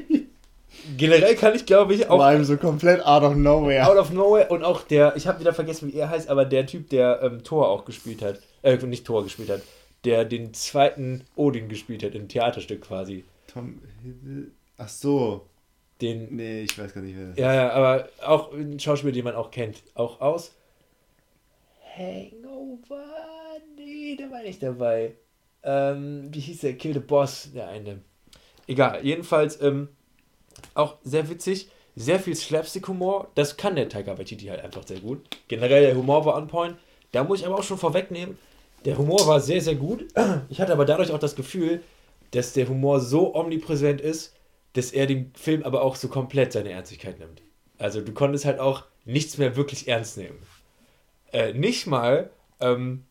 generell 0.97 1.35
kann 1.35 1.55
ich, 1.55 1.66
glaube 1.66 1.94
ich, 1.94 2.07
auch. 2.07 2.16
Vor 2.16 2.25
allem 2.25 2.44
so 2.44 2.57
komplett 2.57 3.05
out 3.05 3.23
of 3.23 3.35
nowhere. 3.35 3.87
Out 3.87 3.97
of 3.97 4.11
nowhere. 4.11 4.49
Und 4.49 4.62
auch 4.62 4.83
der, 4.83 5.16
ich 5.16 5.27
habe 5.27 5.40
wieder 5.40 5.53
vergessen, 5.53 5.92
wie 5.92 5.97
er 5.97 6.11
heißt, 6.11 6.29
aber 6.29 6.44
der 6.44 6.66
Typ, 6.66 6.90
der 6.90 7.20
ähm, 7.23 7.42
Thor 7.44 7.68
auch 7.68 7.85
gespielt 7.85 8.23
hat. 8.23 8.40
Äh, 8.62 8.77
nicht 8.87 9.07
Thor 9.07 9.23
gespielt 9.23 9.51
hat. 9.51 9.62
Der 10.05 10.25
den 10.25 10.53
zweiten 10.55 11.25
Odin 11.37 11.68
gespielt 11.68 12.03
hat, 12.03 12.14
im 12.14 12.29
Theaterstück 12.29 12.83
quasi. 12.83 13.25
Tom 13.47 13.81
Hiddle. 14.03 14.51
Ach 14.77 14.88
so. 14.88 15.47
Den. 16.01 16.35
Nee, 16.37 16.62
ich 16.62 16.79
weiß 16.79 16.92
gar 16.92 17.01
nicht, 17.01 17.16
wer 17.16 17.29
das 17.29 17.38
Ja, 17.38 17.55
ja, 17.55 17.70
aber 17.70 18.09
auch 18.25 18.53
ein 18.53 18.79
Schauspieler, 18.81 19.12
den 19.12 19.25
man 19.25 19.35
auch 19.35 19.51
kennt. 19.51 19.83
Auch 19.94 20.20
aus. 20.20 20.53
Hangover. 21.97 23.05
Nee, 23.77 24.16
der 24.16 24.31
war 24.31 24.42
nicht 24.42 24.62
dabei. 24.62 25.14
Ähm, 25.62 26.29
wie 26.33 26.40
hieß 26.40 26.61
der? 26.61 26.75
Kill 26.75 26.92
the 26.92 27.01
Boss, 27.01 27.51
der 27.55 27.68
eine. 27.68 28.01
Egal, 28.66 29.01
jedenfalls 29.05 29.61
ähm, 29.61 29.88
auch 30.75 30.97
sehr 31.03 31.29
witzig. 31.29 31.69
Sehr 31.97 32.19
viel 32.19 32.35
Slapstick-Humor. 32.35 33.29
Das 33.35 33.57
kann 33.57 33.77
der 33.77 33.89
Tiger 33.89 34.19
Waititi 34.19 34.47
halt 34.47 34.61
einfach 34.61 34.87
sehr 34.87 35.01
gut. 35.01 35.21
Generell 35.49 35.83
der 35.87 35.97
Humor 35.97 36.25
war 36.25 36.37
on 36.37 36.49
point. 36.49 36.77
Da 37.13 37.23
muss 37.23 37.41
ich 37.41 37.47
aber 37.47 37.59
auch 37.59 37.63
schon 37.63 37.79
vorwegnehmen, 37.79 38.37
der 38.85 38.99
Humor 38.99 39.27
war 39.27 39.41
sehr, 39.41 39.61
sehr 39.61 39.77
gut. 39.77 40.07
Ich 40.49 40.61
hatte 40.61 40.73
aber 40.73 40.85
dadurch 40.85 41.13
auch 41.13 41.19
das 41.19 41.37
Gefühl, 41.37 41.83
dass 42.33 42.53
der 42.53 42.69
Humor 42.69 43.01
so 43.01 43.35
omnipräsent 43.35 44.01
ist, 44.01 44.35
dass 44.73 44.91
er 44.91 45.07
den 45.07 45.31
Film 45.35 45.63
aber 45.63 45.83
auch 45.83 45.95
so 45.95 46.09
komplett 46.09 46.53
seine 46.53 46.71
Ernstigkeit 46.71 47.19
nimmt. 47.21 47.43
Also 47.79 48.01
du 48.01 48.13
konntest 48.13 48.45
halt 48.45 48.59
auch 48.59 48.85
nichts 49.05 49.39
mehr 49.39 49.57
wirklich 49.57 49.89
ernst 49.89 50.17
nehmen. 50.17 50.39
Äh, 51.33 51.53
nicht 51.53 51.87
mal 51.87 52.31
ähm, 52.61 53.05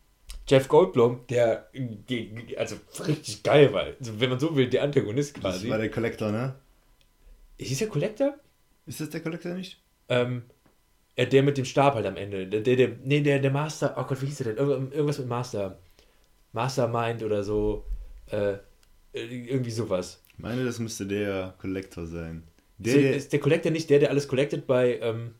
Jeff 0.48 0.68
Goldblum, 0.68 1.22
der 1.30 1.70
also 2.58 2.76
richtig 3.08 3.44
geil 3.44 3.74
war. 3.74 3.84
Also, 3.84 4.20
wenn 4.20 4.30
man 4.30 4.40
so 4.40 4.56
will, 4.56 4.70
der 4.70 4.84
Antagonist 4.84 5.36
quasi. 5.36 5.68
Das 5.68 5.70
war 5.70 5.78
der 5.78 5.90
Collector, 5.90 6.32
ne? 6.32 6.56
Ist 7.72 7.82
der 7.82 7.88
Collector? 7.88 8.36
Ist 8.86 9.00
das 9.00 9.10
der 9.10 9.22
Collector 9.22 9.54
nicht? 9.54 9.82
Ähm, 10.10 10.44
äh, 11.16 11.28
der 11.28 11.44
mit 11.44 11.58
dem 11.58 11.66
Stab 11.66 11.96
halt 11.96 12.06
am 12.06 12.18
Ende. 12.18 12.48
Der, 12.48 12.62
der, 12.62 12.76
der, 12.76 12.90
nee, 13.04 13.22
der, 13.22 13.40
der 13.40 13.52
Master, 13.52 13.96
oh 13.98 14.04
Gott, 14.04 14.22
wie 14.22 14.26
hieß 14.26 14.38
der 14.38 14.54
denn? 14.54 14.92
Irgendwas 14.92 15.20
mit 15.20 15.28
Master. 15.28 15.80
Mastermind 16.52 17.24
oder 17.24 17.44
so. 17.44 17.86
Äh, 18.28 18.54
äh, 19.14 19.48
irgendwie 19.52 19.72
sowas. 19.72 20.22
Ich 20.30 20.40
meine, 20.40 20.66
das 20.66 20.80
müsste 20.80 21.06
der 21.06 21.54
Collector 21.60 22.08
sein. 22.08 22.44
Der, 22.78 22.96
ist, 22.96 23.02
der, 23.02 23.16
ist 23.16 23.34
der 23.34 23.40
Collector 23.40 23.72
nicht 23.72 23.90
der, 23.90 24.00
der 24.00 24.10
alles 24.10 24.28
collected 24.28 24.66
bei 24.66 25.00
ähm, 25.00 25.36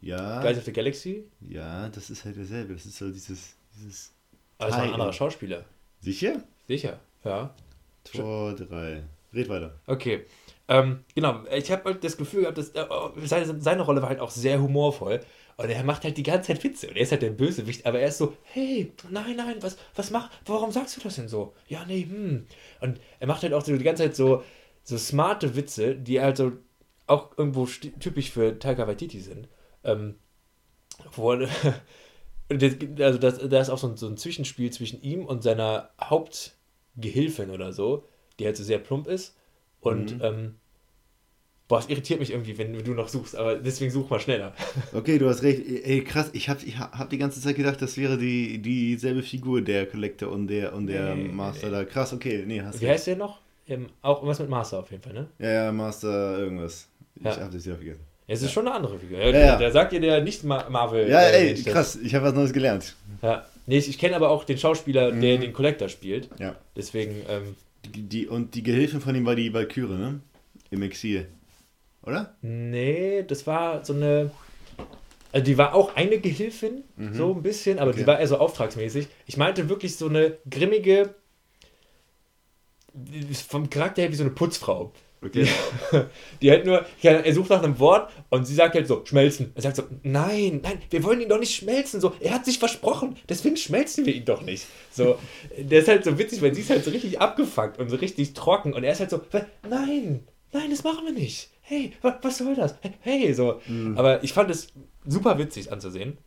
ja, 0.00 0.40
Guys 0.40 0.58
of 0.58 0.64
the 0.64 0.72
Galaxy? 0.72 1.24
Ja, 1.40 1.88
das 1.88 2.10
ist 2.10 2.24
halt 2.24 2.36
derselbe. 2.36 2.74
Das 2.74 2.86
ist 2.86 2.96
so 2.96 3.10
dieses. 3.10 3.56
dieses 3.74 4.12
Aber 4.58 4.70
das 4.70 4.78
war 4.78 4.84
ein 4.84 4.92
anderer 4.92 5.12
Schauspieler. 5.12 5.64
Sicher? 6.00 6.42
Sicher, 6.66 7.00
ja. 7.24 7.54
Tor 8.04 8.54
3. 8.54 9.02
Red 9.34 9.48
weiter. 9.48 9.74
Okay. 9.86 10.24
Ähm, 10.68 11.04
genau, 11.14 11.44
ich 11.54 11.70
habe 11.70 11.84
halt 11.84 12.02
das 12.02 12.16
Gefühl 12.16 12.42
gehabt, 12.42 12.58
dass 12.58 12.70
äh, 12.70 12.84
seine, 13.24 13.60
seine 13.60 13.82
Rolle 13.82 14.02
war 14.02 14.08
halt 14.08 14.20
auch 14.20 14.30
sehr 14.30 14.60
humorvoll. 14.60 15.20
Und 15.56 15.70
er 15.70 15.84
macht 15.84 16.04
halt 16.04 16.18
die 16.18 16.22
ganze 16.22 16.48
Zeit 16.48 16.64
Witze. 16.64 16.88
Und 16.88 16.96
er 16.96 17.02
ist 17.02 17.12
halt 17.12 17.22
der 17.22 17.30
Bösewicht, 17.30 17.86
aber 17.86 18.00
er 18.00 18.08
ist 18.08 18.18
so, 18.18 18.34
hey, 18.42 18.92
nein, 19.10 19.36
nein, 19.36 19.56
was, 19.60 19.78
was 19.94 20.10
mach, 20.10 20.30
warum 20.44 20.70
sagst 20.70 20.96
du 20.96 21.00
das 21.00 21.16
denn 21.16 21.28
so? 21.28 21.54
Ja, 21.68 21.84
nee, 21.86 22.02
hm. 22.02 22.46
Und 22.80 23.00
er 23.20 23.26
macht 23.26 23.42
halt 23.42 23.54
auch 23.54 23.62
die 23.62 23.78
ganze 23.78 24.02
Zeit 24.04 24.16
so, 24.16 24.42
so 24.82 24.98
smarte 24.98 25.56
Witze, 25.56 25.94
die 25.94 26.20
halt 26.20 26.36
so 26.36 26.52
auch 27.06 27.38
irgendwo 27.38 27.66
typisch 28.00 28.30
für 28.30 28.58
Taika 28.58 28.86
Waititi 28.86 29.20
sind. 29.20 29.48
Ähm, 29.84 30.16
wo 31.14 31.30
also 32.50 33.18
das, 33.18 33.48
da 33.48 33.60
ist 33.60 33.70
auch 33.70 33.78
so 33.78 33.88
ein, 33.88 33.96
so 33.96 34.08
ein 34.08 34.16
Zwischenspiel 34.16 34.70
zwischen 34.72 35.00
ihm 35.02 35.24
und 35.24 35.42
seiner 35.42 35.90
Hauptgehilfin 36.02 37.50
oder 37.50 37.72
so, 37.72 38.06
die 38.38 38.46
halt 38.46 38.56
so 38.56 38.64
sehr 38.64 38.78
plump 38.78 39.06
ist. 39.06 39.36
Und 39.86 40.16
mhm. 40.16 40.24
ähm, 40.24 40.54
Boah, 41.68 41.80
es 41.80 41.88
irritiert 41.88 42.20
mich 42.20 42.30
irgendwie, 42.30 42.56
wenn 42.58 42.72
du 42.72 42.92
noch 42.92 43.08
suchst, 43.08 43.34
aber 43.34 43.56
deswegen 43.56 43.90
such 43.90 44.08
mal 44.08 44.20
schneller. 44.20 44.52
Okay, 44.92 45.18
du 45.18 45.28
hast 45.28 45.42
recht. 45.42 45.62
Ey, 45.66 46.04
krass, 46.04 46.30
ich 46.32 46.48
habe 46.48 46.60
ich 46.64 46.78
hab 46.78 47.10
die 47.10 47.18
ganze 47.18 47.40
Zeit 47.40 47.56
gedacht, 47.56 47.82
das 47.82 47.96
wäre 47.96 48.16
die, 48.16 48.58
dieselbe 48.58 49.22
Figur, 49.22 49.60
der 49.62 49.86
Collector 49.86 50.30
und 50.30 50.46
der, 50.46 50.72
und 50.74 50.86
der 50.86 51.16
nee, 51.16 51.28
Master 51.28 51.66
nee. 51.66 51.72
da. 51.72 51.84
Krass, 51.84 52.12
okay, 52.12 52.44
nee, 52.46 52.60
hast 52.60 52.80
Wie 52.80 52.84
recht. 52.84 52.94
heißt 52.94 53.06
der 53.08 53.16
noch? 53.16 53.40
Ähm, 53.66 53.88
auch 54.00 54.18
irgendwas 54.18 54.38
mit 54.38 54.48
Master 54.48 54.78
auf 54.78 54.90
jeden 54.92 55.02
Fall, 55.02 55.12
ne? 55.12 55.26
Ja, 55.40 55.64
ja, 55.64 55.72
Master 55.72 56.38
irgendwas. 56.38 56.86
Ich 57.16 57.24
ja. 57.24 57.36
habe 57.36 57.52
das 57.52 57.66
ja 57.66 57.74
vergessen. 57.74 58.04
Es 58.28 58.40
ist 58.42 58.46
ja. 58.46 58.52
schon 58.52 58.68
eine 58.68 58.76
andere 58.76 58.98
Figur. 59.00 59.18
Ja, 59.18 59.30
ja, 59.30 59.58
Da 59.58 59.70
sagt 59.72 59.92
ihr 59.92 60.00
der 60.00 60.20
nicht 60.20 60.44
Marvel. 60.44 61.08
Ja, 61.08 61.20
äh, 61.20 61.48
ey, 61.48 61.62
krass, 61.64 61.96
ich 61.96 62.14
habe 62.14 62.26
was 62.26 62.34
Neues 62.34 62.52
gelernt. 62.52 62.94
Ja. 63.22 63.44
Nee, 63.66 63.78
ich 63.78 63.98
kenne 63.98 64.14
aber 64.14 64.30
auch 64.30 64.44
den 64.44 64.58
Schauspieler, 64.58 65.12
mhm. 65.12 65.20
der 65.20 65.38
den 65.38 65.52
Collector 65.52 65.88
spielt. 65.88 66.28
Ja. 66.38 66.54
Deswegen. 66.76 67.22
Ähm, 67.28 67.56
die, 67.90 68.02
die, 68.02 68.26
und 68.26 68.54
die 68.54 68.62
Gehilfin 68.62 69.00
von 69.00 69.14
ihm 69.14 69.26
war 69.26 69.36
die 69.36 69.52
Valkyrie, 69.52 69.96
ne? 69.96 70.20
Im 70.70 70.82
Exil 70.82 71.28
oder? 72.06 72.36
Nee, 72.40 73.24
das 73.24 73.46
war 73.46 73.84
so 73.84 73.92
eine. 73.92 74.30
Also 75.32 75.44
die 75.44 75.58
war 75.58 75.74
auch 75.74 75.96
eine 75.96 76.18
Gehilfin, 76.18 76.84
mhm. 76.96 77.14
so 77.14 77.34
ein 77.34 77.42
bisschen, 77.42 77.78
aber 77.78 77.90
okay. 77.90 78.00
die 78.00 78.06
war 78.06 78.18
eher 78.18 78.28
so 78.28 78.38
auftragsmäßig. 78.38 79.08
Ich 79.26 79.36
meinte 79.36 79.68
wirklich 79.68 79.96
so 79.96 80.08
eine 80.08 80.38
grimmige, 80.48 81.14
vom 83.48 83.68
Charakter 83.68 84.02
her 84.02 84.12
wie 84.12 84.16
so 84.16 84.22
eine 84.22 84.32
Putzfrau. 84.32 84.92
Okay. 85.26 85.46
Die, 85.92 85.98
die 86.42 86.50
halt 86.50 86.66
nur, 86.66 86.84
er 87.02 87.34
sucht 87.34 87.50
nach 87.50 87.62
einem 87.62 87.78
Wort 87.78 88.10
und 88.30 88.46
sie 88.46 88.54
sagt 88.54 88.74
halt 88.74 88.86
so, 88.86 89.04
schmelzen. 89.04 89.52
Er 89.54 89.62
sagt 89.62 89.76
so, 89.76 89.84
nein, 90.02 90.60
nein, 90.62 90.78
wir 90.90 91.04
wollen 91.04 91.20
ihn 91.20 91.28
doch 91.28 91.40
nicht 91.40 91.54
schmelzen. 91.54 92.00
So, 92.00 92.14
er 92.20 92.34
hat 92.34 92.44
sich 92.44 92.58
versprochen, 92.58 93.16
deswegen 93.28 93.56
schmelzen 93.56 94.06
wir 94.06 94.14
ihn 94.14 94.24
doch 94.24 94.42
nicht. 94.42 94.66
So, 94.90 95.18
der 95.56 95.80
ist 95.80 95.88
halt 95.88 96.04
so 96.04 96.18
witzig, 96.18 96.42
weil 96.42 96.54
sie 96.54 96.62
ist 96.62 96.70
halt 96.70 96.84
so 96.84 96.90
richtig 96.90 97.20
abgefuckt 97.20 97.78
und 97.78 97.88
so 97.88 97.96
richtig 97.96 98.34
trocken 98.34 98.72
und 98.72 98.84
er 98.84 98.92
ist 98.92 99.00
halt 99.00 99.10
so, 99.10 99.20
nein, 99.68 100.24
nein, 100.52 100.70
das 100.70 100.84
machen 100.84 101.04
wir 101.04 101.12
nicht 101.12 101.50
hey, 101.66 101.92
was 102.00 102.38
soll 102.38 102.54
das? 102.54 102.76
Hey, 103.00 103.32
so. 103.34 103.60
Mhm. 103.66 103.98
Aber 103.98 104.22
ich 104.22 104.32
fand 104.32 104.50
es 104.50 104.68
super 105.04 105.38
witzig 105.38 105.72
anzusehen. 105.72 106.18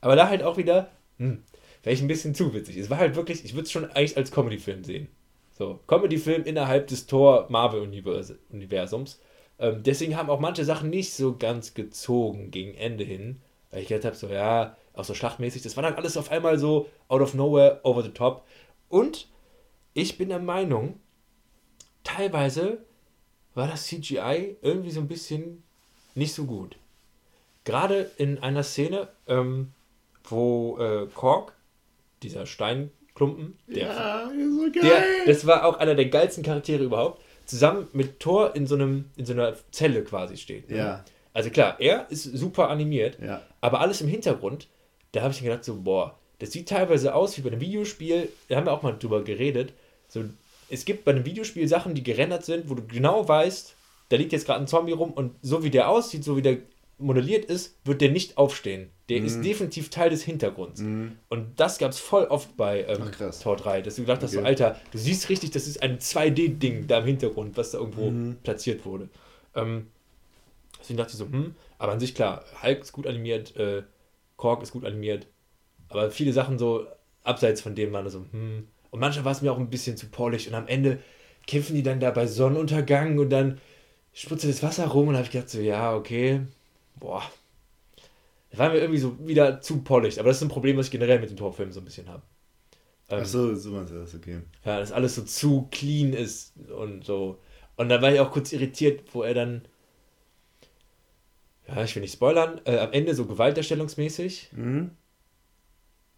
Aber 0.00 0.14
da 0.14 0.28
halt 0.28 0.42
auch 0.42 0.58
wieder, 0.58 0.90
hm, 1.18 1.42
wäre 1.82 1.94
ich 1.94 2.02
ein 2.02 2.08
bisschen 2.08 2.34
zu 2.34 2.52
witzig. 2.52 2.76
Es 2.76 2.90
war 2.90 2.98
halt 2.98 3.16
wirklich, 3.16 3.44
ich 3.44 3.54
würde 3.54 3.64
es 3.64 3.72
schon 3.72 3.90
eigentlich 3.90 4.16
als 4.16 4.30
Comedy-Film 4.30 4.84
sehen. 4.84 5.08
So, 5.56 5.78
Comedy-Film 5.86 6.42
innerhalb 6.44 6.88
des 6.88 7.06
Tor-Marvel-Universums. 7.06 9.20
Ähm, 9.60 9.84
deswegen 9.84 10.16
haben 10.16 10.28
auch 10.28 10.40
manche 10.40 10.64
Sachen 10.64 10.90
nicht 10.90 11.14
so 11.14 11.36
ganz 11.36 11.74
gezogen 11.74 12.50
gegen 12.50 12.74
Ende 12.74 13.04
hin. 13.04 13.40
Weil 13.70 13.82
ich 13.82 13.88
gedacht 13.88 14.04
habe, 14.04 14.16
so, 14.16 14.26
ja, 14.28 14.76
auch 14.94 15.04
so 15.04 15.14
schlachtmäßig, 15.14 15.62
das 15.62 15.76
war 15.76 15.84
dann 15.84 15.94
alles 15.94 16.16
auf 16.16 16.32
einmal 16.32 16.58
so 16.58 16.88
out 17.08 17.20
of 17.20 17.34
nowhere, 17.34 17.80
over 17.84 18.02
the 18.02 18.10
top. 18.10 18.44
Und 18.88 19.28
ich 19.92 20.18
bin 20.18 20.28
der 20.28 20.40
Meinung, 20.40 20.98
teilweise 22.02 22.78
war 23.54 23.68
das 23.68 23.86
CGI 23.86 24.56
irgendwie 24.60 24.90
so 24.90 25.00
ein 25.00 25.08
bisschen 25.08 25.62
nicht 26.16 26.34
so 26.34 26.44
gut. 26.44 26.76
gerade 27.64 28.10
in 28.18 28.38
einer 28.38 28.62
Szene, 28.62 29.08
ähm, 29.26 29.72
wo 30.24 30.78
äh, 30.78 31.06
Kork, 31.14 31.54
dieser 32.22 32.46
Steinklumpen, 33.14 33.56
der, 33.66 33.86
ja, 33.86 34.28
so 34.28 34.70
geil. 34.72 34.82
Der, 34.82 35.32
das 35.32 35.46
war 35.46 35.64
auch 35.64 35.78
einer 35.78 35.94
der 35.94 36.06
geilsten 36.06 36.42
Charaktere 36.42 36.84
überhaupt, 36.84 37.22
zusammen 37.46 37.88
mit 37.92 38.20
Thor 38.20 38.54
in 38.56 38.66
so 38.66 38.74
einem 38.74 39.06
in 39.16 39.24
so 39.24 39.32
einer 39.32 39.54
Zelle 39.70 40.02
quasi 40.02 40.36
steht. 40.36 40.70
Ne? 40.70 40.78
Ja. 40.78 41.04
Also 41.32 41.50
klar, 41.50 41.76
er 41.80 42.06
ist 42.10 42.24
super 42.24 42.68
animiert, 42.68 43.18
ja. 43.20 43.42
aber 43.60 43.80
alles 43.80 44.00
im 44.00 44.08
Hintergrund, 44.08 44.68
da 45.12 45.22
habe 45.22 45.32
ich 45.32 45.42
mir 45.42 45.50
gedacht 45.50 45.64
so, 45.64 45.80
boah, 45.80 46.18
das 46.38 46.52
sieht 46.52 46.68
teilweise 46.68 47.14
aus 47.14 47.36
wie 47.36 47.42
bei 47.42 47.50
einem 47.50 47.60
Videospiel, 47.60 48.28
da 48.48 48.56
haben 48.56 48.66
wir 48.66 48.72
auch 48.72 48.82
mal 48.82 48.92
drüber 48.92 49.22
geredet, 49.22 49.72
so 50.08 50.24
es 50.70 50.84
gibt 50.84 51.04
bei 51.04 51.12
einem 51.12 51.24
Videospiel 51.24 51.68
Sachen, 51.68 51.94
die 51.94 52.02
gerendert 52.02 52.44
sind, 52.44 52.70
wo 52.70 52.74
du 52.74 52.86
genau 52.86 53.28
weißt, 53.28 53.74
da 54.08 54.16
liegt 54.16 54.32
jetzt 54.32 54.46
gerade 54.46 54.60
ein 54.60 54.66
Zombie 54.66 54.92
rum 54.92 55.12
und 55.12 55.34
so 55.42 55.62
wie 55.62 55.70
der 55.70 55.88
aussieht, 55.88 56.24
so 56.24 56.36
wie 56.36 56.42
der 56.42 56.58
modelliert 56.98 57.44
ist, 57.44 57.76
wird 57.84 58.00
der 58.00 58.10
nicht 58.10 58.38
aufstehen. 58.38 58.90
Der 59.08 59.20
mhm. 59.20 59.26
ist 59.26 59.42
definitiv 59.42 59.90
Teil 59.90 60.10
des 60.10 60.22
Hintergrunds. 60.22 60.80
Mhm. 60.80 61.18
Und 61.28 61.60
das 61.60 61.78
gab 61.78 61.90
es 61.90 61.98
voll 61.98 62.24
oft 62.24 62.56
bei 62.56 62.84
ähm, 62.84 63.10
Ach, 63.20 63.40
Tor 63.40 63.56
3, 63.56 63.82
dass 63.82 63.96
du 63.96 64.02
gedacht 64.02 64.22
hast, 64.22 64.32
okay. 64.32 64.40
so, 64.40 64.46
Alter, 64.46 64.80
du 64.92 64.98
siehst 64.98 65.28
richtig, 65.28 65.50
das 65.50 65.66
ist 65.66 65.82
ein 65.82 65.98
2D-Ding 65.98 66.86
da 66.86 66.98
im 67.00 67.06
Hintergrund, 67.06 67.56
was 67.56 67.72
da 67.72 67.78
irgendwo 67.78 68.10
mhm. 68.10 68.36
platziert 68.42 68.86
wurde. 68.86 69.10
Ähm, 69.54 69.88
deswegen 70.80 70.96
dachte 70.96 71.12
ich 71.12 71.18
so, 71.18 71.26
hm, 71.26 71.54
aber 71.78 71.92
an 71.92 72.00
sich 72.00 72.14
klar, 72.14 72.44
Hulk 72.62 72.80
ist 72.80 72.92
gut 72.92 73.06
animiert, 73.06 73.54
äh, 73.56 73.82
Kork 74.36 74.62
ist 74.62 74.72
gut 74.72 74.84
animiert, 74.84 75.26
aber 75.88 76.10
viele 76.10 76.32
Sachen 76.32 76.58
so 76.58 76.86
abseits 77.22 77.60
von 77.60 77.74
dem 77.74 77.92
waren 77.92 78.08
so, 78.08 78.24
hm. 78.30 78.68
Und 78.90 79.00
manchmal 79.00 79.24
war 79.24 79.32
es 79.32 79.42
mir 79.42 79.50
auch 79.50 79.58
ein 79.58 79.70
bisschen 79.70 79.96
zu 79.96 80.06
polished 80.06 80.46
und 80.46 80.54
am 80.54 80.68
Ende 80.68 81.00
kämpfen 81.48 81.74
die 81.74 81.82
dann 81.82 81.98
da 81.98 82.12
bei 82.12 82.28
Sonnenuntergang 82.28 83.18
und 83.18 83.28
dann 83.28 83.60
spritzt 84.12 84.44
das 84.44 84.62
Wasser 84.62 84.86
rum 84.86 85.08
und 85.08 85.14
habe 85.14 85.24
ich 85.24 85.32
gedacht 85.32 85.50
so, 85.50 85.58
ja, 85.58 85.96
okay, 85.96 86.42
boah, 87.00 87.22
das 88.54 88.60
war 88.60 88.70
mir 88.70 88.78
irgendwie 88.78 89.00
so 89.00 89.18
wieder 89.26 89.60
zu 89.60 89.82
polished. 89.82 90.20
Aber 90.20 90.28
das 90.28 90.36
ist 90.36 90.44
ein 90.44 90.48
Problem, 90.48 90.76
was 90.76 90.86
ich 90.86 90.92
generell 90.92 91.18
mit 91.18 91.28
den 91.28 91.36
Torfilmen 91.36 91.72
so 91.72 91.80
ein 91.80 91.84
bisschen 91.84 92.08
habe. 92.08 92.22
Ähm, 93.08 93.18
Ach 93.22 93.26
so, 93.26 93.52
so 93.56 93.72
meinst 93.72 93.92
du 93.92 93.98
das, 93.98 94.14
okay. 94.14 94.42
Ja, 94.64 94.78
dass 94.78 94.92
alles 94.92 95.16
so 95.16 95.22
zu 95.22 95.66
clean 95.72 96.12
ist 96.12 96.52
und 96.70 97.04
so. 97.04 97.40
Und 97.74 97.88
dann 97.88 98.00
war 98.00 98.12
ich 98.12 98.20
auch 98.20 98.30
kurz 98.30 98.52
irritiert, 98.52 99.12
wo 99.12 99.24
er 99.24 99.34
dann, 99.34 99.62
ja, 101.66 101.82
ich 101.82 101.96
will 101.96 102.02
nicht 102.02 102.14
spoilern, 102.14 102.60
äh, 102.64 102.78
am 102.78 102.92
Ende 102.92 103.16
so 103.16 103.26
gewaltdarstellungsmäßig 103.26 104.50
mhm. 104.52 104.92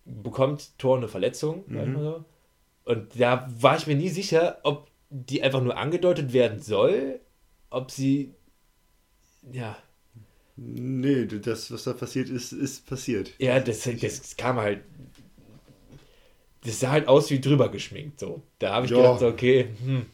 bekommt 0.04 0.78
Thor 0.78 0.98
eine 0.98 1.08
Verletzung, 1.08 1.64
mhm. 1.68 1.98
so. 1.98 2.24
Und 2.84 3.18
da 3.18 3.48
war 3.48 3.78
ich 3.78 3.86
mir 3.86 3.96
nie 3.96 4.10
sicher, 4.10 4.58
ob 4.62 4.90
die 5.08 5.42
einfach 5.42 5.62
nur 5.62 5.78
angedeutet 5.78 6.34
werden 6.34 6.60
soll, 6.60 7.18
ob 7.70 7.90
sie, 7.90 8.34
ja, 9.50 9.74
Nee, 10.56 11.26
das, 11.26 11.70
was 11.70 11.84
da 11.84 11.92
passiert 11.92 12.30
ist, 12.30 12.52
ist 12.52 12.86
passiert. 12.86 13.30
Ja, 13.38 13.60
das, 13.60 13.88
das 14.00 14.36
kam 14.36 14.56
halt. 14.56 14.80
Das 16.64 16.80
sah 16.80 16.90
halt 16.90 17.08
aus 17.08 17.30
wie 17.30 17.40
drüber 17.40 17.68
geschminkt, 17.68 18.18
so. 18.18 18.42
Da 18.58 18.72
habe 18.72 18.86
ich 18.86 18.92
jo. 18.92 18.96
gedacht, 18.96 19.22
okay, 19.22 19.68
hm, 19.84 20.06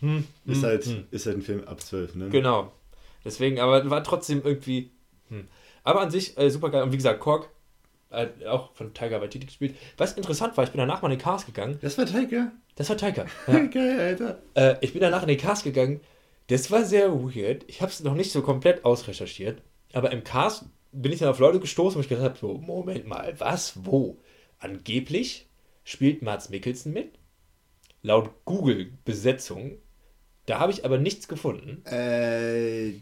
hm, 0.00 0.26
ist, 0.44 0.56
hm, 0.56 0.62
halt, 0.64 0.84
hm. 0.84 1.04
ist 1.10 1.26
halt 1.26 1.38
ein 1.38 1.42
Film 1.42 1.64
ab 1.64 1.80
12, 1.80 2.16
ne? 2.16 2.28
Genau. 2.28 2.72
Deswegen, 3.24 3.60
aber 3.60 3.88
war 3.88 4.02
trotzdem 4.02 4.42
irgendwie. 4.44 4.90
Hm. 5.28 5.46
Aber 5.84 6.00
an 6.00 6.10
sich 6.10 6.36
äh, 6.36 6.50
super 6.50 6.70
geil. 6.70 6.82
Und 6.82 6.92
wie 6.92 6.96
gesagt, 6.96 7.20
Kork, 7.20 7.48
äh, 8.10 8.26
auch 8.46 8.74
von 8.74 8.92
Tiger 8.92 9.20
Waititi 9.20 9.46
gespielt. 9.46 9.76
Was 9.96 10.14
interessant 10.14 10.56
war, 10.56 10.64
ich 10.64 10.70
bin 10.70 10.78
danach 10.78 11.00
mal 11.00 11.12
in 11.12 11.18
den 11.18 11.22
Cast 11.22 11.46
gegangen. 11.46 11.78
Das 11.80 11.96
war 11.96 12.06
Tiger? 12.06 12.50
Das 12.74 12.88
war 12.88 12.96
Tiger. 12.96 13.26
Ja. 13.46 13.60
geil, 13.66 14.00
Alter. 14.00 14.42
Äh, 14.54 14.76
ich 14.80 14.92
bin 14.92 15.00
danach 15.00 15.22
in 15.22 15.28
den 15.28 15.38
Cast 15.38 15.64
gegangen 15.64 16.00
das 16.50 16.70
war 16.70 16.84
sehr 16.84 17.12
weird. 17.12 17.64
Ich 17.68 17.80
habe 17.80 17.92
es 17.92 18.02
noch 18.02 18.14
nicht 18.14 18.32
so 18.32 18.42
komplett 18.42 18.84
ausrecherchiert, 18.84 19.62
aber 19.92 20.10
im 20.10 20.24
Cast 20.24 20.64
bin 20.90 21.12
ich 21.12 21.20
dann 21.20 21.28
auf 21.28 21.38
Leute 21.38 21.60
gestoßen, 21.60 21.96
wo 21.96 22.00
ich 22.00 22.08
gesagt 22.08 22.28
habe, 22.28 22.38
so, 22.38 22.54
Moment 22.58 23.06
mal, 23.06 23.38
was, 23.38 23.84
wo? 23.84 24.18
Angeblich 24.58 25.48
spielt 25.84 26.22
Mats 26.22 26.50
Mikkelsen 26.50 26.92
mit. 26.92 27.18
Laut 28.02 28.30
Google 28.44 28.92
Besetzung. 29.04 29.78
Da 30.46 30.58
habe 30.58 30.72
ich 30.72 30.84
aber 30.84 30.98
nichts 30.98 31.28
gefunden. 31.28 31.84
Äh, 31.86 32.94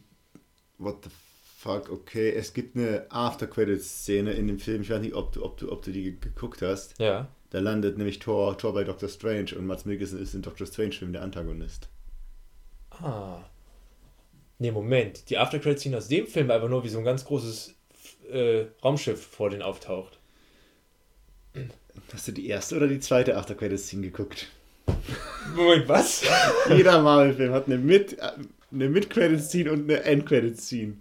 what 0.76 1.04
the 1.04 1.10
fuck, 1.56 1.90
okay. 1.90 2.30
Es 2.30 2.52
gibt 2.52 2.76
eine 2.76 3.06
After-Credits-Szene 3.08 4.32
in 4.32 4.46
dem 4.46 4.58
Film. 4.58 4.82
Ich 4.82 4.90
weiß 4.90 5.00
nicht, 5.00 5.14
ob 5.14 5.32
du, 5.32 5.42
ob 5.42 5.56
du, 5.56 5.72
ob 5.72 5.82
du 5.82 5.90
die 5.90 6.20
geguckt 6.20 6.60
hast. 6.60 6.98
Ja. 6.98 7.28
Da 7.48 7.60
landet 7.60 7.96
nämlich 7.96 8.18
Thor, 8.18 8.58
Thor 8.58 8.74
bei 8.74 8.84
Doctor 8.84 9.08
Strange 9.08 9.56
und 9.56 9.66
Mats 9.66 9.86
Mikkelsen 9.86 10.20
ist 10.20 10.34
in 10.34 10.42
Doctor 10.42 10.66
Strange-Film 10.66 11.14
der 11.14 11.22
Antagonist. 11.22 11.88
Ah. 13.02 13.44
Ne, 14.58 14.72
Moment. 14.72 15.30
Die 15.30 15.38
Aftercredits 15.38 15.82
Scene 15.82 15.96
aus 15.96 16.08
dem 16.08 16.26
Film 16.26 16.50
einfach 16.50 16.68
nur 16.68 16.82
wie 16.84 16.88
so 16.88 16.98
ein 16.98 17.04
ganz 17.04 17.24
großes 17.24 17.74
äh, 18.30 18.64
Raumschiff 18.82 19.24
vor 19.24 19.50
denen 19.50 19.62
auftaucht. 19.62 20.18
Hast 22.12 22.28
du 22.28 22.32
die 22.32 22.48
erste 22.48 22.76
oder 22.76 22.88
die 22.88 23.00
zweite 23.00 23.36
Aftercredits 23.36 23.88
Scene 23.88 24.02
geguckt? 24.02 24.48
Moment, 25.54 25.88
was? 25.88 26.24
Jeder 26.68 27.00
Marvel-Film 27.02 27.52
hat 27.52 27.66
eine 27.66 27.76
Mid- 27.76 28.18
eine 28.70 28.88
Mid-Credits-Scene 28.88 29.72
und 29.72 29.84
eine 29.90 30.02
End-Credits-Scene. 30.02 30.94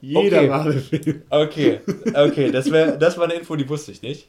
Jeder 0.00 0.38
okay. 0.38 0.48
Marvel-Film. 0.48 1.22
Okay, 1.30 1.80
okay, 2.14 2.50
das, 2.52 2.70
wär, 2.70 2.96
das 2.96 3.16
war 3.18 3.24
eine 3.24 3.34
Info, 3.34 3.56
die 3.56 3.68
wusste 3.68 3.90
ich 3.92 4.02
nicht. 4.02 4.28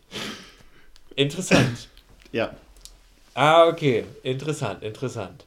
Interessant. 1.16 1.90
Ja. 2.32 2.56
Ah, 3.34 3.68
okay. 3.68 4.06
Interessant, 4.24 4.84
interessant. 4.84 5.46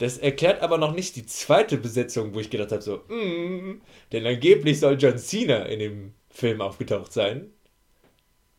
Das 0.00 0.16
erklärt 0.16 0.62
aber 0.62 0.78
noch 0.78 0.94
nicht 0.94 1.14
die 1.16 1.26
zweite 1.26 1.76
Besetzung, 1.76 2.34
wo 2.34 2.40
ich 2.40 2.48
gedacht 2.48 2.72
habe, 2.72 2.80
so, 2.80 3.02
mm, 3.08 3.82
denn 4.12 4.26
angeblich 4.26 4.80
soll 4.80 4.96
John 4.98 5.18
Cena 5.18 5.64
in 5.66 5.78
dem 5.78 6.14
Film 6.30 6.62
aufgetaucht 6.62 7.12
sein. 7.12 7.50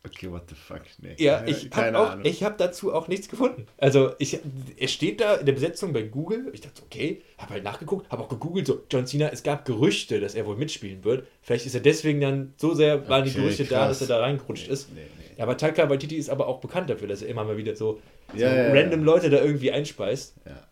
Okay, 0.06 0.30
what 0.30 0.48
the 0.48 0.54
fuck? 0.54 0.82
Nee, 1.00 1.16
ja, 1.18 1.44
ich 1.44 1.68
habe 1.72 2.30
hab 2.30 2.58
dazu 2.58 2.94
auch 2.94 3.08
nichts 3.08 3.28
gefunden. 3.28 3.66
Also, 3.76 4.12
ich, 4.20 4.38
es 4.78 4.92
steht 4.92 5.20
da 5.20 5.34
in 5.34 5.46
der 5.46 5.52
Besetzung 5.52 5.92
bei 5.92 6.02
Google. 6.02 6.48
Ich 6.52 6.60
dachte, 6.60 6.80
okay, 6.84 7.22
habe 7.38 7.54
halt 7.54 7.64
nachgeguckt, 7.64 8.08
habe 8.10 8.22
auch 8.22 8.28
gegoogelt, 8.28 8.68
so, 8.68 8.84
John 8.88 9.08
Cena, 9.08 9.30
es 9.32 9.42
gab 9.42 9.64
Gerüchte, 9.64 10.20
dass 10.20 10.36
er 10.36 10.46
wohl 10.46 10.56
mitspielen 10.56 11.02
wird. 11.02 11.26
Vielleicht 11.40 11.66
ist 11.66 11.74
er 11.74 11.80
deswegen 11.80 12.20
dann 12.20 12.54
so 12.56 12.72
sehr, 12.74 13.08
waren 13.08 13.22
okay, 13.22 13.30
die 13.30 13.36
Gerüchte 13.40 13.64
krass. 13.64 13.78
da, 13.80 13.88
dass 13.88 14.00
er 14.00 14.06
da 14.06 14.20
reingerutscht 14.20 14.68
nee, 14.68 14.72
ist. 14.72 14.92
Nee, 14.94 15.00
nee. 15.36 15.42
Aber 15.42 15.56
Taika 15.56 15.90
Waititi 15.90 16.16
ist 16.16 16.30
aber 16.30 16.46
auch 16.46 16.60
bekannt 16.60 16.88
dafür, 16.88 17.08
dass 17.08 17.22
er 17.22 17.28
immer 17.28 17.42
mal 17.42 17.56
wieder 17.56 17.74
so, 17.74 18.00
ja, 18.32 18.48
so 18.48 18.56
ja, 18.56 18.72
random 18.72 19.00
ja. 19.00 19.06
Leute 19.06 19.30
da 19.30 19.42
irgendwie 19.42 19.72
einspeist. 19.72 20.36
Ja. 20.46 20.68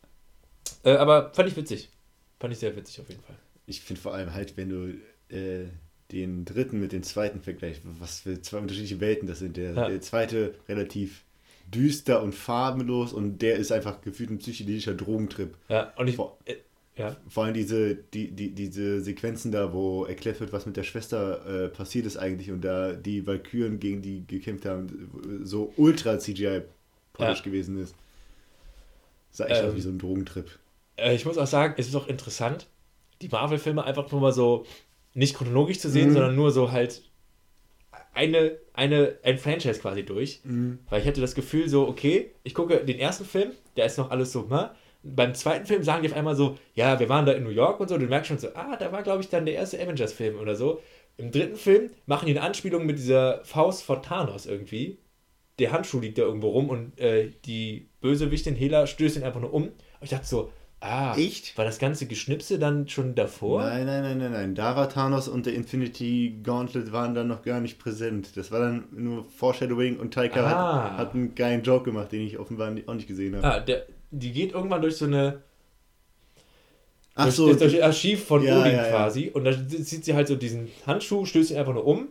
Äh, 0.85 0.93
aber 0.93 1.33
fand 1.35 1.49
ich 1.49 1.57
witzig. 1.57 1.91
Fand 2.39 2.53
ich 2.53 2.59
sehr 2.59 2.75
witzig 2.77 3.01
auf 3.01 3.09
jeden 3.09 3.23
Fall. 3.23 3.37
Ich 3.67 3.81
finde 3.81 4.01
vor 4.01 4.15
allem 4.15 4.33
halt, 4.33 4.57
wenn 4.57 4.69
du 4.69 5.35
äh, 5.35 5.67
den 6.13 6.45
dritten 6.45 6.81
mit 6.81 6.93
dem 6.93 7.03
zweiten 7.03 7.41
vergleichst, 7.41 7.83
was 7.85 8.21
für 8.21 8.41
zwei 8.41 8.59
unterschiedliche 8.59 9.01
Welten 9.01 9.29
das 9.29 9.39
sind. 9.39 9.57
Der, 9.57 9.75
ja. 9.75 9.89
der 9.89 10.01
zweite 10.01 10.55
relativ 10.69 11.25
düster 11.73 12.23
und 12.23 12.35
farbenlos 12.35 13.13
und 13.13 13.43
der 13.43 13.57
ist 13.57 13.71
einfach 13.71 14.01
gefühlt 14.01 14.31
ein 14.31 14.39
psychedelischer 14.39 14.95
Drogentrip. 14.95 15.57
Ja, 15.69 15.93
und 15.97 16.09
ich. 16.09 16.17
Vor, 16.17 16.39
äh, 16.45 16.57
ja. 16.97 17.17
Vor 17.29 17.45
allem 17.45 17.55
diese, 17.55 17.95
die, 17.95 18.31
die, 18.31 18.51
diese 18.51 19.01
Sequenzen 19.01 19.53
da, 19.53 19.73
wo 19.73 20.05
erklärt 20.05 20.41
wird, 20.41 20.53
was 20.53 20.67
mit 20.67 20.77
der 20.77 20.83
Schwester 20.83 21.47
äh, 21.47 21.69
passiert 21.69 22.05
ist 22.05 22.19
eigentlich 22.19 22.51
und 22.51 22.63
da 22.63 22.93
die 22.93 23.27
Valkyren 23.27 23.81
gegen 23.81 24.03
die 24.03 24.27
gekämpft 24.27 24.67
haben, 24.67 25.41
so 25.43 25.73
ultra 25.77 26.19
CGI-polish 26.19 27.39
ja. 27.39 27.45
gewesen 27.45 27.79
ist. 27.79 27.95
Sah 29.31 29.47
echt 29.47 29.63
ähm, 29.63 29.71
aus 29.71 29.77
wie 29.77 29.81
so 29.81 29.89
ein 29.89 29.99
Drogentrip. 29.99 30.51
Äh, 31.01 31.15
ich 31.15 31.25
muss 31.25 31.39
auch 31.39 31.47
sagen, 31.47 31.75
es 31.77 31.89
ist 31.89 31.95
auch 31.97 32.09
interessant, 32.09 32.69
die 33.23 33.29
Marvel-Filme 33.29 33.85
einfach 33.85 34.11
nur 34.11 34.21
mal 34.21 34.33
so 34.33 34.65
nicht 35.15 35.37
chronologisch 35.37 35.81
zu 35.81 35.91
sehen, 35.91 36.11
mhm. 36.11 36.15
sondern 36.15 36.37
nur 36.37 36.51
so 36.51 36.71
halt 36.71 37.03
eine, 38.15 38.59
eine, 38.73 39.17
ein 39.23 39.39
Franchise 39.39 39.81
quasi 39.81 40.05
durch. 40.05 40.41
Mhm. 40.45 40.81
Weil 40.89 41.01
ich 41.01 41.07
hatte 41.07 41.21
das 41.21 41.35
Gefühl 41.35 41.69
so, 41.69 41.89
okay, 41.89 42.33
ich 42.43 42.55
gucke 42.55 42.85
den 42.85 42.99
ersten 42.99 43.25
Film, 43.25 43.53
der 43.77 43.87
ist 43.87 43.99
noch 43.99 44.11
alles 44.11 44.33
so, 44.33 44.43
ne? 44.43 44.71
Beim 45.03 45.35
zweiten 45.35 45.65
Film 45.65 45.83
sagen 45.83 46.03
die 46.03 46.11
auf 46.11 46.17
einmal 46.17 46.37
so, 46.37 46.59
ja, 46.75 47.01
wir 47.01 47.09
waren 47.09 47.25
da 47.25 47.33
in 47.33 47.43
New 47.43 47.51
York 47.51 47.81
und 47.81 47.89
so, 47.89 47.97
du 47.97 48.05
merkst 48.05 48.29
schon 48.29 48.39
so, 48.39 48.49
ah, 48.55 48.77
da 48.77 48.93
war, 48.93 49.03
glaube 49.03 49.23
ich, 49.23 49.31
dann 49.31 49.47
der 49.47 49.55
erste 49.55 49.81
Avengers-Film 49.81 50.39
oder 50.39 50.55
so. 50.55 50.83
Im 51.17 51.31
dritten 51.31 51.57
Film 51.57 51.91
machen 52.05 52.27
die 52.27 52.33
eine 52.33 52.43
Anspielung 52.43 52.85
mit 52.85 52.99
dieser 52.99 53.43
Faust 53.45 53.83
von 53.83 54.03
Thanos 54.03 54.45
irgendwie. 54.45 54.99
Der 55.59 55.73
Handschuh 55.73 56.01
liegt 56.01 56.19
da 56.19 56.23
irgendwo 56.23 56.51
rum 56.51 56.69
und 56.69 56.99
äh, 56.99 57.31
die 57.47 57.89
Bösewichtin 58.03 58.55
Hela 58.55 58.87
stößt 58.87 59.17
ihn 59.17 59.23
einfach 59.23 59.41
nur 59.41 59.55
um. 59.55 59.65
Und 59.65 59.75
ich 60.03 60.11
dachte 60.11 60.27
so, 60.27 60.53
Ah, 60.83 61.15
echt? 61.15 61.59
War 61.59 61.67
das 61.67 61.79
ganze 61.79 62.07
Geschnipse 62.07 62.59
dann 62.59 62.89
schon 62.89 63.15
davor? 63.15 63.65
Nein, 63.65 63.85
nein, 63.85 64.03
nein, 64.03 64.19
nein, 64.19 64.33
nein. 64.33 64.55
Da 64.55 64.77
war 64.77 64.89
Thanos 64.89 65.29
und 65.29 65.45
der 65.45 65.53
Infinity 65.53 66.41
Gauntlet 66.43 66.91
waren 66.91 67.15
dann 67.15 67.29
noch 67.29 67.43
gar 67.43 67.61
nicht 67.61 67.79
präsent. 67.79 68.35
Das 68.37 68.51
war 68.51 68.61
dann 68.61 68.85
nur 68.91 69.25
Foreshadowing 69.25 69.99
und 69.99 70.15
Taika 70.15 70.43
ah. 70.43 70.93
hat, 70.93 70.99
hat, 70.99 71.15
einen 71.15 71.35
geilen 71.35 71.63
Joke 71.63 71.85
gemacht, 71.85 72.13
den 72.13 72.23
ich 72.23 72.39
offenbar 72.39 72.73
auch 72.87 72.95
nicht 72.95 73.07
gesehen 73.07 73.37
habe. 73.37 73.47
Ah, 73.47 73.61
der, 73.61 73.85
die 74.11 74.33
geht 74.33 74.53
irgendwann 74.53 74.81
durch 74.81 74.97
so 74.97 75.05
eine. 75.05 75.43
Ach 77.15 77.25
durch, 77.25 77.35
so. 77.35 77.53
Durch 77.53 77.59
das 77.59 77.83
Archiv 77.83 78.25
von 78.25 78.43
ja, 78.43 78.59
Odin 78.59 78.73
ja, 78.73 78.85
quasi. 78.85 79.27
Ja. 79.27 79.33
Und 79.35 79.45
da 79.45 79.53
sieht 79.53 80.07
sie 80.07 80.15
halt 80.15 80.29
so 80.29 80.37
diesen 80.37 80.69
Handschuh, 80.87 81.27
stößt 81.27 81.51
ihn 81.51 81.59
einfach 81.59 81.75
nur 81.75 81.87
um. 81.87 82.09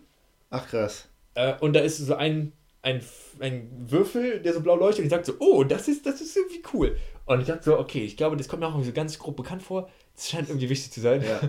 Ach 0.51 0.67
krass. 0.67 1.07
Äh, 1.34 1.55
und 1.59 1.74
da 1.76 1.80
ist 1.80 1.97
so 1.97 2.13
ein, 2.13 2.51
ein, 2.84 3.01
ein 3.39 3.67
Würfel, 3.88 4.41
der 4.41 4.53
so 4.53 4.61
blau 4.61 4.76
leuchtet 4.76 4.99
und 4.99 5.05
ich 5.05 5.11
sagt 5.11 5.26
so, 5.26 5.34
oh, 5.39 5.63
das 5.63 5.88
ist, 5.88 6.05
das 6.05 6.22
ist 6.22 6.38
irgendwie 6.38 6.61
cool. 6.74 6.95
Und 7.30 7.41
ich 7.41 7.45
dachte 7.45 7.63
so, 7.63 7.77
okay, 7.77 8.03
ich 8.03 8.17
glaube, 8.17 8.38
das 8.38 8.47
kommt 8.47 8.61
mir 8.61 8.65
auch 8.65 8.71
irgendwie 8.71 8.88
so 8.88 8.93
ganz 8.93 9.19
grob 9.19 9.38
bekannt 9.38 9.61
vor. 9.61 9.88
Das 10.15 10.32
scheint 10.32 10.49
irgendwie 10.49 10.67
wichtig 10.67 10.91
zu 10.91 10.99
sein. 10.99 11.21
Ja. 11.21 11.41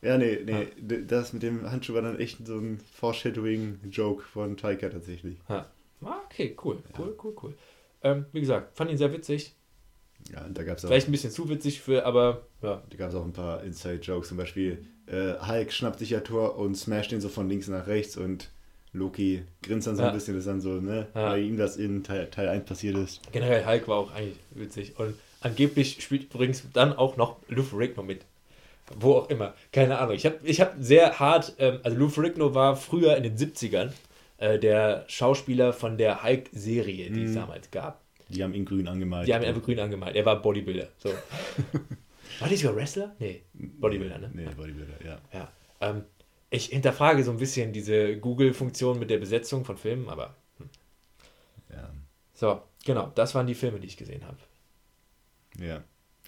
Ja, 0.00 0.16
nee, 0.16 0.38
nee, 0.46 0.68
ja. 0.88 0.98
das 1.06 1.34
mit 1.34 1.42
dem 1.42 1.70
Handschuh 1.70 1.92
war 1.92 2.00
dann 2.00 2.18
echt 2.18 2.46
so 2.46 2.56
ein 2.56 2.80
Foreshadowing-Joke 2.94 4.22
von 4.22 4.56
Taika 4.56 4.88
tatsächlich. 4.88 5.36
Ja. 5.50 5.70
Ah, 6.02 6.16
okay, 6.24 6.56
cool, 6.64 6.82
cool, 6.98 7.14
cool, 7.22 7.36
cool. 7.42 7.54
Ähm, 8.02 8.24
wie 8.32 8.40
gesagt, 8.40 8.74
fand 8.74 8.90
ihn 8.90 8.96
sehr 8.96 9.12
witzig. 9.12 9.54
Ja, 10.32 10.46
und 10.46 10.56
da 10.56 10.62
gab 10.62 10.78
es 10.78 10.84
auch. 10.86 10.88
Vielleicht 10.88 11.08
ein 11.08 11.12
bisschen 11.12 11.30
zu 11.30 11.46
witzig 11.50 11.82
für, 11.82 12.06
aber 12.06 12.46
ja. 12.62 12.82
Da 12.88 12.96
gab 12.96 13.10
es 13.10 13.16
auch 13.16 13.24
ein 13.24 13.34
paar 13.34 13.62
Inside-Jokes, 13.64 14.28
zum 14.28 14.38
Beispiel 14.38 14.86
äh, 15.04 15.34
Hulk 15.46 15.72
schnappt 15.72 15.98
sich 15.98 16.08
ja 16.10 16.20
Tor 16.20 16.56
und 16.56 16.74
smasht 16.74 17.12
ihn 17.12 17.20
so 17.20 17.28
von 17.28 17.50
links 17.50 17.68
nach 17.68 17.86
rechts 17.86 18.16
und 18.16 18.50
Loki 18.92 19.42
grinst 19.62 19.86
dann 19.86 19.96
so 19.96 20.02
ja. 20.02 20.08
ein 20.08 20.14
bisschen, 20.14 20.34
das 20.36 20.44
dann 20.44 20.60
so, 20.60 20.80
ne, 20.80 21.06
ja. 21.14 21.30
weil 21.30 21.42
ihm 21.42 21.56
das 21.56 21.76
in 21.76 22.02
Teil, 22.02 22.28
Teil 22.30 22.48
1 22.48 22.64
passiert 22.64 22.96
ist. 22.96 23.20
Generell 23.32 23.66
Hulk 23.66 23.88
war 23.88 23.98
auch 23.98 24.12
eigentlich 24.12 24.38
witzig 24.50 24.98
und 24.98 25.14
angeblich 25.40 26.02
spielt 26.02 26.32
übrigens 26.34 26.64
dann 26.72 26.92
auch 26.92 27.16
noch 27.16 27.36
Lou 27.48 27.62
Ferrigno 27.62 28.02
mit. 28.02 28.24
Wo 28.98 29.14
auch 29.14 29.30
immer, 29.30 29.54
keine 29.72 29.98
Ahnung. 29.98 30.14
Ich 30.14 30.24
habe 30.24 30.38
ich 30.44 30.60
hab 30.60 30.76
sehr 30.78 31.18
hart, 31.18 31.54
ähm, 31.58 31.80
also 31.82 31.96
Lou 31.96 32.08
Ferrigno 32.08 32.54
war 32.54 32.76
früher 32.76 33.16
in 33.16 33.24
den 33.24 33.36
70ern 33.36 33.90
äh, 34.38 34.58
der 34.58 35.04
Schauspieler 35.08 35.72
von 35.72 35.98
der 35.98 36.22
Hulk-Serie, 36.22 37.10
die 37.10 37.20
mm. 37.20 37.24
es 37.24 37.30
mhm. 37.30 37.34
damals 37.34 37.70
gab. 37.70 38.00
Die 38.28 38.42
haben 38.42 38.54
ihn 38.54 38.64
grün 38.64 38.88
angemalt. 38.88 39.26
Die 39.26 39.34
haben 39.34 39.42
ihn 39.42 39.48
einfach 39.48 39.62
grün 39.62 39.80
angemalt. 39.80 40.16
Er 40.16 40.24
war 40.24 40.40
Bodybuilder. 40.40 40.88
So. 40.98 41.10
war 42.40 42.48
die 42.48 42.56
sogar 42.56 42.76
Wrestler? 42.76 43.14
Nee, 43.18 43.42
Bodybuilder, 43.54 44.18
ne? 44.18 44.30
Nee, 44.32 44.46
Bodybuilder, 44.56 45.04
ja. 45.04 45.18
Ja. 45.32 45.48
Ähm, 45.80 46.02
ich 46.50 46.66
hinterfrage 46.66 47.24
so 47.24 47.30
ein 47.30 47.38
bisschen 47.38 47.72
diese 47.72 48.16
Google-Funktion 48.18 48.98
mit 48.98 49.10
der 49.10 49.18
Besetzung 49.18 49.64
von 49.64 49.76
Filmen, 49.76 50.08
aber. 50.08 50.34
Hm. 50.58 50.68
Ja. 51.70 51.90
So, 52.34 52.62
genau, 52.84 53.12
das 53.14 53.34
waren 53.34 53.46
die 53.46 53.54
Filme, 53.54 53.80
die 53.80 53.86
ich 53.86 53.96
gesehen 53.96 54.24
habe. 54.26 54.38
Ja. 55.58 55.82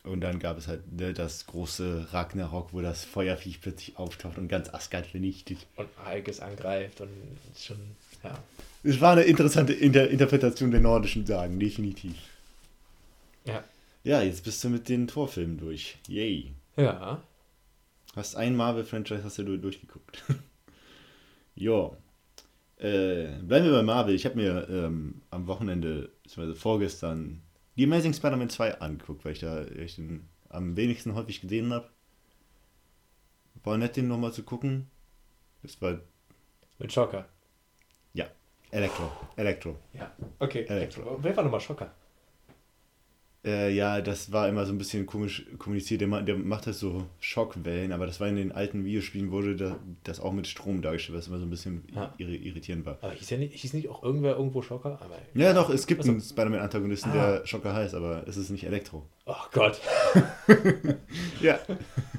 Und 0.04 0.20
dann 0.20 0.38
gab 0.38 0.56
es 0.56 0.68
halt 0.68 0.90
ne, 0.92 1.12
das 1.12 1.46
große 1.46 2.08
Ragnarok, 2.12 2.72
wo 2.72 2.80
das 2.80 3.04
Feuerviech 3.04 3.60
plötzlich 3.60 3.98
auftaucht 3.98 4.38
und 4.38 4.48
ganz 4.48 4.72
Asgard 4.72 5.06
vernichtet. 5.06 5.58
Und 5.76 5.88
Hulk 6.04 6.30
angreift 6.40 7.00
und 7.00 7.10
schon, 7.56 7.78
ja. 8.22 8.38
Es 8.84 9.00
war 9.00 9.12
eine 9.12 9.22
interessante 9.22 9.72
Inter 9.72 10.08
Interpretation 10.08 10.70
der 10.70 10.80
nordischen 10.80 11.26
Sagen, 11.26 11.58
definitiv. 11.58 12.16
Ja. 13.44 13.64
Ja, 14.04 14.22
jetzt 14.22 14.44
bist 14.44 14.62
du 14.62 14.70
mit 14.70 14.88
den 14.88 15.08
Torfilmen 15.08 15.58
durch. 15.58 15.98
Yay. 16.06 16.52
Ja. 16.76 17.20
Hast 18.16 18.36
ein 18.36 18.56
Marvel-Franchise 18.56 19.22
hast 19.24 19.38
du 19.38 19.56
durchgeguckt. 19.58 20.24
jo. 21.54 21.96
Äh, 22.76 23.26
bleiben 23.42 23.66
wir 23.66 23.72
bei 23.72 23.82
Marvel. 23.82 24.14
Ich 24.14 24.24
habe 24.24 24.36
mir 24.36 24.68
ähm, 24.68 25.22
am 25.30 25.46
Wochenende, 25.46 26.10
beziehungsweise 26.22 26.58
vorgestern, 26.58 27.42
die 27.76 27.84
Amazing 27.84 28.14
Spider-Man 28.14 28.50
2 28.50 28.80
angeguckt, 28.80 29.24
weil 29.24 29.32
ich 29.32 29.40
da 29.40 29.64
ich 29.64 29.96
den 29.96 30.28
am 30.48 30.76
wenigsten 30.76 31.14
häufig 31.14 31.40
gesehen 31.40 31.72
habe. 31.72 31.88
War 33.64 33.76
nett, 33.76 33.96
den 33.96 34.08
nochmal 34.08 34.32
zu 34.32 34.42
gucken. 34.42 34.88
Das 35.62 35.80
war. 35.82 36.00
Mit 36.78 36.92
Schocker. 36.92 37.28
Ja. 38.14 38.26
Elektro. 38.70 39.10
Elektro. 39.36 39.76
Ja. 39.92 40.12
Okay. 40.38 40.64
Elektro. 40.68 41.18
Wer 41.20 41.36
war 41.36 41.44
nochmal 41.44 41.60
Schocker? 41.60 41.92
Äh, 43.44 43.72
ja, 43.72 44.00
das 44.00 44.32
war 44.32 44.48
immer 44.48 44.66
so 44.66 44.72
ein 44.72 44.78
bisschen 44.78 45.06
komisch 45.06 45.46
kommuniziert. 45.58 46.00
Der, 46.00 46.08
der 46.22 46.36
macht 46.36 46.66
halt 46.66 46.74
so 46.74 47.04
Schockwellen, 47.20 47.92
aber 47.92 48.06
das 48.06 48.18
war 48.18 48.26
in 48.26 48.34
den 48.34 48.50
alten 48.50 48.84
Videospielen, 48.84 49.30
wurde 49.30 49.54
da, 49.54 49.76
das 50.02 50.18
auch 50.18 50.32
mit 50.32 50.48
Strom 50.48 50.82
dargestellt, 50.82 51.16
was 51.16 51.28
immer 51.28 51.38
so 51.38 51.44
ein 51.44 51.50
bisschen 51.50 51.84
ja. 51.94 52.12
irritierend 52.18 52.84
war. 52.84 52.98
Aber 53.00 53.12
hieß, 53.12 53.30
ja 53.30 53.36
nicht, 53.38 53.54
hieß 53.54 53.74
nicht 53.74 53.88
auch 53.88 54.02
irgendwer 54.02 54.36
irgendwo 54.36 54.60
Schocker? 54.60 54.98
Aber, 55.00 55.16
ja, 55.34 55.52
doch, 55.52 55.70
es 55.70 55.86
gibt 55.86 56.00
also, 56.00 56.12
einen 56.12 56.20
Spider-Man-Antagonisten, 56.20 57.10
ah. 57.12 57.14
der 57.14 57.46
Schocker 57.46 57.72
heißt, 57.72 57.94
aber 57.94 58.26
es 58.26 58.36
ist 58.36 58.50
nicht 58.50 58.64
Elektro. 58.64 59.06
Oh 59.24 59.34
Gott. 59.52 59.80
ja. 61.40 61.60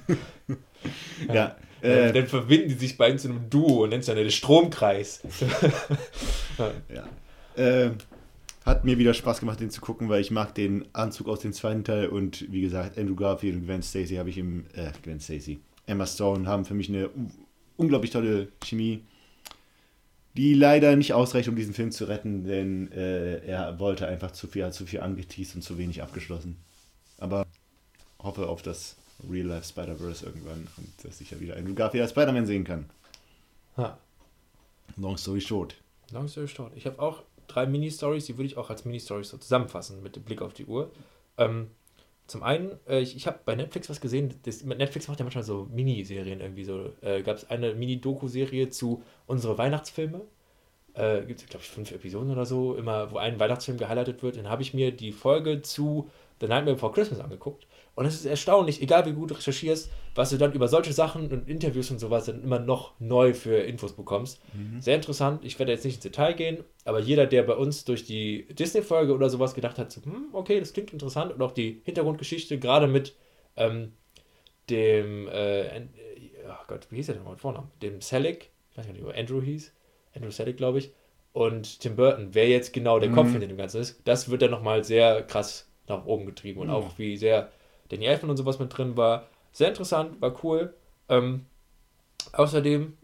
ja. 1.27 1.33
ja. 1.33 1.55
Äh, 1.81 2.11
dann 2.13 2.27
verbinden 2.27 2.69
die 2.69 2.75
sich 2.75 2.97
beiden 2.97 3.17
zu 3.19 3.29
einem 3.29 3.49
Duo 3.49 3.83
und 3.83 3.89
nennt 3.89 4.01
es 4.01 4.07
dann 4.07 4.17
den 4.17 4.31
Stromkreis. 4.31 5.21
ja. 6.89 7.07
Äh, 7.55 7.91
hat 8.65 8.85
mir 8.85 8.97
wieder 8.97 9.13
Spaß 9.13 9.39
gemacht, 9.39 9.59
den 9.59 9.69
zu 9.69 9.81
gucken, 9.81 10.09
weil 10.09 10.21
ich 10.21 10.31
mag 10.31 10.53
den 10.53 10.85
Anzug 10.93 11.27
aus 11.27 11.39
dem 11.39 11.53
zweiten 11.53 11.83
Teil 11.83 12.07
und 12.07 12.51
wie 12.51 12.61
gesagt, 12.61 12.97
Andrew 12.97 13.15
Garfield 13.15 13.55
und 13.55 13.65
Gwen 13.65 13.81
Stacy 13.81 14.15
habe 14.15 14.29
ich 14.29 14.37
im, 14.37 14.65
äh, 14.73 14.91
Gwen 15.01 15.19
Stacy, 15.19 15.59
Emma 15.85 16.05
Stone 16.05 16.47
haben 16.47 16.65
für 16.65 16.73
mich 16.73 16.89
eine 16.89 17.09
unglaublich 17.77 18.11
tolle 18.11 18.49
Chemie, 18.63 19.03
die 20.35 20.53
leider 20.53 20.95
nicht 20.95 21.13
ausreicht, 21.13 21.49
um 21.49 21.55
diesen 21.55 21.73
Film 21.73 21.91
zu 21.91 22.05
retten, 22.05 22.43
denn 22.43 22.91
äh, 22.91 23.39
er 23.45 23.79
wollte 23.79 24.07
einfach 24.07 24.31
zu 24.31 24.47
viel, 24.47 24.65
hat 24.65 24.73
zu 24.73 24.85
viel 24.85 25.01
angeteased 25.01 25.55
und 25.55 25.61
zu 25.61 25.77
wenig 25.77 26.03
abgeschlossen. 26.03 26.57
Aber 27.17 27.45
hoffe 28.19 28.47
auf 28.47 28.61
das 28.61 28.95
Real 29.29 29.47
Life 29.47 29.67
Spider-Verse 29.67 30.25
irgendwann 30.25 30.67
und 30.77 30.89
dass 31.03 31.19
ich 31.21 31.31
ja 31.31 31.39
wieder 31.39 31.57
Andrew 31.57 31.73
Garfield 31.73 32.03
als 32.03 32.11
Spider-Man 32.11 32.45
sehen 32.45 32.63
kann. 32.63 32.85
Ha. 33.77 33.97
Long 34.97 35.17
story 35.17 35.41
short. 35.41 35.75
Long 36.11 36.27
story 36.27 36.47
short. 36.47 36.73
Ich 36.75 36.85
habe 36.85 36.99
auch 36.99 37.23
drei 37.49 37.65
Mini-Stories, 37.65 38.25
die 38.25 38.37
würde 38.37 38.47
ich 38.47 38.57
auch 38.57 38.69
als 38.69 38.85
Mini-Stories 38.85 39.29
so 39.29 39.37
zusammenfassen 39.37 40.01
mit 40.01 40.15
dem 40.15 40.23
Blick 40.23 40.41
auf 40.41 40.53
die 40.53 40.65
Uhr. 40.65 40.91
Ähm, 41.37 41.71
zum 42.27 42.43
einen, 42.43 42.79
äh, 42.87 42.99
ich, 42.99 43.15
ich 43.15 43.27
habe 43.27 43.39
bei 43.43 43.55
Netflix 43.55 43.89
was 43.89 44.01
gesehen, 44.01 44.33
das, 44.43 44.63
Netflix 44.63 45.07
macht 45.07 45.19
ja 45.19 45.25
manchmal 45.25 45.43
so 45.43 45.67
Miniserien 45.71 46.41
irgendwie 46.41 46.63
so. 46.63 46.93
Äh, 47.01 47.23
Gab 47.23 47.37
es 47.37 47.49
eine 47.49 47.73
Mini-Doku-Serie 47.73 48.69
zu 48.69 49.03
unsere 49.25 49.57
Weihnachtsfilme. 49.57 50.21
Äh, 50.93 51.25
Gibt 51.25 51.41
es, 51.41 51.47
glaube 51.47 51.63
ich, 51.63 51.69
fünf 51.69 51.91
Episoden 51.91 52.31
oder 52.31 52.45
so, 52.45 52.75
immer, 52.75 53.11
wo 53.11 53.17
ein 53.17 53.39
Weihnachtsfilm 53.39 53.77
gehighlightet 53.77 54.21
wird. 54.21 54.37
Dann 54.37 54.49
habe 54.49 54.61
ich 54.61 54.73
mir 54.73 54.91
die 54.91 55.11
Folge 55.11 55.61
zu 55.61 56.09
The 56.39 56.47
Nightmare 56.47 56.75
Before 56.75 56.93
Christmas 56.93 57.19
angeguckt. 57.19 57.67
Und 57.99 58.05
es 58.05 58.15
ist 58.15 58.25
erstaunlich, 58.25 58.81
egal 58.81 59.05
wie 59.05 59.11
gut 59.11 59.29
du 59.29 59.35
recherchierst, 59.35 59.91
was 60.15 60.29
du 60.29 60.37
dann 60.37 60.53
über 60.53 60.69
solche 60.69 60.93
Sachen 60.93 61.29
und 61.29 61.49
Interviews 61.49 61.91
und 61.91 61.99
sowas 61.99 62.27
dann 62.27 62.41
immer 62.41 62.57
noch 62.57 62.97
neu 63.01 63.33
für 63.33 63.57
Infos 63.57 63.91
bekommst. 63.91 64.39
Mhm. 64.53 64.79
Sehr 64.79 64.95
interessant. 64.95 65.43
Ich 65.43 65.59
werde 65.59 65.73
jetzt 65.73 65.83
nicht 65.83 65.95
ins 65.95 66.03
Detail 66.03 66.31
gehen, 66.31 66.63
aber 66.85 67.01
jeder, 67.01 67.25
der 67.25 67.43
bei 67.43 67.55
uns 67.55 67.83
durch 67.83 68.05
die 68.05 68.47
Disney-Folge 68.53 69.13
oder 69.13 69.29
sowas 69.29 69.53
gedacht 69.53 69.77
hat, 69.77 69.91
so, 69.91 70.01
hm, 70.01 70.29
okay, 70.31 70.61
das 70.61 70.71
klingt 70.71 70.93
interessant 70.93 71.33
und 71.33 71.41
auch 71.41 71.51
die 71.51 71.81
Hintergrundgeschichte, 71.83 72.57
gerade 72.57 72.87
mit 72.87 73.17
ähm, 73.57 73.91
dem, 74.69 75.27
äh, 75.27 75.81
oh 76.47 76.63
Gott, 76.67 76.87
wie 76.91 76.95
hieß 76.95 77.09
er 77.09 77.15
denn 77.15 77.25
mal 77.25 77.35
Vornamen? 77.35 77.69
Dem 77.81 77.99
Selig, 77.99 78.49
ich 78.71 78.77
weiß 78.77 78.87
nicht, 78.87 79.05
wie 79.05 79.13
Andrew 79.13 79.41
hieß, 79.41 79.73
Andrew 80.15 80.31
Selig, 80.31 80.55
glaube 80.55 80.79
ich, 80.79 80.93
und 81.33 81.81
Tim 81.81 81.97
Burton, 81.97 82.29
wer 82.31 82.47
jetzt 82.47 82.71
genau 82.71 82.97
der 82.97 83.09
mhm. 83.09 83.15
Kopf 83.15 83.31
hinter 83.31 83.47
dem 83.47 83.57
Ganzen 83.57 83.81
ist, 83.81 83.99
das 84.05 84.29
wird 84.29 84.41
dann 84.41 84.51
nochmal 84.51 84.85
sehr 84.85 85.21
krass 85.23 85.69
nach 85.89 86.05
oben 86.05 86.25
getrieben 86.25 86.61
und 86.61 86.67
mhm. 86.67 86.73
auch 86.75 86.97
wie 86.97 87.17
sehr 87.17 87.51
Danny 87.89 88.05
Elfman 88.05 88.31
und 88.31 88.37
sowas 88.37 88.59
mit 88.59 88.75
drin 88.75 88.97
war. 88.97 89.27
Sehr 89.51 89.69
interessant, 89.69 90.21
war 90.21 90.43
cool. 90.43 90.73
Ähm, 91.09 91.45
außerdem, 92.33 92.97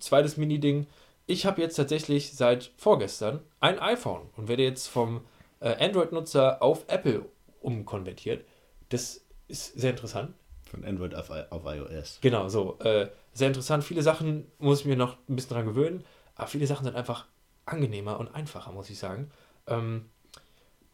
zweites 0.00 0.36
Mini-Ding. 0.36 0.86
Ich 1.26 1.46
habe 1.46 1.60
jetzt 1.62 1.76
tatsächlich 1.76 2.34
seit 2.34 2.72
vorgestern 2.76 3.40
ein 3.60 3.78
iPhone 3.78 4.22
und 4.36 4.48
werde 4.48 4.62
jetzt 4.62 4.88
vom 4.88 5.22
äh, 5.60 5.74
Android-Nutzer 5.84 6.62
auf 6.62 6.84
Apple 6.88 7.24
umkonvertiert. 7.60 8.44
Das 8.90 9.24
ist 9.48 9.78
sehr 9.78 9.90
interessant. 9.90 10.34
Von 10.70 10.84
Android 10.84 11.14
auf, 11.14 11.30
auf 11.30 11.62
iOS. 11.64 12.18
Genau, 12.20 12.48
so. 12.48 12.78
Äh, 12.80 13.08
sehr 13.32 13.48
interessant. 13.48 13.84
Viele 13.84 14.02
Sachen 14.02 14.50
muss 14.58 14.80
ich 14.80 14.86
mir 14.86 14.96
noch 14.96 15.16
ein 15.28 15.36
bisschen 15.36 15.54
dran 15.54 15.66
gewöhnen, 15.66 16.04
aber 16.34 16.48
viele 16.48 16.66
Sachen 16.66 16.84
sind 16.84 16.96
einfach 16.96 17.26
angenehmer 17.66 18.18
und 18.18 18.34
einfacher, 18.34 18.72
muss 18.72 18.90
ich 18.90 18.98
sagen. 18.98 19.30
Ähm, 19.66 20.06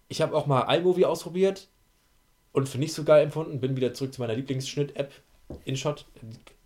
ich 0.09 0.20
habe 0.22 0.37
auch 0.37 0.47
mal 0.47 0.62
iMovie 0.74 1.07
ausprobiert 1.07 1.68
und 2.53 2.68
für 2.68 2.78
nicht 2.78 2.92
so 2.92 3.05
geil 3.05 3.24
empfunden. 3.24 3.61
Bin 3.61 3.76
wieder 3.76 3.94
zurück 3.94 4.14
zu 4.14 4.20
meiner 4.20 4.34
Lieblingsschnitt-App, 4.34 5.12
InShot. 5.64 6.07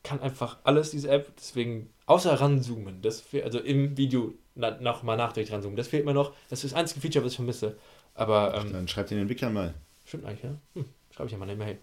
Kann 0.02 0.20
einfach 0.20 0.58
alles, 0.64 0.90
diese 0.90 1.10
App. 1.10 1.32
Deswegen, 1.36 1.90
außer 2.06 2.32
ranzoomen, 2.40 3.00
das 3.02 3.20
fehlt, 3.20 3.44
also 3.44 3.58
im 3.58 3.96
Video 3.96 4.34
na, 4.54 4.78
noch 4.80 5.02
mal 5.02 5.16
nachträglich 5.16 5.52
ranzoomen, 5.52 5.76
das 5.76 5.88
fehlt 5.88 6.04
mir 6.04 6.14
noch. 6.14 6.32
Das 6.50 6.62
ist 6.62 6.72
das 6.72 6.78
einzige 6.78 7.00
Feature, 7.00 7.24
was 7.24 7.32
ich 7.32 7.36
vermisse. 7.36 7.76
Aber, 8.14 8.54
ähm, 8.54 8.72
Dann 8.72 8.88
schreibt 8.88 9.10
den 9.10 9.18
Entwicklern 9.18 9.52
mal. 9.52 9.74
Stimmt 10.06 10.26
eigentlich, 10.26 10.44
ja? 10.44 10.54
Hm, 10.74 10.84
schreibe 11.10 11.26
ich 11.26 11.32
ja 11.32 11.38
mal 11.38 11.48
eine 11.48 11.56
Mail. 11.56 11.78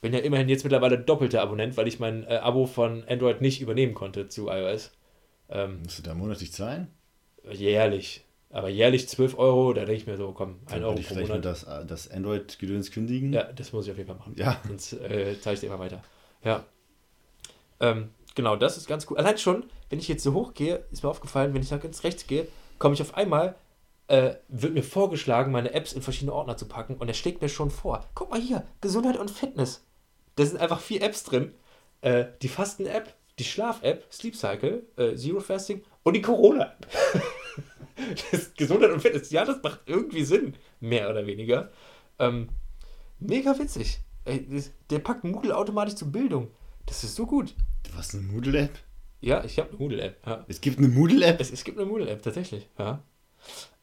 Bin 0.00 0.12
ja 0.12 0.18
immerhin 0.20 0.48
jetzt 0.48 0.64
mittlerweile 0.64 0.98
doppelter 0.98 1.42
Abonnent, 1.42 1.76
weil 1.76 1.88
ich 1.88 1.98
mein 1.98 2.24
äh, 2.24 2.36
Abo 2.36 2.66
von 2.66 3.04
Android 3.08 3.40
nicht 3.40 3.60
übernehmen 3.60 3.94
konnte 3.94 4.28
zu 4.28 4.48
iOS. 4.48 4.92
Ähm, 5.48 5.82
Musst 5.82 5.98
du 5.98 6.02
da 6.02 6.14
monatlich 6.14 6.52
zahlen? 6.52 6.88
Jährlich. 7.50 8.24
Aber 8.56 8.70
jährlich 8.70 9.06
12 9.06 9.38
Euro, 9.38 9.74
da 9.74 9.84
denke 9.84 10.00
ich 10.00 10.06
mir 10.06 10.16
so, 10.16 10.32
komm, 10.32 10.60
1 10.70 10.82
Euro 10.82 10.94
pro 10.94 11.14
Monat. 11.14 11.44
das, 11.44 11.64
äh, 11.64 11.84
das 11.84 12.10
Android-Gedöns 12.10 12.90
kündigen? 12.90 13.30
Ja, 13.34 13.52
das 13.52 13.74
muss 13.74 13.84
ich 13.84 13.90
auf 13.90 13.98
jeden 13.98 14.08
Fall 14.08 14.16
machen. 14.16 14.32
Ja. 14.34 14.58
Sonst 14.66 14.94
äh, 14.94 15.38
zeige 15.38 15.54
ich 15.56 15.60
dir 15.60 15.66
immer 15.66 15.78
weiter. 15.78 16.02
Ja. 16.42 16.64
Ähm, 17.80 18.14
genau, 18.34 18.56
das 18.56 18.78
ist 18.78 18.88
ganz 18.88 19.06
cool. 19.10 19.18
Allein 19.18 19.36
schon, 19.36 19.64
wenn 19.90 19.98
ich 19.98 20.08
jetzt 20.08 20.22
so 20.22 20.32
hoch 20.32 20.54
gehe, 20.54 20.86
ist 20.90 21.02
mir 21.02 21.10
aufgefallen, 21.10 21.52
wenn 21.52 21.60
ich 21.60 21.70
nach 21.70 21.82
ganz 21.82 22.02
rechts 22.02 22.26
gehe, 22.26 22.48
komme 22.78 22.94
ich 22.94 23.02
auf 23.02 23.14
einmal, 23.14 23.56
äh, 24.08 24.36
wird 24.48 24.72
mir 24.72 24.82
vorgeschlagen, 24.82 25.52
meine 25.52 25.74
Apps 25.74 25.92
in 25.92 26.00
verschiedene 26.00 26.32
Ordner 26.32 26.56
zu 26.56 26.64
packen 26.64 26.94
und 26.94 27.08
er 27.08 27.14
schlägt 27.14 27.42
mir 27.42 27.50
schon 27.50 27.70
vor. 27.70 28.06
Guck 28.14 28.30
mal 28.30 28.40
hier, 28.40 28.64
Gesundheit 28.80 29.18
und 29.18 29.30
Fitness. 29.30 29.84
Da 30.36 30.46
sind 30.46 30.58
einfach 30.62 30.80
vier 30.80 31.02
Apps 31.02 31.24
drin. 31.24 31.52
Äh, 32.00 32.24
die 32.40 32.48
Fasten-App, 32.48 33.16
die 33.38 33.44
Schlaf-App, 33.44 34.06
Sleep 34.10 34.34
Cycle, 34.34 34.86
äh, 34.96 35.14
Zero 35.14 35.40
Fasting 35.40 35.82
und 36.04 36.14
die 36.14 36.22
Corona-App. 36.22 36.86
das 38.32 38.54
Gesundheit 38.54 38.90
und 38.90 39.00
Fitness, 39.00 39.30
ja, 39.30 39.44
das 39.44 39.62
macht 39.62 39.80
irgendwie 39.86 40.24
Sinn, 40.24 40.54
mehr 40.80 41.10
oder 41.10 41.26
weniger. 41.26 41.70
Ähm, 42.18 42.48
mega 43.18 43.58
witzig. 43.58 44.00
Der 44.90 44.98
packt 44.98 45.24
Moodle 45.24 45.56
automatisch 45.56 45.94
zur 45.94 46.08
Bildung. 46.08 46.50
Das 46.86 47.04
ist 47.04 47.14
so 47.14 47.26
gut. 47.26 47.54
Du 47.84 47.96
hast 47.96 48.14
eine 48.14 48.24
Moodle-App? 48.24 48.78
Ja, 49.20 49.44
ich 49.44 49.58
habe 49.58 49.70
eine 49.70 49.78
Moodle-App. 49.78 50.26
Ja. 50.26 50.44
Es 50.48 50.60
gibt 50.60 50.78
eine 50.78 50.88
Moodle-App? 50.88 51.40
Es, 51.40 51.50
es 51.50 51.64
gibt 51.64 51.78
eine 51.78 51.88
Moodle-App, 51.88 52.22
tatsächlich. 52.22 52.68
Ja. 52.78 53.02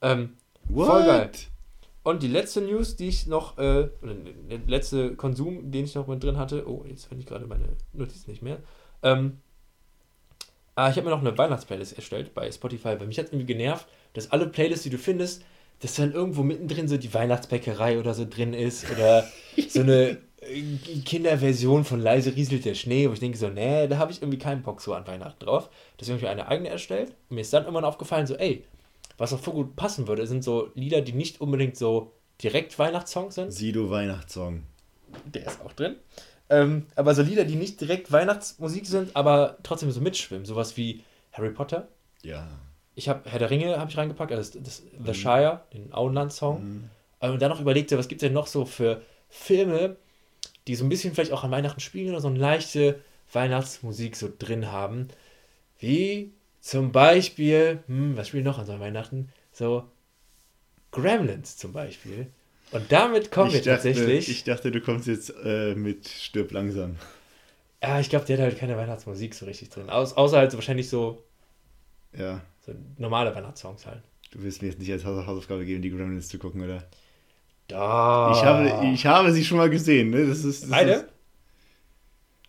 Ähm, 0.02 0.38
voll 0.74 1.06
geil. 1.06 1.32
Und 2.04 2.22
die 2.22 2.28
letzte 2.28 2.62
News, 2.62 2.98
die 2.98 3.08
ich 3.08 3.28
noch, 3.28 3.58
äh, 3.58 3.90
der 4.02 4.60
letzte 4.68 5.16
Konsum, 5.16 5.72
den 5.72 5.86
ich 5.86 5.96
noch 5.96 6.08
mit 6.08 6.22
drin 6.22 6.38
hatte, 6.38 6.68
oh, 6.68 6.84
jetzt 6.86 7.06
finde 7.06 7.22
ich 7.22 7.28
gerade 7.28 7.48
meine 7.48 7.66
Notizen 7.94 8.30
nicht 8.30 8.42
mehr. 8.42 8.60
Ähm, 9.02 9.40
ah, 10.76 10.90
ich 10.90 10.96
habe 10.96 11.06
mir 11.06 11.12
noch 11.12 11.22
eine 11.22 11.38
Weihnachtsplaylist 11.38 11.96
erstellt 11.96 12.34
bei 12.34 12.52
Spotify, 12.52 13.00
weil 13.00 13.08
mich 13.08 13.20
hat 13.20 13.28
irgendwie 13.28 13.46
genervt, 13.46 13.88
dass 14.14 14.32
alle 14.32 14.48
Playlists, 14.48 14.84
die 14.84 14.90
du 14.90 14.98
findest, 14.98 15.44
dass 15.80 15.96
dann 15.96 16.14
irgendwo 16.14 16.44
mittendrin 16.44 16.88
so 16.88 16.98
die 16.98 17.14
Weihnachtsbäckerei 17.14 18.00
oder 18.00 18.14
so 18.14 18.26
drin 18.30 18.54
ist 18.54 18.90
oder 18.90 19.28
so 19.68 19.82
eine 19.82 20.18
äh, 20.42 20.62
Kinderversion 21.04 21.84
von 21.84 22.00
Leise 22.00 22.36
rieselt 22.36 22.66
der 22.66 22.74
Schnee, 22.76 23.10
wo 23.10 23.14
ich 23.14 23.20
denke 23.20 23.38
so, 23.38 23.50
nee, 23.50 23.88
da 23.88 23.98
habe 23.98 24.12
ich 24.12 24.22
irgendwie 24.22 24.38
keinen 24.38 24.64
Bock 24.64 24.82
so 24.82 24.94
an 24.94 25.06
Weihnachten 25.08 25.44
drauf. 25.44 25.70
Deswegen 26.00 26.18
habe 26.18 26.26
ich 26.26 26.32
eine 26.32 26.48
eigene 26.48 26.70
erstellt 26.70 27.14
und 27.30 27.36
mir 27.36 27.42
ist 27.42 27.54
dann 27.54 27.64
irgendwann 27.64 27.86
aufgefallen, 27.86 28.28
so, 28.28 28.36
ey, 28.36 28.64
was 29.18 29.34
auch 29.34 29.40
voll 29.40 29.54
gut 29.54 29.76
passen 29.76 30.08
würde, 30.08 30.26
sind 30.26 30.44
so 30.44 30.72
Lieder, 30.76 31.02
die 31.02 31.14
nicht 31.14 31.42
unbedingt 31.42 31.78
so 31.78 32.14
direkt 32.42 32.78
Weihnachtssongs 32.80 33.36
sind. 33.36 33.52
Sido 33.52 33.90
Weihnachtssong. 33.90 34.64
Der 35.26 35.46
ist 35.46 35.62
auch 35.64 35.74
drin. 35.74 35.98
Ähm, 36.50 36.86
aber 36.96 37.16
so 37.16 37.22
Lieder, 37.22 37.46
die 37.46 37.56
nicht 37.56 37.80
direkt 37.82 38.12
Weihnachtsmusik 38.12 38.86
sind, 38.86 39.16
aber 39.16 39.58
trotzdem 39.64 39.92
so 39.92 40.02
mitschwimmen. 40.02 40.46
Sowas 40.46 40.78
wie 40.78 41.04
Harry 41.32 41.52
Potter. 41.52 41.88
Ja. 42.22 42.48
Ich 42.96 43.10
habe 43.10 43.30
Herr 43.30 43.40
der 43.40 43.50
Ringe 43.50 43.80
habe 43.80 43.90
ich 43.90 43.98
reingepackt, 43.98 44.32
also 44.32 44.60
das, 44.60 44.64
das 44.64 44.84
The 45.04 45.12
mhm. 45.12 45.14
Shire, 45.14 45.62
den 45.74 45.94
Auenland-Song. 45.94 46.64
Mhm. 46.64 46.90
Und 47.20 47.42
dann 47.42 47.50
noch 47.50 47.62
überlegte, 47.62 47.98
was 47.98 48.08
gibt 48.08 48.22
es 48.22 48.28
denn 48.28 48.34
noch 48.34 48.48
so 48.48 48.66
für 48.66 49.02
Filme, 49.30 49.96
die 50.68 50.76
so 50.76 50.86
ein 50.86 50.90
bisschen 50.90 51.14
vielleicht 51.14 51.32
auch 51.32 51.44
an 51.44 51.52
Weihnachten 51.52 51.80
spielen 51.80 52.10
oder 52.10 52.22
so 52.22 52.28
eine 52.28 52.40
leichte 52.40 53.00
Weihnachtsmusik 53.32 54.16
so 54.16 54.30
drin 54.38 54.72
haben. 54.72 55.08
Wie 55.80 56.34
zum 56.62 56.92
Beispiel, 56.92 57.84
hm, 57.88 58.16
was 58.16 58.28
spielen 58.28 58.44
noch 58.44 58.60
an 58.60 58.66
so 58.66 58.80
Weihnachten? 58.80 59.30
So 59.52 59.86
Gremlins 60.92 61.58
zum 61.58 61.74
Beispiel. 61.74 62.28
Und 62.74 62.92
damit 62.92 63.32
kommen 63.32 63.50
ich 63.50 63.54
wir 63.54 63.62
dachte, 63.62 63.94
tatsächlich. 63.94 64.30
Ich 64.30 64.44
dachte, 64.44 64.72
du 64.72 64.82
kommst 64.82 65.08
jetzt 65.08 65.34
äh, 65.44 65.76
mit 65.76 66.08
Stirb 66.08 66.52
langsam. 66.52 66.98
Ja, 67.82 68.00
ich 68.00 68.10
glaube, 68.10 68.26
der 68.26 68.38
hat 68.38 68.44
halt 68.44 68.58
keine 68.58 68.78
Weihnachtsmusik 68.78 69.36
so 69.36 69.46
richtig 69.46 69.70
drin. 69.70 69.90
Aus, 69.90 70.14
außer 70.14 70.38
halt 70.38 70.52
so 70.52 70.58
wahrscheinlich 70.58 70.90
so. 70.90 71.24
Ja. 72.18 72.42
So 72.66 72.74
normale 72.98 73.36
Weihnachtssongs 73.36 73.86
halt. 73.86 74.02
Du 74.32 74.42
willst 74.42 74.62
mir 74.62 74.70
jetzt 74.70 74.80
nicht 74.80 74.92
als 74.92 75.06
Hausaufgabe 75.06 75.66
geben, 75.66 75.82
die 75.82 75.92
Gremlins 75.92 76.30
zu 76.30 76.40
gucken, 76.40 76.64
oder? 76.64 76.84
Da. 77.68 78.32
Ich 78.34 78.44
habe, 78.44 78.88
ich 78.94 79.06
habe 79.06 79.32
sie 79.32 79.46
schon 79.46 79.58
mal 79.58 79.70
gesehen, 79.70 80.10
ne? 80.10 80.26
Das 80.26 80.44
ist. 80.44 80.64
Das 80.64 80.70
Beide? 80.70 80.92
Ist, 80.94 81.06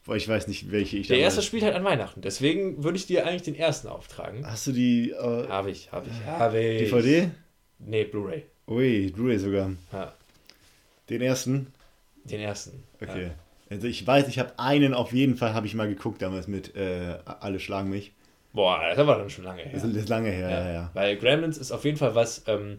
Boah, 0.05 0.16
ich 0.16 0.29
weiß 0.29 0.49
nicht, 0.49 0.70
welche 0.70 0.99
ich 0.99 1.09
Der 1.09 1.18
erste 1.18 1.41
spielt 1.43 1.62
halt 1.62 1.75
an 1.75 1.85
Weihnachten. 1.85 2.20
Deswegen 2.20 2.85
würde 2.85 2.99
ich 2.99 3.07
dir 3.07 3.27
eigentlich 3.27 3.43
den 3.43 3.55
ersten 3.55 3.89
auftragen. 3.89 4.47
Hast 4.47 4.66
du 4.66 4.72
die. 4.72 5.11
Äh, 5.11 5.49
habe 5.49 5.70
ich, 5.70 5.93
habe 5.93 6.07
ich, 6.09 6.27
habe 6.27 6.62
ich. 6.62 6.91
DVD? 6.91 7.31
Nee, 7.79 8.05
Blu-ray. 8.05 8.45
Ui, 8.69 9.11
Blu-ray 9.11 9.39
sogar. 9.39 9.73
Ja. 9.93 10.12
Den 11.11 11.21
ersten? 11.21 11.73
Den 12.25 12.41
ersten. 12.41 12.83
Okay. 13.01 13.25
Ja. 13.25 13.31
Also 13.71 13.87
ich 13.87 14.07
weiß, 14.07 14.29
ich 14.29 14.39
habe 14.39 14.53
einen 14.59 14.95
auf 14.95 15.12
jeden 15.12 15.37
Fall, 15.37 15.55
habe 15.55 15.67
ich 15.67 15.75
mal 15.75 15.89
geguckt 15.89 16.23
damals 16.23 16.49
mit 16.49 16.77
äh, 16.77 17.19
Alle 17.41 17.61
schlagen 17.61 17.91
mich. 17.91 18.12
Boah, 18.53 18.81
das 18.95 19.07
war 19.07 19.19
dann 19.19 19.31
schon 19.31 19.45
lange 19.45 19.62
her. 19.62 19.73
Das 19.73 19.83
ist 19.83 20.09
lange 20.09 20.31
her, 20.31 20.49
ja, 20.49 20.65
ja. 20.65 20.73
ja. 20.73 20.91
Weil 20.95 21.17
Gremlins 21.17 21.59
ist 21.59 21.73
auf 21.73 21.85
jeden 21.85 21.97
Fall 21.97 22.15
was, 22.15 22.45
ähm, 22.47 22.79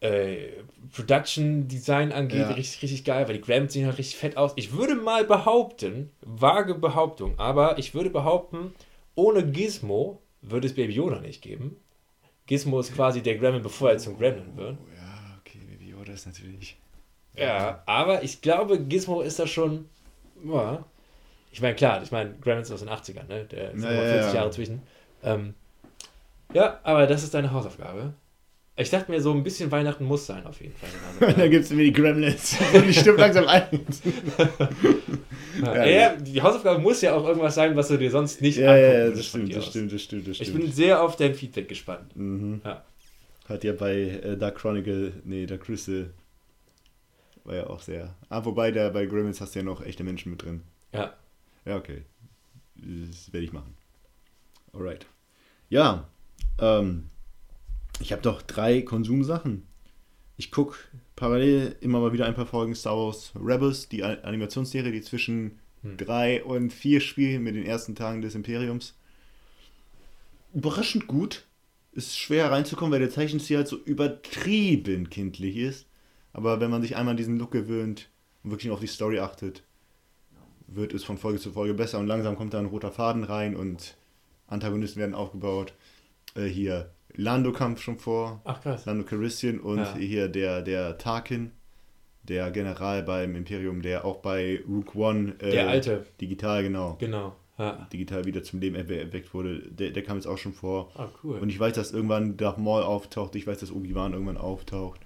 äh, 0.00 0.52
Production 0.94 1.68
Design 1.68 2.10
angeht, 2.12 2.38
ja. 2.38 2.50
richtig, 2.50 2.82
richtig 2.82 3.04
geil, 3.04 3.28
weil 3.28 3.34
die 3.34 3.42
Grams 3.42 3.72
sehen 3.72 3.86
halt 3.86 3.98
richtig 3.98 4.16
fett 4.16 4.36
aus. 4.36 4.52
Ich 4.56 4.72
würde 4.72 4.94
mal 4.94 5.24
behaupten, 5.24 6.10
vage 6.22 6.74
Behauptung, 6.74 7.38
aber 7.38 7.78
ich 7.78 7.94
würde 7.94 8.10
behaupten, 8.10 8.72
ohne 9.14 9.44
Gizmo 9.44 10.20
würde 10.40 10.66
es 10.66 10.74
Baby 10.74 10.94
Yoda 10.94 11.20
nicht 11.20 11.42
geben. 11.42 11.76
Gizmo 12.50 12.80
ist 12.80 12.92
quasi 12.96 13.22
der 13.22 13.36
Gremlin, 13.38 13.62
bevor 13.62 13.92
er 13.92 13.98
zum 13.98 14.18
Gremlin 14.18 14.56
wird. 14.56 14.76
Oh, 14.76 14.88
ja, 14.96 15.38
okay, 15.38 15.60
Baby 15.70 15.90
Yoda 15.90 16.12
ist 16.12 16.26
natürlich. 16.26 16.76
Ja, 17.36 17.84
aber 17.86 18.24
ich 18.24 18.42
glaube, 18.42 18.80
Gizmo 18.80 19.20
ist 19.20 19.38
da 19.38 19.46
schon. 19.46 19.88
Ja. 20.44 20.84
Ich 21.52 21.60
meine, 21.60 21.76
klar, 21.76 22.02
ich 22.02 22.10
meine, 22.10 22.34
Gremlins 22.40 22.72
aus 22.72 22.80
den 22.80 22.88
80ern, 22.88 23.28
ne? 23.28 23.44
Der 23.44 23.70
ist 23.70 23.84
ja, 23.84 23.90
40 23.90 24.14
ja. 24.14 24.34
Jahre 24.34 24.50
zwischen. 24.50 24.82
Ähm, 25.22 25.54
ja, 26.52 26.80
aber 26.82 27.06
das 27.06 27.22
ist 27.22 27.34
deine 27.34 27.52
Hausaufgabe. 27.52 28.14
Ich 28.76 28.88
dachte 28.88 29.10
mir, 29.10 29.20
so 29.20 29.32
ein 29.32 29.42
bisschen 29.42 29.70
Weihnachten 29.70 30.04
muss 30.04 30.26
sein, 30.26 30.46
auf 30.46 30.60
jeden 30.60 30.74
Fall. 30.74 30.88
Also, 31.20 31.36
da 31.40 31.48
gibt 31.48 31.64
es 31.64 31.70
mir 31.70 31.84
die 31.84 31.92
Gremlins. 31.92 32.56
Und 32.74 32.86
die 32.86 32.94
stimmt 32.94 33.18
langsam 33.18 33.46
ein. 33.46 33.66
ja, 35.62 35.84
ja, 35.84 36.16
die 36.16 36.40
Hausaufgabe 36.40 36.80
muss 36.80 37.02
ja 37.02 37.14
auch 37.14 37.26
irgendwas 37.26 37.54
sein, 37.54 37.76
was 37.76 37.88
du 37.88 37.98
dir 37.98 38.10
sonst 38.10 38.40
nicht 38.40 38.58
ja, 38.58 38.72
angucken 38.72 38.92
Ja, 38.92 39.10
das 39.10 39.26
stimmt, 39.26 39.56
das 39.56 39.66
stimmt, 39.66 39.92
das 39.92 40.02
stimmt, 40.02 40.28
das 40.28 40.36
stimmt. 40.36 40.48
Ich 40.48 40.54
bin 40.54 40.72
sehr 40.72 41.02
auf 41.02 41.16
dein 41.16 41.34
Feedback 41.34 41.68
gespannt. 41.68 42.16
Mhm. 42.16 42.62
Ja. 42.64 42.84
Hat 43.48 43.64
ja 43.64 43.72
bei 43.72 43.94
äh, 43.94 44.36
Dark 44.36 44.56
Chronicle, 44.58 45.12
nee, 45.24 45.44
Dark 45.44 45.62
Crystal 45.62 46.10
war 47.44 47.56
ja 47.56 47.66
auch 47.66 47.80
sehr. 47.80 48.14
Ah, 48.28 48.44
wobei 48.44 48.70
der, 48.70 48.90
bei 48.90 49.06
Gremlins 49.06 49.40
hast 49.40 49.54
du 49.54 49.58
ja 49.58 49.64
noch 49.64 49.84
echte 49.84 50.04
Menschen 50.04 50.30
mit 50.30 50.42
drin. 50.42 50.62
Ja. 50.92 51.14
Ja, 51.64 51.76
okay. 51.76 52.02
Das 52.76 53.32
werde 53.32 53.44
ich 53.44 53.52
machen. 53.52 53.76
Alright. 54.72 55.06
Ja, 55.68 56.08
ähm, 56.60 57.08
ich 58.00 58.12
habe 58.12 58.22
doch 58.22 58.42
drei 58.42 58.82
Konsumsachen. 58.82 59.66
Ich 60.36 60.50
gucke 60.50 60.76
parallel 61.16 61.76
immer 61.80 62.00
mal 62.00 62.12
wieder 62.12 62.26
ein 62.26 62.34
paar 62.34 62.46
Folgen 62.46 62.74
Star 62.74 62.96
Wars 62.96 63.32
Rebels, 63.36 63.88
die 63.88 64.02
Animationsserie, 64.02 64.90
die 64.90 65.02
zwischen 65.02 65.58
hm. 65.82 65.96
drei 65.98 66.42
und 66.42 66.72
vier 66.72 67.00
spielen 67.00 67.42
mit 67.42 67.54
den 67.54 67.66
ersten 67.66 67.94
Tagen 67.94 68.22
des 68.22 68.34
Imperiums. 68.34 68.94
Überraschend 70.54 71.06
gut. 71.06 71.46
Ist 71.92 72.16
schwer 72.16 72.52
reinzukommen, 72.52 72.92
weil 72.92 73.00
der 73.00 73.10
Zeichenstil 73.10 73.58
halt 73.58 73.68
so 73.68 73.76
übertrieben 73.76 75.10
kindlich 75.10 75.56
ist. 75.56 75.86
Aber 76.32 76.60
wenn 76.60 76.70
man 76.70 76.82
sich 76.82 76.96
einmal 76.96 77.12
an 77.12 77.16
diesen 77.16 77.36
Look 77.36 77.50
gewöhnt 77.50 78.08
und 78.44 78.52
wirklich 78.52 78.70
auf 78.70 78.78
die 78.78 78.86
Story 78.86 79.18
achtet, 79.18 79.64
wird 80.68 80.94
es 80.94 81.02
von 81.02 81.18
Folge 81.18 81.40
zu 81.40 81.50
Folge 81.50 81.74
besser 81.74 81.98
und 81.98 82.06
langsam 82.06 82.36
kommt 82.36 82.54
da 82.54 82.60
ein 82.60 82.66
roter 82.66 82.92
Faden 82.92 83.24
rein 83.24 83.56
und 83.56 83.96
Antagonisten 84.46 85.00
werden 85.00 85.14
aufgebaut. 85.14 85.74
Äh, 86.36 86.44
hier 86.46 86.90
Lando 87.14 87.52
kam 87.52 87.76
schon 87.76 87.98
vor. 87.98 88.40
Ach 88.44 88.60
krass. 88.60 88.86
Lando 88.86 89.04
Calrissian 89.04 89.60
und 89.60 89.78
ja. 89.78 89.96
hier 89.96 90.28
der, 90.28 90.62
der 90.62 90.98
Tarkin, 90.98 91.52
der 92.22 92.50
General 92.50 93.02
beim 93.02 93.34
Imperium, 93.36 93.82
der 93.82 94.04
auch 94.04 94.18
bei 94.18 94.60
Rook 94.68 94.94
One. 94.94 95.34
Äh, 95.38 95.50
der 95.50 95.68
alte. 95.68 96.06
Digital, 96.20 96.62
genau. 96.62 96.96
Genau. 96.98 97.36
Ja. 97.58 97.86
Digital 97.92 98.24
wieder 98.24 98.42
zum 98.42 98.60
Leben 98.60 98.74
erweckt 98.74 99.34
wurde. 99.34 99.58
Der, 99.58 99.90
der 99.90 100.02
kam 100.02 100.16
jetzt 100.16 100.26
auch 100.26 100.38
schon 100.38 100.54
vor. 100.54 100.90
Ah, 100.94 101.08
cool. 101.22 101.38
Und 101.38 101.50
ich 101.50 101.60
weiß, 101.60 101.74
dass 101.74 101.92
irgendwann 101.92 102.38
Darth 102.38 102.58
Maul 102.58 102.82
auftaucht. 102.82 103.34
Ich 103.36 103.46
weiß, 103.46 103.58
dass 103.58 103.70
Obi-Wan 103.70 104.14
irgendwann 104.14 104.38
auftaucht. 104.38 105.00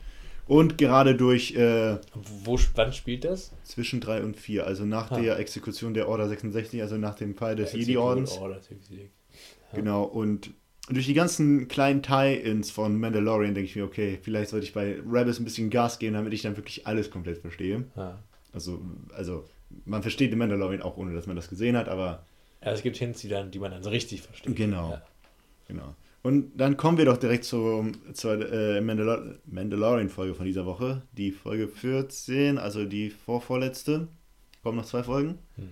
Und 0.46 0.78
gerade 0.78 1.16
durch. 1.16 1.55
Äh, 1.57 1.98
Wo, 2.44 2.59
wann 2.74 2.92
spielt 2.92 3.24
das? 3.24 3.52
Zwischen 3.64 4.00
3 4.00 4.22
und 4.22 4.36
4. 4.36 4.66
Also 4.66 4.84
nach 4.84 5.11
ha. 5.11 5.18
der 5.18 5.38
Exekution 5.38 5.94
der 5.94 6.09
Order 6.09 6.28
66, 6.28 6.80
also 6.80 6.96
nach 6.96 7.14
dem 7.14 7.34
Fall 7.34 7.57
des 7.57 7.72
Jedi-Ordens. 7.72 8.38
Genau, 9.72 10.05
und 10.05 10.52
durch 10.89 11.07
die 11.07 11.14
ganzen 11.14 11.68
kleinen 11.68 12.03
Tie-Ins 12.03 12.70
von 12.70 12.99
Mandalorian 12.99 13.55
denke 13.55 13.70
ich 13.70 13.76
mir, 13.76 13.85
okay, 13.85 14.18
vielleicht 14.20 14.51
sollte 14.51 14.66
ich 14.66 14.74
bei 14.74 15.01
Rebels 15.01 15.39
ein 15.39 15.45
bisschen 15.45 15.70
Gas 15.70 15.99
geben, 15.99 16.14
damit 16.14 16.32
ich 16.35 16.43
dann 16.43 16.57
wirklich 16.57 16.87
alles 16.87 17.11
komplett 17.11 17.39
verstehe. 17.39 17.85
Ja. 17.97 18.18
Also, 18.53 18.82
also, 19.14 19.49
man 19.87 20.03
versteht 20.03 20.30
den 20.30 20.39
Mandalorian 20.39 20.82
auch, 20.82 20.97
ohne 20.97 21.14
dass 21.14 21.26
man 21.26 21.37
das 21.37 21.49
gesehen 21.49 21.76
hat, 21.76 21.89
aber. 21.89 22.26
Ja, 22.62 22.72
es 22.72 22.82
gibt 22.82 22.97
Hints, 22.97 23.20
die, 23.20 23.28
dann, 23.28 23.51
die 23.51 23.59
man 23.59 23.70
dann 23.70 23.82
so 23.82 23.91
richtig 23.91 24.22
versteht. 24.22 24.55
Genau. 24.57 24.91
Ja. 24.91 25.03
Genau. 25.68 25.95
Und 26.22 26.57
dann 26.57 26.76
kommen 26.76 26.97
wir 26.97 27.05
doch 27.05 27.18
direkt 27.18 27.45
zur, 27.45 27.87
zur 28.14 28.51
äh, 28.51 28.80
Mandalor 28.80 29.35
Mandalorian-Folge 29.47 30.35
von 30.35 30.47
dieser 30.47 30.64
Woche. 30.64 31.03
Die 31.12 31.32
Folge 31.32 31.68
14, 31.68 32.59
also 32.59 32.85
die 32.87 33.11
vorvorletzte. 33.11 34.09
Kommen 34.62 34.78
noch 34.78 34.87
zwei 34.87 35.03
Folgen. 35.03 35.39
Mhm. 35.57 35.68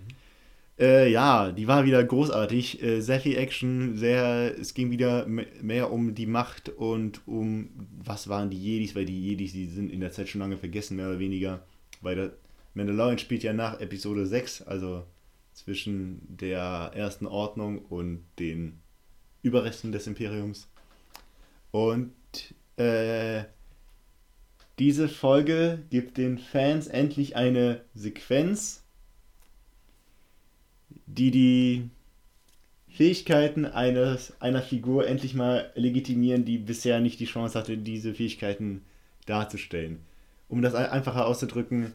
Äh, 0.82 1.12
ja, 1.12 1.52
die 1.52 1.68
war 1.68 1.84
wieder 1.84 2.02
großartig. 2.02 2.82
Äh, 2.82 3.00
sehr 3.02 3.20
viel 3.20 3.36
Action, 3.36 3.96
sehr, 3.96 4.58
es 4.58 4.74
ging 4.74 4.90
wieder 4.90 5.26
mehr 5.28 5.92
um 5.92 6.16
die 6.16 6.26
Macht 6.26 6.70
und 6.70 7.20
um, 7.28 7.68
was 8.02 8.28
waren 8.28 8.50
die 8.50 8.60
Jedis, 8.60 8.96
weil 8.96 9.04
die 9.04 9.28
Jedis, 9.28 9.52
die 9.52 9.66
sind 9.66 9.92
in 9.92 10.00
der 10.00 10.10
Zeit 10.10 10.28
schon 10.28 10.40
lange 10.40 10.58
vergessen, 10.58 10.96
mehr 10.96 11.06
oder 11.06 11.20
weniger. 11.20 11.64
Weil 12.00 12.16
der 12.16 12.32
Mandalorian 12.74 13.18
spielt 13.18 13.44
ja 13.44 13.52
nach 13.52 13.78
Episode 13.80 14.26
6, 14.26 14.62
also 14.62 15.04
zwischen 15.52 16.20
der 16.28 16.90
ersten 16.96 17.26
Ordnung 17.26 17.78
und 17.84 18.24
den 18.40 18.80
Überresten 19.42 19.92
des 19.92 20.08
Imperiums. 20.08 20.68
Und 21.70 22.12
äh, 22.76 23.44
diese 24.80 25.08
Folge 25.08 25.84
gibt 25.90 26.18
den 26.18 26.38
Fans 26.38 26.88
endlich 26.88 27.36
eine 27.36 27.82
Sequenz, 27.94 28.81
die 31.14 31.30
die 31.30 31.90
Fähigkeiten 32.88 33.64
eines, 33.64 34.34
einer 34.40 34.62
Figur 34.62 35.06
endlich 35.06 35.34
mal 35.34 35.70
legitimieren, 35.74 36.44
die 36.44 36.58
bisher 36.58 37.00
nicht 37.00 37.20
die 37.20 37.26
Chance 37.26 37.58
hatte, 37.58 37.78
diese 37.78 38.14
Fähigkeiten 38.14 38.82
darzustellen. 39.26 40.00
Um 40.48 40.60
das 40.60 40.74
einfacher 40.74 41.26
auszudrücken, 41.26 41.94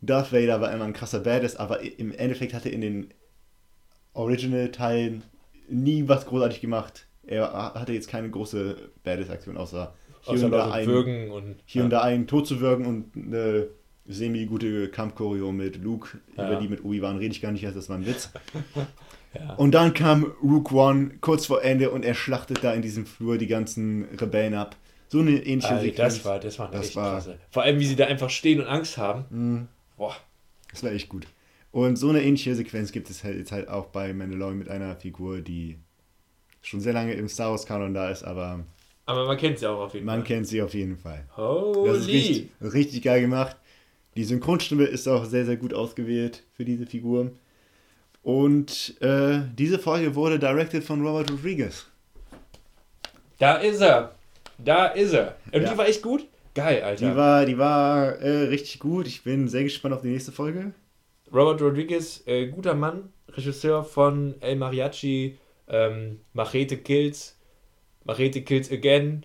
Darth 0.00 0.32
Vader 0.32 0.60
war 0.60 0.72
immer 0.72 0.84
ein 0.84 0.92
krasser 0.92 1.20
Badass, 1.20 1.56
aber 1.56 1.80
im 1.80 2.12
Endeffekt 2.12 2.54
hatte 2.54 2.68
in 2.68 2.80
den 2.80 3.08
Original-Teilen 4.12 5.22
nie 5.68 6.06
was 6.06 6.26
großartig 6.26 6.60
gemacht. 6.60 7.06
Er 7.26 7.52
hatte 7.74 7.92
jetzt 7.92 8.08
keine 8.08 8.30
große 8.30 8.90
Badass-Aktion, 9.02 9.56
außer 9.56 9.94
hier, 10.22 10.34
außer 10.34 10.44
und, 10.46 10.52
da 10.52 10.70
einen, 10.70 11.30
und, 11.30 11.56
hier 11.64 11.80
ja. 11.80 11.84
und 11.84 11.90
da 11.90 12.02
einen 12.02 12.26
tot 12.26 12.46
zu 12.46 12.60
würgen 12.60 12.86
und 12.86 13.16
eine 13.16 13.68
semi-gute 14.08 14.88
Kampfchoreo 14.88 15.52
mit 15.52 15.82
Luke, 15.82 16.18
ja. 16.36 16.46
über 16.46 16.60
die 16.60 16.68
mit 16.68 16.84
Obi-Wan 16.84 17.18
rede 17.18 17.32
ich 17.32 17.40
gar 17.40 17.52
nicht 17.52 17.62
erst, 17.62 17.76
das 17.76 17.88
war 17.88 17.96
ein 17.96 18.06
Witz. 18.06 18.30
ja. 19.34 19.54
Und 19.54 19.72
dann 19.72 19.94
kam 19.94 20.24
Rook 20.42 20.72
One 20.72 21.10
kurz 21.20 21.46
vor 21.46 21.62
Ende 21.62 21.90
und 21.90 22.04
er 22.04 22.14
schlachtet 22.14 22.64
da 22.64 22.72
in 22.72 22.82
diesem 22.82 23.06
Flur 23.06 23.38
die 23.38 23.46
ganzen 23.46 24.04
Rebellen 24.18 24.54
ab. 24.54 24.76
So 25.08 25.20
eine 25.20 25.32
ähnliche 25.32 25.70
also, 25.70 25.84
Sequenz. 25.84 26.14
Das 26.16 26.24
war, 26.24 26.40
das 26.40 26.58
war 26.58 26.70
das 26.70 26.86
echt 26.86 26.96
war, 26.96 27.12
klasse. 27.12 27.38
Vor 27.50 27.62
allem, 27.62 27.78
wie 27.78 27.86
sie 27.86 27.96
da 27.96 28.06
einfach 28.06 28.30
stehen 28.30 28.60
und 28.60 28.66
Angst 28.66 28.98
haben. 28.98 29.24
Mhm. 29.30 29.68
Boah. 29.96 30.16
Das 30.70 30.82
war 30.82 30.92
echt 30.92 31.08
gut. 31.08 31.26
Und 31.70 31.96
so 31.96 32.08
eine 32.08 32.22
ähnliche 32.22 32.54
Sequenz 32.54 32.92
gibt 32.92 33.10
es 33.10 33.24
halt 33.24 33.36
jetzt 33.36 33.52
halt 33.52 33.68
auch 33.68 33.86
bei 33.86 34.12
Mandalorian 34.12 34.58
mit 34.58 34.68
einer 34.68 34.96
Figur, 34.96 35.40
die 35.40 35.78
schon 36.62 36.80
sehr 36.80 36.92
lange 36.92 37.12
im 37.12 37.28
Star 37.28 37.50
Wars 37.50 37.66
Kanon 37.66 37.94
da 37.94 38.10
ist, 38.10 38.22
aber. 38.22 38.64
Aber 39.06 39.26
man 39.26 39.38
kennt 39.38 39.58
sie 39.58 39.66
auch 39.66 39.80
auf 39.80 39.94
jeden 39.94 40.04
man 40.04 40.14
Fall. 40.14 40.18
Man 40.18 40.26
kennt 40.26 40.46
sie 40.46 40.60
auf 40.60 40.74
jeden 40.74 40.98
Fall. 40.98 41.24
Holy. 41.36 41.88
Das 41.88 41.98
ist 41.98 42.08
richtig, 42.08 42.48
richtig 42.60 43.02
geil 43.02 43.22
gemacht. 43.22 43.56
Die 44.18 44.24
Synchronstimme 44.24 44.82
ist 44.82 45.06
auch 45.06 45.26
sehr, 45.26 45.46
sehr 45.46 45.56
gut 45.56 45.72
ausgewählt 45.72 46.42
für 46.56 46.64
diese 46.64 46.86
Figur. 46.86 47.30
Und 48.24 49.00
äh, 49.00 49.42
diese 49.56 49.78
Folge 49.78 50.16
wurde 50.16 50.40
directed 50.40 50.82
von 50.82 51.06
Robert 51.06 51.30
Rodriguez. 51.30 51.86
Da 53.38 53.58
ist 53.58 53.80
er. 53.80 54.16
Da 54.58 54.86
ist 54.86 55.12
er. 55.12 55.36
Und 55.52 55.62
ja. 55.62 55.70
die 55.70 55.78
war 55.78 55.86
echt 55.86 56.02
gut? 56.02 56.26
Geil, 56.52 56.82
Alter. 56.82 57.08
Die 57.08 57.16
war, 57.16 57.46
die 57.46 57.58
war 57.58 58.16
äh, 58.16 58.48
richtig 58.48 58.80
gut. 58.80 59.06
Ich 59.06 59.22
bin 59.22 59.46
sehr 59.46 59.62
gespannt 59.62 59.94
auf 59.94 60.02
die 60.02 60.08
nächste 60.08 60.32
Folge. 60.32 60.72
Robert 61.32 61.62
Rodriguez, 61.62 62.24
äh, 62.26 62.48
guter 62.48 62.74
Mann, 62.74 63.12
Regisseur 63.28 63.84
von 63.84 64.34
El 64.40 64.56
Mariachi, 64.56 65.38
ähm, 65.68 66.22
Machete 66.32 66.78
Kills, 66.78 67.36
Machete 68.02 68.42
Kills 68.42 68.68
Again, 68.72 69.24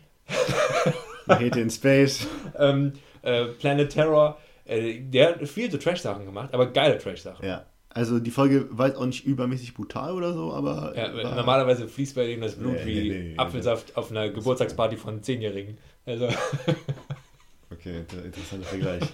Machete 1.26 1.62
in 1.62 1.72
Space, 1.72 2.28
ähm, 2.60 2.94
äh, 3.24 3.46
Planet 3.46 3.92
Terror. 3.92 4.38
Äh, 4.66 5.02
der 5.02 5.30
hat 5.30 5.48
viel 5.48 5.70
so 5.70 5.78
Trash-Sachen 5.78 6.26
gemacht, 6.26 6.54
aber 6.54 6.68
geile 6.68 6.98
Trash-Sachen. 6.98 7.46
Ja. 7.46 7.66
Also 7.90 8.20
die 8.20 8.32
Folge 8.32 8.68
war 8.72 8.88
jetzt 8.88 8.98
auch 8.98 9.06
nicht 9.06 9.24
übermäßig 9.24 9.76
brutal 9.76 10.14
oder 10.14 10.34
so, 10.34 10.52
aber. 10.52 10.94
Ja, 10.96 11.10
normalerweise 11.36 11.88
fließt 11.88 12.16
bei 12.16 12.26
denen 12.26 12.42
das 12.42 12.56
Blut 12.56 12.74
nee, 12.74 12.86
wie 12.86 13.10
nee, 13.10 13.24
nee, 13.24 13.38
Apfelsaft 13.38 13.96
auf 13.96 14.10
einer 14.10 14.30
Geburtstagsparty 14.30 14.98
von 14.98 15.22
Zehnjährigen. 15.22 15.78
Also. 16.06 16.28
okay, 17.72 18.04
interessanter 18.26 18.66
Vergleich. 18.66 19.04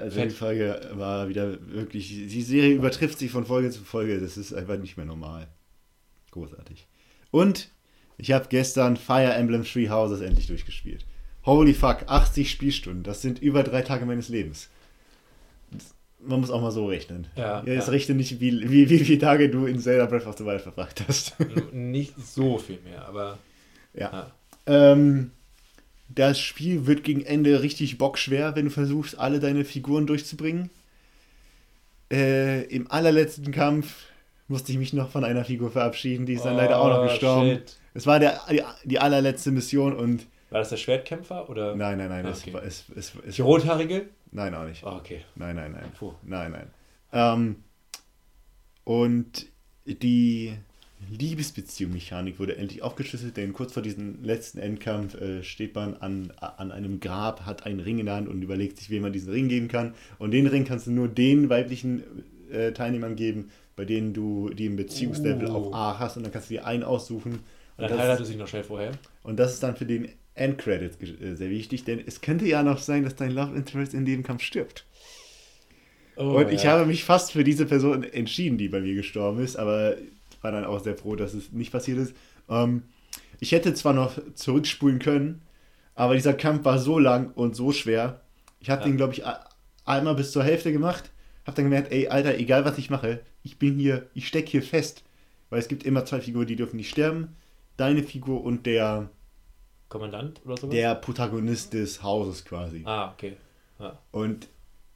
Also 0.00 0.22
die 0.22 0.30
Folge 0.30 0.80
war 0.92 1.28
wieder 1.28 1.58
wirklich. 1.72 2.08
Die 2.08 2.42
Serie 2.42 2.74
übertrifft 2.74 3.18
sich 3.18 3.28
von 3.28 3.44
Folge 3.44 3.70
zu 3.70 3.82
Folge. 3.82 4.20
Das 4.20 4.36
ist 4.36 4.52
einfach 4.52 4.78
nicht 4.78 4.96
mehr 4.96 5.04
normal. 5.04 5.48
Großartig. 6.30 6.86
Und 7.32 7.70
ich 8.18 8.30
habe 8.30 8.46
gestern 8.48 8.96
Fire 8.96 9.34
Emblem 9.34 9.64
Three 9.64 9.88
Houses 9.88 10.20
endlich 10.20 10.46
durchgespielt. 10.46 11.04
Holy 11.44 11.74
fuck, 11.74 12.04
80 12.06 12.50
Spielstunden. 12.50 13.02
Das 13.02 13.22
sind 13.22 13.40
über 13.40 13.62
drei 13.62 13.82
Tage 13.82 14.06
meines 14.06 14.28
Lebens. 14.28 14.68
Man 16.20 16.40
muss 16.40 16.50
auch 16.50 16.60
mal 16.60 16.72
so 16.72 16.86
rechnen. 16.86 17.28
Ja, 17.36 17.62
ja, 17.64 17.74
jetzt 17.74 17.86
ja. 17.86 17.92
rechne 17.92 18.14
nicht, 18.16 18.40
wie, 18.40 18.68
wie, 18.68 18.90
wie 18.90 18.98
viele 18.98 19.18
Tage 19.18 19.48
du 19.48 19.66
in 19.66 19.78
Zelda 19.78 20.06
Breath 20.06 20.26
of 20.26 20.36
the 20.36 20.44
Wild 20.44 20.60
verbracht 20.60 21.04
hast. 21.06 21.36
Nicht 21.72 22.14
so 22.18 22.58
viel 22.58 22.80
mehr, 22.84 23.06
aber. 23.06 23.38
Ja. 23.94 24.10
ja. 24.12 24.32
Ähm, 24.92 25.30
das 26.08 26.40
Spiel 26.40 26.86
wird 26.86 27.04
gegen 27.04 27.22
Ende 27.22 27.62
richtig 27.62 27.98
bockschwer, 27.98 28.56
wenn 28.56 28.66
du 28.66 28.70
versuchst, 28.70 29.18
alle 29.18 29.40
deine 29.40 29.64
Figuren 29.64 30.06
durchzubringen. 30.06 30.70
Äh, 32.10 32.62
Im 32.64 32.90
allerletzten 32.90 33.52
Kampf 33.52 34.06
musste 34.48 34.72
ich 34.72 34.78
mich 34.78 34.92
noch 34.92 35.10
von 35.10 35.24
einer 35.24 35.44
Figur 35.44 35.70
verabschieden, 35.70 36.24
die 36.24 36.32
ist 36.34 36.44
dann 36.44 36.54
oh, 36.54 36.58
leider 36.58 36.80
auch 36.80 36.88
noch 36.88 37.00
oh, 37.00 37.08
gestorben. 37.08 37.60
Es 37.92 38.06
war 38.06 38.18
der, 38.18 38.40
die, 38.50 38.62
die, 38.84 38.98
allerletzte 38.98 39.50
Mission 39.50 39.94
und. 39.94 40.26
War 40.50 40.60
das 40.60 40.70
der 40.70 40.76
Schwertkämpfer 40.76 41.48
oder? 41.50 41.76
Nein, 41.76 41.98
nein, 41.98 42.08
nein. 42.08 42.26
Ah, 42.26 42.30
okay. 42.30 42.52
es, 42.64 42.84
es, 42.96 43.12
es, 43.26 43.36
die 43.36 43.42
Rothaarige? 43.42 44.08
Nein, 44.32 44.54
auch 44.54 44.64
nicht. 44.64 44.84
Oh, 44.84 44.90
okay. 44.90 45.24
Nein, 45.34 45.56
nein, 45.56 45.72
nein. 45.72 45.92
Puh. 45.98 46.14
Nein, 46.22 46.52
nein. 46.52 46.70
Ähm, 47.12 47.56
und 48.84 49.46
die 49.84 50.54
Liebesbeziehung-Mechanik 51.10 52.38
wurde 52.38 52.56
endlich 52.56 52.82
aufgeschlüsselt, 52.82 53.36
denn 53.36 53.52
kurz 53.52 53.72
vor 53.72 53.82
diesem 53.82 54.22
letzten 54.24 54.58
Endkampf 54.58 55.14
äh, 55.14 55.42
steht 55.42 55.74
man 55.74 55.96
an, 55.96 56.32
an 56.40 56.72
einem 56.72 57.00
Grab, 57.00 57.46
hat 57.46 57.66
einen 57.66 57.80
Ring 57.80 57.98
in 57.98 58.06
der 58.06 58.16
Hand 58.16 58.28
und 58.28 58.42
überlegt 58.42 58.78
sich, 58.78 58.90
wem 58.90 59.02
man 59.02 59.12
diesen 59.12 59.32
Ring 59.32 59.48
geben 59.48 59.68
kann. 59.68 59.94
Und 60.18 60.32
den 60.32 60.46
Ring 60.46 60.64
kannst 60.64 60.86
du 60.86 60.90
nur 60.90 61.08
den 61.08 61.48
weiblichen 61.48 62.02
äh, 62.50 62.72
Teilnehmern 62.72 63.16
geben, 63.16 63.50
bei 63.76 63.84
denen 63.84 64.12
du 64.12 64.50
die 64.50 64.66
im 64.66 64.76
Beziehungslevel 64.76 65.48
uh. 65.48 65.54
auf 65.54 65.74
A 65.74 65.98
hast 65.98 66.16
und 66.16 66.24
dann 66.24 66.32
kannst 66.32 66.50
du 66.50 66.54
dir 66.54 66.66
einen 66.66 66.82
aussuchen. 66.82 67.40
Und 67.76 67.90
dann 67.90 67.96
heiratet 67.96 68.26
sich 68.26 68.36
noch 68.36 68.48
schnell 68.48 68.64
vorher. 68.64 68.92
Und 69.22 69.38
das 69.38 69.54
ist 69.54 69.62
dann 69.62 69.76
für 69.76 69.86
den 69.86 70.08
Endcredit 70.38 71.00
äh, 71.02 71.34
sehr 71.34 71.50
wichtig, 71.50 71.84
denn 71.84 72.02
es 72.04 72.20
könnte 72.20 72.46
ja 72.46 72.62
noch 72.62 72.78
sein, 72.78 73.04
dass 73.04 73.16
dein 73.16 73.30
Love 73.30 73.56
Interest 73.56 73.94
in 73.94 74.04
dem 74.04 74.22
Kampf 74.22 74.42
stirbt. 74.42 74.86
Oh, 76.16 76.38
und 76.38 76.50
ich 76.50 76.64
ja. 76.64 76.72
habe 76.72 76.86
mich 76.86 77.04
fast 77.04 77.32
für 77.32 77.44
diese 77.44 77.66
Person 77.66 78.02
entschieden, 78.02 78.58
die 78.58 78.68
bei 78.68 78.80
mir 78.80 78.94
gestorben 78.94 79.40
ist, 79.40 79.56
aber 79.56 79.96
war 80.42 80.52
dann 80.52 80.64
auch 80.64 80.82
sehr 80.82 80.96
froh, 80.96 81.16
dass 81.16 81.34
es 81.34 81.52
nicht 81.52 81.72
passiert 81.72 81.98
ist. 81.98 82.14
Ähm, 82.48 82.82
ich 83.40 83.52
hätte 83.52 83.74
zwar 83.74 83.92
noch 83.92 84.18
zurückspulen 84.34 84.98
können, 84.98 85.42
aber 85.94 86.14
dieser 86.14 86.34
Kampf 86.34 86.64
war 86.64 86.78
so 86.78 86.98
lang 86.98 87.32
und 87.32 87.54
so 87.54 87.72
schwer. 87.72 88.20
Ich 88.60 88.70
habe 88.70 88.82
ja. 88.82 88.88
den, 88.88 88.96
glaube 88.96 89.12
ich, 89.12 89.22
einmal 89.84 90.14
bis 90.14 90.32
zur 90.32 90.44
Hälfte 90.44 90.72
gemacht. 90.72 91.10
Habe 91.46 91.56
dann 91.56 91.66
gemerkt, 91.66 91.92
ey, 91.92 92.08
Alter, 92.08 92.36
egal 92.36 92.64
was 92.64 92.78
ich 92.78 92.90
mache, 92.90 93.20
ich 93.42 93.58
bin 93.58 93.78
hier, 93.78 94.08
ich 94.14 94.28
stecke 94.28 94.50
hier 94.50 94.62
fest. 94.62 95.04
Weil 95.50 95.60
es 95.60 95.68
gibt 95.68 95.84
immer 95.84 96.04
zwei 96.04 96.20
Figuren, 96.20 96.46
die 96.46 96.56
dürfen 96.56 96.76
nicht 96.76 96.90
sterben. 96.90 97.36
Deine 97.76 98.02
Figur 98.02 98.44
und 98.44 98.66
der 98.66 99.08
Kommandant 99.88 100.40
oder 100.44 100.56
so? 100.56 100.68
Der 100.68 100.94
Protagonist 100.94 101.72
des 101.72 102.02
Hauses 102.02 102.44
quasi. 102.44 102.82
Ah, 102.84 103.12
okay. 103.12 103.36
Ja. 103.78 103.98
Und 104.10 104.48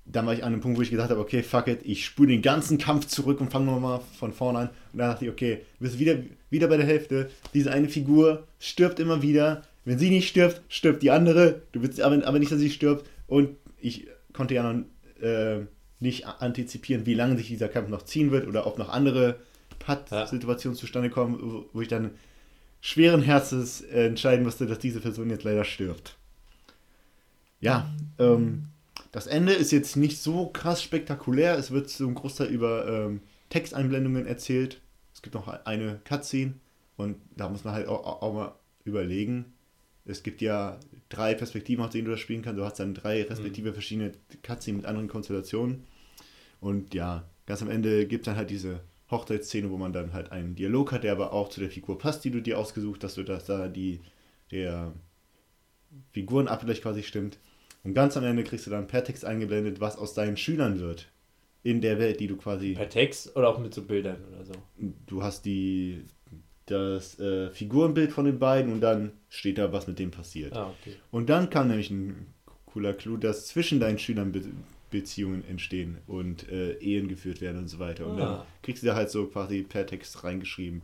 dann 0.05 0.27
war 0.27 0.35
ich 0.35 0.43
an 0.43 0.53
einem 0.53 0.61
Punkt, 0.61 0.79
wo 0.79 0.83
ich 0.83 0.91
gesagt 0.91 1.11
habe, 1.11 1.21
okay, 1.21 1.43
fuck 1.43 1.69
it, 1.69 1.81
ich 1.85 2.05
spule 2.05 2.29
den 2.29 2.43
ganzen 2.43 2.77
Kampf 2.77 3.07
zurück 3.07 3.41
und 3.41 3.51
fange 3.51 3.67
nochmal 3.67 4.01
von 4.19 4.33
vorne 4.33 4.59
an. 4.59 4.69
Und 4.93 4.99
dann 4.99 5.11
dachte 5.11 5.25
ich, 5.25 5.31
okay, 5.31 5.61
du 5.79 5.85
bist 5.85 5.99
wieder, 5.99 6.17
wieder 6.51 6.69
bei 6.69 6.77
der 6.77 6.87
Hälfte. 6.87 7.31
Diese 7.55 7.71
eine 7.71 7.89
Figur 7.89 8.47
stirbt 8.59 8.99
immer 8.99 9.23
wieder. 9.23 9.63
Wenn 9.85 9.99
sie 9.99 10.11
nicht 10.11 10.29
stirbt, 10.29 10.61
stirbt 10.69 11.03
die 11.03 11.11
andere. 11.11 11.63
Du 11.73 11.83
willst 11.83 12.01
aber, 12.01 12.27
aber 12.27 12.39
nicht, 12.39 12.51
dass 12.51 12.59
sie 12.59 12.71
stirbt. 12.71 13.09
Und 13.29 13.57
ich 13.81 14.09
konnte 14.33 14.55
ja 14.55 14.73
noch 14.73 14.85
äh, 15.23 15.67
nicht 16.01 16.27
antizipieren, 16.27 17.07
wie 17.07 17.15
lange 17.15 17.37
sich 17.37 17.49
dieser 17.49 17.69
Kampf 17.69 17.89
noch 17.89 18.03
ziehen 18.03 18.33
wird 18.33 18.47
oder 18.49 18.67
ob 18.67 18.79
noch 18.79 18.89
andere 18.89 19.37
Putt-Situationen 19.79 20.77
ja. 20.77 20.81
zustande 20.81 21.11
kommen, 21.11 21.65
wo 21.73 21.81
ich 21.81 21.89
dann 21.89 22.11
schweren 22.83 23.23
Herzens 23.23 23.81
entscheiden 23.81 24.45
musste, 24.45 24.67
dass 24.67 24.81
diese 24.81 25.01
Person 25.01 25.31
jetzt 25.31 25.45
leider 25.45 25.65
stirbt. 25.65 26.19
Ja, 27.61 27.95
ähm, 28.19 28.65
das 29.13 29.29
Ende 29.29 29.53
ist 29.53 29.71
jetzt 29.71 29.97
nicht 29.97 30.19
so 30.19 30.49
krass 30.49 30.83
spektakulär. 30.83 31.57
Es 31.57 31.71
wird 31.71 31.89
zum 31.89 32.15
Großteil 32.15 32.49
über 32.49 32.87
ähm, 32.89 33.21
Texteinblendungen 33.51 34.27
erzählt. 34.27 34.81
Es 35.15 35.23
gibt 35.23 35.35
noch 35.35 35.47
eine 35.47 36.01
Cutscene 36.05 36.55
und 36.97 37.17
da 37.37 37.49
muss 37.49 37.63
man 37.63 37.73
halt 37.73 37.87
auch, 37.87 38.21
auch, 38.21 38.35
mal 38.35 38.55
überlegen. 38.85 39.53
Es 40.05 40.25
gibt 40.25 40.41
ja 40.43 40.81
drei 41.09 41.35
Perspektiven, 41.35 41.85
aus 41.85 41.93
denen 41.93 42.07
du 42.07 42.11
das 42.11 42.21
spielen 42.21 42.43
kannst. 42.43 42.59
Du 42.59 42.65
hast 42.65 42.81
dann 42.81 42.95
drei 42.95 43.23
respektive 43.23 43.71
mhm. 43.71 43.75
verschiedene 43.75 44.13
Cutscenes 44.43 44.79
mit 44.79 44.87
anderen 44.87 45.07
Konstellationen. 45.07 45.85
Und 46.61 46.95
ja, 46.95 47.29
ganz 47.47 47.63
am 47.63 47.71
Ende 47.71 48.07
gibt 48.07 48.23
es 48.23 48.25
dann 48.27 48.37
halt 48.37 48.51
diese 48.51 48.81
Hochzeitsszene, 49.13 49.71
wo 49.71 49.77
man 49.77 49.93
dann 49.93 50.13
halt 50.13 50.33
einen 50.33 50.57
Dialog 50.57 50.91
hat, 50.93 51.05
der 51.05 51.13
aber 51.13 51.33
auch 51.33 51.49
zu 51.49 51.61
der 51.61 51.71
Figur 51.71 51.99
passt, 51.99 52.25
die 52.25 52.31
du 52.31 52.41
dir 52.41 52.59
ausgesucht 52.59 53.05
hast, 53.05 53.15
sodass 53.15 53.45
da 53.45 53.69
die, 53.69 54.01
der 54.51 54.93
Figurenabgleich 56.13 56.83
quasi 56.83 57.03
stimmt. 57.03 57.39
Und 57.85 57.95
ganz 57.95 58.17
am 58.17 58.25
Ende 58.25 58.45
kriegst 58.45 58.67
du 58.67 58.71
dann 58.71 58.87
per 58.87 59.05
Text 59.05 59.25
eingeblendet, 59.25 59.81
was 59.81 59.97
aus 59.97 60.15
deinen 60.15 60.37
Schülern 60.37 60.81
wird. 60.81 61.09
In 61.65 61.81
der 61.81 62.01
Welt, 62.01 62.19
die 62.19 62.27
du 62.27 62.37
quasi. 62.37 62.75
Per 62.75 62.89
Text 62.89 63.37
oder 63.37 63.49
auch 63.49 63.61
mit 63.61 63.73
so 63.73 63.83
Bildern 63.83 64.25
oder 64.33 64.45
so? 64.45 64.53
Du 65.07 65.23
hast 65.23 65.45
die 65.45 66.05
das 66.67 67.19
äh, 67.19 67.51
Figurenbild 67.51 68.13
von 68.13 68.25
den 68.25 68.39
beiden 68.39 68.73
und 68.73 68.81
dann 68.81 69.13
steht 69.29 69.59
da, 69.59 69.73
was 69.73 69.87
mit 69.87 69.99
dem 69.99 70.11
passiert. 70.11 70.55
Ah, 70.55 70.73
okay. 70.81 70.97
Und 71.11 71.29
dann 71.29 71.51
kam 71.51 71.69
nämlich 71.69 71.91
ein 71.91 72.27
cooler 72.67 72.95
Clou, 72.95 73.17
dass 73.17 73.47
zwischen 73.49 73.81
deinen 73.81 73.99
Schülern 73.99 74.33
Beziehungen 74.93 75.45
entstehen 75.49 75.99
und 76.07 76.49
äh, 76.49 76.75
Ehen 76.75 77.09
geführt 77.09 77.41
werden 77.41 77.59
und 77.59 77.69
so 77.69 77.81
weiter. 77.81 78.07
Und 78.07 78.21
ah. 78.21 78.25
dann 78.25 78.43
kriegst 78.63 78.85
du 78.85 78.87
da 78.87 78.95
halt 78.95 79.11
so 79.11 79.27
quasi 79.27 79.63
per 79.63 79.87
Text 79.87 80.23
reingeschrieben, 80.23 80.83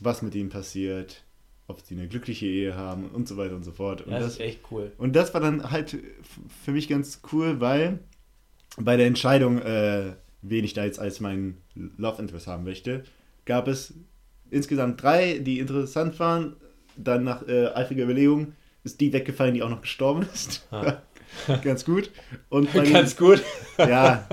was 0.00 0.22
mit 0.22 0.34
ihnen 0.34 0.48
passiert, 0.48 1.22
ob 1.66 1.80
sie 1.82 1.94
eine 1.94 2.08
glückliche 2.08 2.46
Ehe 2.46 2.74
haben 2.74 3.10
und 3.10 3.28
so 3.28 3.36
weiter 3.36 3.54
und 3.54 3.64
so 3.64 3.72
fort. 3.72 4.02
Und 4.02 4.12
ja, 4.12 4.18
das, 4.18 4.28
das 4.28 4.34
ist 4.34 4.40
echt 4.40 4.60
cool. 4.70 4.92
Und 4.96 5.14
das 5.14 5.34
war 5.34 5.42
dann 5.42 5.70
halt 5.70 5.98
für 6.64 6.72
mich 6.72 6.88
ganz 6.88 7.20
cool, 7.32 7.60
weil 7.60 7.98
bei 8.78 8.96
der 8.96 9.06
Entscheidung, 9.06 9.60
äh, 9.60 10.14
wen 10.42 10.64
ich 10.64 10.72
da 10.72 10.84
jetzt 10.84 10.98
als 10.98 11.20
meinen 11.20 11.58
Love 11.74 12.22
Interest 12.22 12.46
haben 12.46 12.64
möchte, 12.64 13.04
gab 13.44 13.68
es 13.68 13.94
insgesamt 14.50 15.02
drei, 15.02 15.38
die 15.38 15.58
interessant 15.58 16.18
waren. 16.18 16.56
Dann 16.96 17.24
nach 17.24 17.46
äh, 17.48 17.66
eifriger 17.68 18.04
Überlegung 18.04 18.52
ist 18.84 19.00
die 19.00 19.12
weggefallen, 19.12 19.54
die 19.54 19.62
auch 19.62 19.70
noch 19.70 19.82
gestorben 19.82 20.26
ist. 20.32 20.66
Ah. 20.70 21.02
ganz 21.62 21.84
gut. 21.84 22.10
Und 22.48 22.72
Ganz 22.92 23.16
gut. 23.16 23.42
ja. 23.78 24.26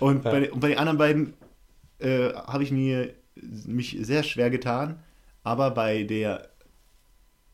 Und 0.00 0.22
bei, 0.22 0.50
und 0.50 0.60
bei 0.60 0.68
den 0.68 0.78
anderen 0.78 0.98
beiden 0.98 1.34
äh, 1.98 2.32
habe 2.32 2.64
ich 2.64 2.70
mir 2.70 3.14
mich 3.34 3.98
sehr 4.00 4.22
schwer 4.22 4.48
getan, 4.48 5.02
aber 5.42 5.70
bei 5.70 6.04
der, 6.04 6.48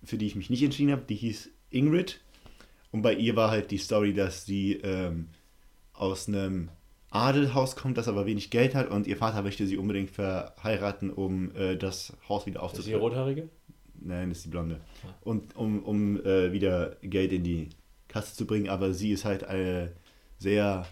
für 0.05 0.17
die 0.17 0.27
ich 0.27 0.37
mich 0.37 0.49
nicht 0.49 0.63
entschieden 0.63 0.93
habe, 0.93 1.03
die 1.09 1.17
hieß 1.17 1.51
Ingrid. 1.71 2.21
Und 2.93 3.03
bei 3.03 3.15
ihr 3.15 3.35
war 3.37 3.51
halt 3.51 3.71
die 3.71 3.79
Story, 3.79 4.15
dass 4.15 4.45
sie 4.45 4.75
ähm, 4.75 5.29
aus 5.93 6.29
einem 6.29 6.69
Adelhaus 7.11 7.77
kommt, 7.77 7.99
das 7.99 8.09
aber 8.09 8.27
wenig 8.27 8.51
Geld 8.51 8.75
hat 8.75 8.91
und 8.91 9.07
ihr 9.07 9.17
Vater 9.17 9.43
möchte 9.43 9.67
sie 9.67 9.77
unbedingt 9.77 10.11
verheiraten, 10.11 11.11
um 11.11 11.55
äh, 11.55 11.77
das 11.77 12.17
Haus 12.29 12.47
wieder 12.47 12.63
aufzubauen. 12.63 12.81
Ist 12.81 12.85
sie 12.87 12.91
die 12.93 12.97
Rothaarige? 12.97 13.49
Nein, 14.01 14.31
das 14.31 14.39
ist 14.39 14.47
die 14.47 14.51
Blonde. 14.51 14.81
Ah. 15.05 15.15
Und 15.23 15.55
um, 15.57 15.83
um 15.83 16.25
äh, 16.25 16.53
wieder 16.53 16.97
Geld 17.03 17.33
in 17.33 17.45
die 17.45 17.69
Kasse 18.13 18.35
zu 18.35 18.47
bringen, 18.47 18.69
aber 18.69 18.93
sie 18.93 19.13
ist 19.13 19.25
halt 19.25 19.43
äh, 19.45 19.89
sehr 20.39 20.87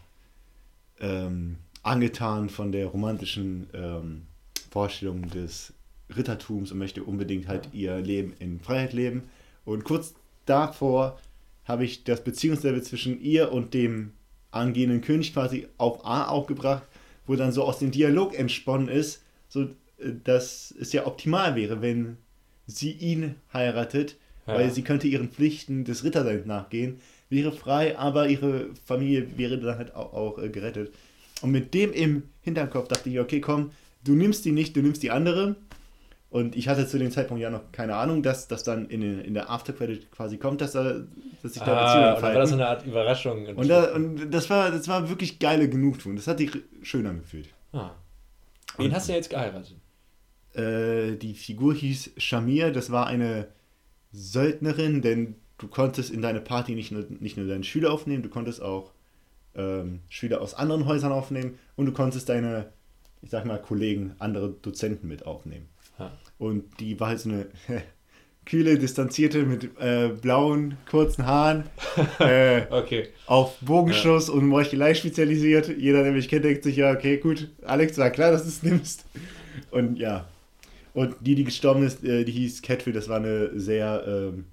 ähm, 1.01 1.57
angetan 1.83 2.49
von 2.49 2.73
der 2.73 2.87
romantischen 2.87 3.69
ähm, 3.75 4.23
Vorstellung 4.71 5.29
des 5.31 5.73
Rittertums 6.17 6.73
und 6.73 6.79
möchte 6.79 7.05
unbedingt 7.05 7.47
halt 7.47 7.69
ihr 7.73 7.99
Leben 7.99 8.35
in 8.39 8.61
Freiheit 8.61 8.93
leben. 8.93 9.25
Und 9.65 9.85
kurz 9.85 10.15
davor 10.47 11.19
habe 11.65 11.85
ich 11.85 12.05
das 12.05 12.25
Beziehungslevel 12.25 12.83
zwischen 12.83 13.21
ihr 13.21 13.53
und 13.53 13.75
dem 13.75 14.13
angehenden 14.51 15.03
König 15.03 15.33
quasi 15.33 15.69
auf 15.77 16.05
A 16.05 16.27
aufgebracht, 16.27 16.83
wo 17.27 17.37
dann 17.37 17.53
so 17.53 17.65
aus 17.65 17.79
dem 17.79 17.91
Dialog 17.91 18.37
entsponnen 18.37 18.89
ist, 18.89 19.23
so 19.49 19.63
äh, 19.99 20.13
dass 20.25 20.75
es 20.81 20.93
ja 20.93 21.07
optimal 21.07 21.55
wäre, 21.55 21.83
wenn 21.83 22.17
sie 22.67 22.93
ihn 22.93 23.37
heiratet, 23.53 24.17
ja. 24.51 24.59
weil 24.59 24.71
sie 24.71 24.83
könnte 24.83 25.09
ihren 25.09 25.31
Pflichten 25.31 25.85
des 25.85 26.05
Ritterseins 26.05 26.47
nachgehen, 26.47 27.01
wäre 27.29 27.53
frei, 27.53 27.97
aber 27.99 28.29
ihre 28.29 28.67
Familie 28.85 29.27
wäre 29.37 29.59
dann 29.59 29.79
halt 29.79 29.95
auch, 29.95 30.13
auch 30.13 30.39
äh, 30.39 30.49
gerettet. 30.49 30.93
Und 31.43 31.53
mit 31.53 31.73
dem 31.75 31.93
im 31.93 32.25
Hinterkopf 32.43 32.89
dachte 32.89 33.09
ich, 33.09 33.19
okay, 33.19 33.41
komm, 33.41 33.71
du 34.05 34.15
nimmst 34.15 34.45
die 34.45 34.53
nicht, 34.53 34.77
du 34.77 34.83
nimmst 34.83 35.03
die 35.03 35.11
andere. 35.11 35.57
Und 36.29 36.55
ich 36.55 36.69
hatte 36.69 36.87
zu 36.87 36.99
dem 36.99 37.11
Zeitpunkt 37.11 37.43
ja 37.43 37.51
noch 37.51 37.73
keine 37.73 37.97
Ahnung, 37.97 38.23
dass 38.23 38.47
das 38.47 38.63
dann 38.63 38.89
in, 38.89 39.21
in 39.21 39.35
der 39.35 39.51
Aftercredit 39.51 40.13
quasi 40.13 40.37
kommt, 40.37 40.61
dass, 40.61 40.73
da, 40.73 41.01
dass 41.43 41.55
sich 41.55 41.63
da 41.63 41.77
ah, 41.77 41.85
Beziehungen 41.85 42.15
und 42.15 42.23
war 42.23 42.35
das 42.35 42.49
so 42.51 42.55
eine 42.55 42.69
Art 42.69 42.87
Überraschung. 42.87 43.47
Und, 43.47 43.69
da, 43.69 43.93
und 43.95 44.31
das, 44.31 44.49
war, 44.49 44.71
das 44.71 44.87
war 44.87 45.09
wirklich 45.09 45.41
geile 45.41 45.69
Genugtuung. 45.69 46.15
Das 46.15 46.29
hat 46.29 46.39
sich 46.39 46.53
schön 46.83 47.07
angefühlt. 47.07 47.49
Ah. 47.73 47.91
Wen 48.77 48.87
und, 48.87 48.95
hast 48.95 49.09
du 49.09 49.13
jetzt 49.13 49.29
geheiratet? 49.29 49.75
Äh, 50.55 51.17
die 51.17 51.35
Figur 51.35 51.75
hieß 51.75 52.13
Shamir, 52.17 52.71
das 52.71 52.93
war 52.93 53.09
eine 53.09 53.49
Söldnerin, 54.13 55.03
denn 55.03 55.37
du 55.59 55.69
konntest 55.69 56.11
in 56.11 56.23
deine 56.23 56.41
Party 56.41 56.75
nicht 56.75 56.93
nur, 56.93 57.05
nicht 57.21 57.37
nur 57.37 57.47
deine 57.47 57.65
Schüler 57.65 57.93
aufnehmen, 57.93 58.23
du 58.23 58.29
konntest 58.29 58.63
auch 58.63 58.93
ähm, 59.55 60.01
Schüler 60.09 60.41
aus 60.41 60.55
anderen 60.55 60.87
Häusern 60.87 61.13
aufnehmen 61.13 61.59
und 61.77 61.87
du 61.87 61.93
konntest 61.93 62.29
deine, 62.29 62.73
ich 63.23 63.31
sag 63.31 63.45
mal, 63.45 63.61
Kollegen, 63.61 64.15
andere 64.19 64.51
Dozenten 64.51 65.09
mit 65.09 65.27
aufnehmen. 65.27 65.69
Ha. 65.99 66.11
Und 66.39 66.81
die 66.81 66.99
war 66.99 67.09
halt 67.09 67.21
so 67.21 67.31
eine 67.31 67.47
kühle, 68.47 68.79
distanzierte 68.79 69.45
mit 69.45 69.71
äh, 69.79 70.09
blauen, 70.09 70.77
kurzen 70.91 71.27
Haaren. 71.27 71.65
Äh, 72.19 72.67
okay. 72.71 73.09
Auf 73.27 73.59
Bogenschuss 73.61 74.29
ja. 74.29 74.35
und 74.35 74.47
Meuchelei 74.47 74.95
spezialisiert. 74.95 75.69
Jeder, 75.69 76.03
der 76.03 76.13
mich 76.13 76.29
kennt, 76.29 76.45
denkt 76.45 76.63
sich, 76.63 76.77
ja, 76.77 76.93
okay, 76.93 77.17
gut, 77.17 77.49
Alex, 77.63 77.99
war 77.99 78.11
klar, 78.11 78.31
dass 78.31 78.43
du 78.43 78.49
es 78.49 78.63
nimmst. 78.63 79.05
Und 79.71 79.99
ja. 79.99 80.27
Und 80.95 81.17
die, 81.21 81.35
die 81.35 81.45
gestorben 81.45 81.83
ist, 81.83 82.05
äh, 82.05 82.25
die 82.25 82.33
hieß 82.33 82.63
Catfield, 82.63 82.97
das 82.97 83.09
war 83.09 83.17
eine 83.17 83.59
sehr, 83.59 84.05
ähm, 84.07 84.47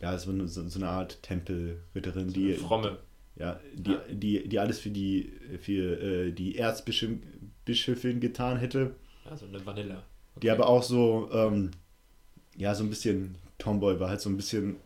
ja, 0.00 0.16
so 0.18 0.30
eine, 0.30 0.48
so, 0.48 0.68
so 0.68 0.78
eine 0.78 0.88
Art 0.88 1.22
Tempelritterin, 1.22 2.28
so 2.28 2.34
die. 2.34 2.54
Fromme. 2.54 2.98
Ja, 3.36 3.58
die, 3.74 3.92
ja. 3.92 4.00
Die, 4.10 4.48
die 4.48 4.58
alles 4.58 4.78
für 4.78 4.90
die, 4.90 5.32
für, 5.60 6.00
äh, 6.00 6.32
die 6.32 6.56
Erzbischöfin 6.56 8.20
getan 8.20 8.58
hätte. 8.58 8.94
Also 9.24 9.46
eine 9.46 9.64
Vanilla. 9.64 10.02
Okay. 10.34 10.40
Die 10.42 10.50
aber 10.50 10.68
auch 10.68 10.82
so, 10.82 11.30
ähm, 11.32 11.70
ja, 12.56 12.74
so 12.74 12.84
ein 12.84 12.90
bisschen 12.90 13.36
Tomboy 13.58 13.98
war, 13.98 14.10
halt 14.10 14.20
so 14.20 14.28
ein 14.28 14.36
bisschen 14.36 14.76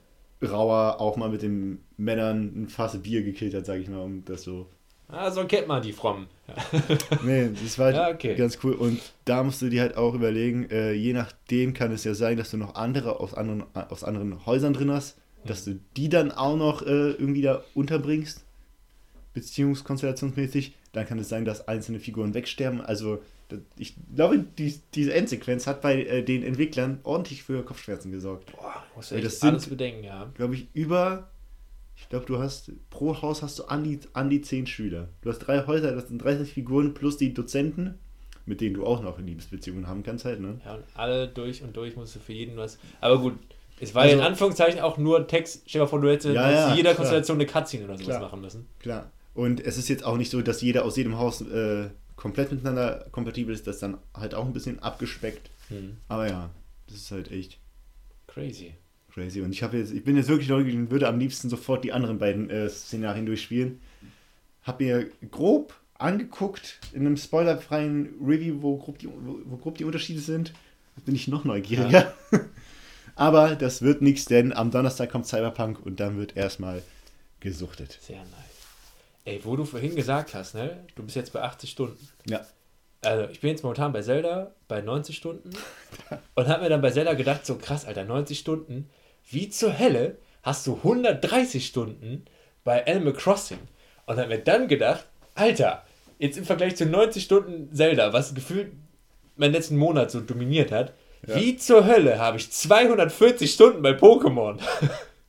rauer, 0.42 1.01
auch 1.01 1.16
mal 1.16 1.30
mit 1.30 1.42
den 1.42 1.80
Männern 1.97 2.53
ein 2.55 2.68
Fass 2.68 3.01
Bier 3.03 3.22
gekillt 3.22 3.55
hat, 3.55 3.66
sag 3.66 3.80
ich 3.80 3.88
mal, 3.88 4.01
um 4.01 4.24
das 4.24 4.42
so. 4.42 4.68
Ah, 5.09 5.31
so 5.31 5.45
kennt 5.45 5.69
man 5.69 5.83
die 5.83 5.93
Frommen. 5.93 6.27
nee, 7.25 7.51
das 7.63 7.79
war 7.79 7.87
halt 7.87 7.97
ja, 7.97 8.11
okay. 8.11 8.35
ganz 8.35 8.59
cool. 8.63 8.73
Und 8.73 9.01
da 9.25 9.43
musst 9.43 9.63
du 9.63 9.69
dir 9.69 9.83
halt 9.83 9.97
auch 9.97 10.15
überlegen, 10.15 10.69
äh, 10.71 10.93
je 10.93 11.13
nachdem 11.13 11.75
kann 11.75 11.93
es 11.93 12.05
ja 12.05 12.15
sein, 12.15 12.37
dass 12.37 12.51
du 12.51 12.57
noch 12.57 12.75
andere 12.75 13.21
aus 13.21 13.35
anderen, 13.35 13.65
aus 13.75 14.05
anderen 14.05 14.45
Häusern 14.47 14.73
drin 14.73 14.91
hast, 14.91 15.17
dass 15.45 15.65
du 15.65 15.79
die 15.97 16.09
dann 16.09 16.33
auch 16.33 16.57
noch 16.57 16.83
äh, 16.83 17.11
irgendwie 17.13 17.43
da 17.43 17.63
unterbringst, 17.75 18.45
beziehungskonstellationsmäßig. 19.35 20.75
Dann 20.93 21.07
kann 21.07 21.19
es 21.19 21.29
sein, 21.29 21.45
dass 21.45 21.69
einzelne 21.69 22.01
Figuren 22.01 22.35
wegsterben. 22.35 22.81
Also 22.81 23.21
ich 23.77 23.95
glaube, 24.15 24.45
die, 24.59 24.81
diese 24.95 25.13
Endsequenz 25.13 25.67
hat 25.67 25.83
bei 25.83 26.03
äh, 26.03 26.23
den 26.23 26.43
Entwicklern 26.43 27.01
ordentlich 27.03 27.43
für 27.43 27.63
Kopfschmerzen 27.65 28.11
gesorgt. 28.11 28.53
Boah, 28.53 28.83
muss 28.97 29.11
ja 29.11 29.21
das 29.21 29.41
sind, 29.41 29.51
alles 29.51 29.67
bedenken, 29.67 30.05
ja. 30.05 30.31
Glaube 30.35 30.55
ich, 30.55 30.69
über, 30.73 31.29
ich 32.05 32.11
glaube, 32.11 32.27
du 32.27 32.39
hast, 32.39 32.71
pro 32.91 33.23
Haus 33.23 33.43
hast 33.43 33.59
du 33.59 33.65
an 33.65 33.83
die, 33.83 33.99
an 34.13 34.29
die 34.29 34.43
10 34.43 34.67
Schüler. 34.67 35.09
Du 35.23 35.31
hast 35.31 35.39
drei 35.39 35.67
Häuser, 35.67 35.93
das 35.93 36.09
sind 36.09 36.19
30 36.19 36.53
Figuren 36.53 36.93
plus 36.93 37.17
die 37.17 37.33
Dozenten, 37.33 37.99
mit 38.45 38.61
denen 38.61 38.75
du 38.75 38.85
auch 38.85 39.03
noch 39.03 39.19
Liebesbeziehungen 39.19 39.89
haben 39.89 40.03
kannst 40.03 40.27
halt, 40.27 40.39
ne? 40.39 40.61
Ja, 40.67 40.75
und 40.75 40.85
alle 40.95 41.29
durch 41.29 41.63
und 41.63 41.75
durch 41.75 41.97
musst 41.97 42.15
du 42.15 42.21
für 42.21 42.35
jeden 42.35 42.59
was. 42.59 42.79
Aber 43.01 43.19
gut, 43.19 43.39
es 43.81 43.95
war 43.95 44.03
also, 44.03 44.17
in 44.17 44.23
Anführungszeichen 44.23 44.81
auch 44.81 44.99
nur 44.99 45.27
Text. 45.27 45.63
Stell 45.67 45.79
dir 45.79 45.85
mal 45.85 45.89
vor, 45.89 46.01
du 46.03 46.11
hättest 46.11 46.35
ja, 46.35 46.51
ja, 46.51 46.75
jeder 46.75 46.91
klar. 46.91 46.97
Konstellation 46.97 47.39
eine 47.39 47.47
Cutscene 47.47 47.85
oder 47.85 47.95
sowas 47.95 48.07
klar, 48.07 48.21
machen 48.21 48.41
müssen. 48.43 48.69
Klar. 48.81 49.11
Und 49.33 49.65
es 49.65 49.79
ist 49.79 49.89
jetzt 49.89 50.05
auch 50.05 50.19
nicht 50.19 50.31
so, 50.31 50.43
dass 50.43 50.61
jeder 50.61 50.85
aus 50.85 50.99
jedem 50.99 51.17
Haus 51.17 51.41
äh, 51.41 51.89
komplett 52.17 52.53
miteinander 52.53 53.07
kompatibel 53.13 53.55
ist, 53.55 53.67
das 53.67 53.79
dann 53.79 53.97
halt 54.13 54.35
auch 54.35 54.45
ein 54.45 54.53
bisschen 54.53 54.79
abgespeckt. 54.81 55.49
Mhm. 55.71 55.97
Aber 56.09 56.29
ja, 56.29 56.51
das 56.87 56.99
ist 56.99 57.11
halt 57.11 57.33
echt 57.33 57.59
crazy. 58.27 58.75
Crazy. 59.15 59.41
Und 59.43 59.53
ich 59.53 59.62
habe 59.62 59.79
jetzt, 59.79 59.93
ich 59.93 60.03
bin 60.03 60.17
jetzt 60.17 60.29
wirklich 60.29 60.49
neugierig 60.49 60.77
und 60.77 60.91
würde 60.91 61.07
am 61.07 61.21
liebsten 61.21 61.49
sofort 61.49 61.85
die 61.85 61.93
anderen 61.93 62.19
beiden 62.19 62.51
äh, 62.51 62.69
Szenarien 62.69 63.27
durchspielen. 63.27 63.81
Hab 64.65 64.81
mir 64.81 65.09
grob 65.31 65.75
angeguckt 65.95 66.81
in 66.93 67.07
einem 67.07 67.17
spoilerfreien 67.17 68.17
Review, 68.21 68.61
wo 68.61 68.77
grob 68.77 68.99
die, 68.99 69.07
wo, 69.07 69.39
wo 69.45 69.57
grob 69.57 69.79
die 69.79 69.85
Unterschiede 69.85 70.21
sind. 70.21 70.53
bin 71.05 71.15
ich 71.15 71.29
noch 71.29 71.45
neugieriger. 71.45 72.12
Ja. 72.33 72.41
Aber 73.15 73.55
das 73.55 73.83
wird 73.83 74.03
nichts, 74.03 74.25
denn 74.25 74.53
am 74.53 74.73
Donnerstag 74.73 75.11
kommt 75.11 75.29
Cyberpunk 75.29 75.87
und 75.87 76.01
dann 76.01 76.19
wird 76.19 76.37
erstmal 76.37 76.83
gesuchtet. 77.39 77.99
Sehr 78.03 78.19
nice. 78.19 78.33
Ey, 79.25 79.41
wo 79.45 79.55
du 79.55 79.65
vorhin 79.65 79.95
gesagt 79.95 80.35
hast, 80.35 80.57
ne? 80.57 80.85
Du 80.97 81.05
bist 81.05 81.15
jetzt 81.15 81.33
bei 81.33 81.41
80 81.41 81.71
Stunden. 81.71 82.09
Ja. 82.27 82.45
Also, 83.03 83.31
ich 83.31 83.41
bin 83.41 83.51
jetzt 83.51 83.62
momentan 83.62 83.93
bei 83.93 84.03
Zelda 84.03 84.55
bei 84.67 84.81
90 84.81 85.17
Stunden 85.17 85.51
und 86.35 86.49
habe 86.49 86.65
mir 86.65 86.69
dann 86.69 86.81
bei 86.83 86.91
Zelda 86.91 87.15
gedacht, 87.15 87.47
so 87.47 87.57
krass, 87.57 87.85
Alter, 87.85 88.05
90 88.05 88.39
Stunden. 88.39 88.91
Wie 89.31 89.49
zur 89.49 89.79
Hölle 89.79 90.18
hast 90.43 90.66
du 90.66 90.77
130 90.77 91.64
Stunden 91.64 92.25
bei 92.62 92.87
Animal 92.87 93.14
Crossing? 93.14 93.59
Und 94.07 94.18
habe 94.18 94.29
mir 94.29 94.39
dann 94.39 94.68
gedacht, 94.68 95.07
Alter, 95.35 95.85
jetzt 96.18 96.37
im 96.37 96.45
Vergleich 96.45 96.77
zu 96.77 96.87
90 96.87 97.25
Stunden 97.25 97.75
Zelda, 97.75 98.12
was 98.12 98.35
gefühlt 98.35 98.72
meinen 99.37 99.53
letzten 99.53 99.77
Monat 99.77 100.11
so 100.11 100.20
dominiert 100.20 100.70
hat, 100.70 100.93
ja. 101.27 101.37
wie 101.37 101.57
zur 101.57 101.87
Hölle 101.87 102.18
habe 102.18 102.37
ich 102.37 102.51
240 102.51 103.51
Stunden 103.51 103.83
bei 103.83 103.93
Pokémon? 103.93 104.59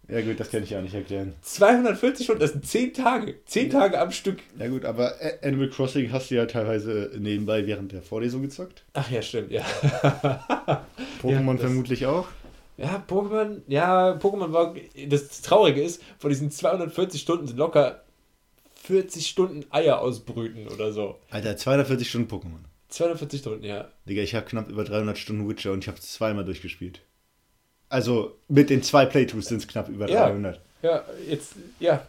Ja 0.07 0.21
gut, 0.21 0.39
das 0.39 0.51
kann 0.51 0.61
ich 0.61 0.69
ja 0.69 0.81
nicht 0.81 0.93
erklären. 0.93 1.33
240 1.41 2.25
Stunden, 2.25 2.41
das 2.41 2.51
sind 2.51 2.63
10 2.63 2.93
Tage. 2.93 3.37
10 3.45 3.71
Tage 3.71 3.99
am 3.99 4.11
Stück. 4.11 4.37
Ja 4.59 4.67
gut, 4.67 4.85
aber 4.85 5.15
Animal 5.41 5.69
Crossing 5.69 6.11
hast 6.11 6.29
du 6.29 6.35
ja 6.35 6.45
teilweise 6.45 7.09
nebenbei 7.17 7.65
während 7.65 7.91
der 7.91 8.03
Vorlesung 8.03 8.43
gezockt. 8.43 8.83
Ach 8.93 9.09
ja, 9.09 9.23
stimmt, 9.23 9.51
ja. 9.51 9.63
Pokémon 11.23 11.53
ja, 11.53 11.57
vermutlich 11.57 12.05
auch. 12.05 12.27
Ja, 12.77 13.03
Pokémon, 13.07 13.61
ja, 13.67 14.11
Pokémon 14.17 14.51
war, 14.51 14.75
das 15.07 15.41
Traurige 15.41 15.81
ist, 15.81 16.01
von 16.19 16.29
diesen 16.29 16.51
240 16.51 17.21
Stunden 17.21 17.47
sind 17.47 17.57
locker 17.57 18.03
40 18.83 19.27
Stunden 19.27 19.65
Eier 19.71 19.99
ausbrüten 19.99 20.67
oder 20.67 20.91
so. 20.91 21.17
Alter, 21.29 21.57
240 21.57 22.09
Stunden 22.09 22.31
Pokémon. 22.31 22.59
240 22.89 23.39
Stunden, 23.39 23.63
ja. 23.63 23.87
Digga, 24.07 24.21
ich 24.21 24.35
habe 24.35 24.45
knapp 24.45 24.69
über 24.69 24.83
300 24.83 25.17
Stunden 25.17 25.49
Witcher 25.49 25.71
und 25.71 25.83
ich 25.83 25.87
habe 25.87 25.99
zweimal 25.99 26.45
durchgespielt. 26.45 27.01
Also 27.89 28.35
mit 28.47 28.69
den 28.69 28.83
zwei 28.83 29.05
Playthroughs 29.05 29.47
sind 29.47 29.57
es 29.57 29.67
knapp 29.67 29.89
über 29.89 30.09
ja. 30.09 30.27
300. 30.27 30.61
Ja, 30.81 31.03
jetzt, 31.27 31.53
ja. 31.79 32.05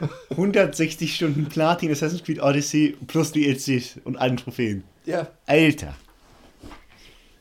160 0.30 1.14
Stunden 1.14 1.46
Platin 1.46 1.90
Assassin's 1.90 2.22
Creed 2.22 2.40
Odyssey 2.42 2.96
plus 3.06 3.32
DLCs 3.32 3.98
und 4.04 4.16
allen 4.16 4.36
Trophäen. 4.36 4.84
Ja. 5.06 5.28
Alter. 5.46 5.94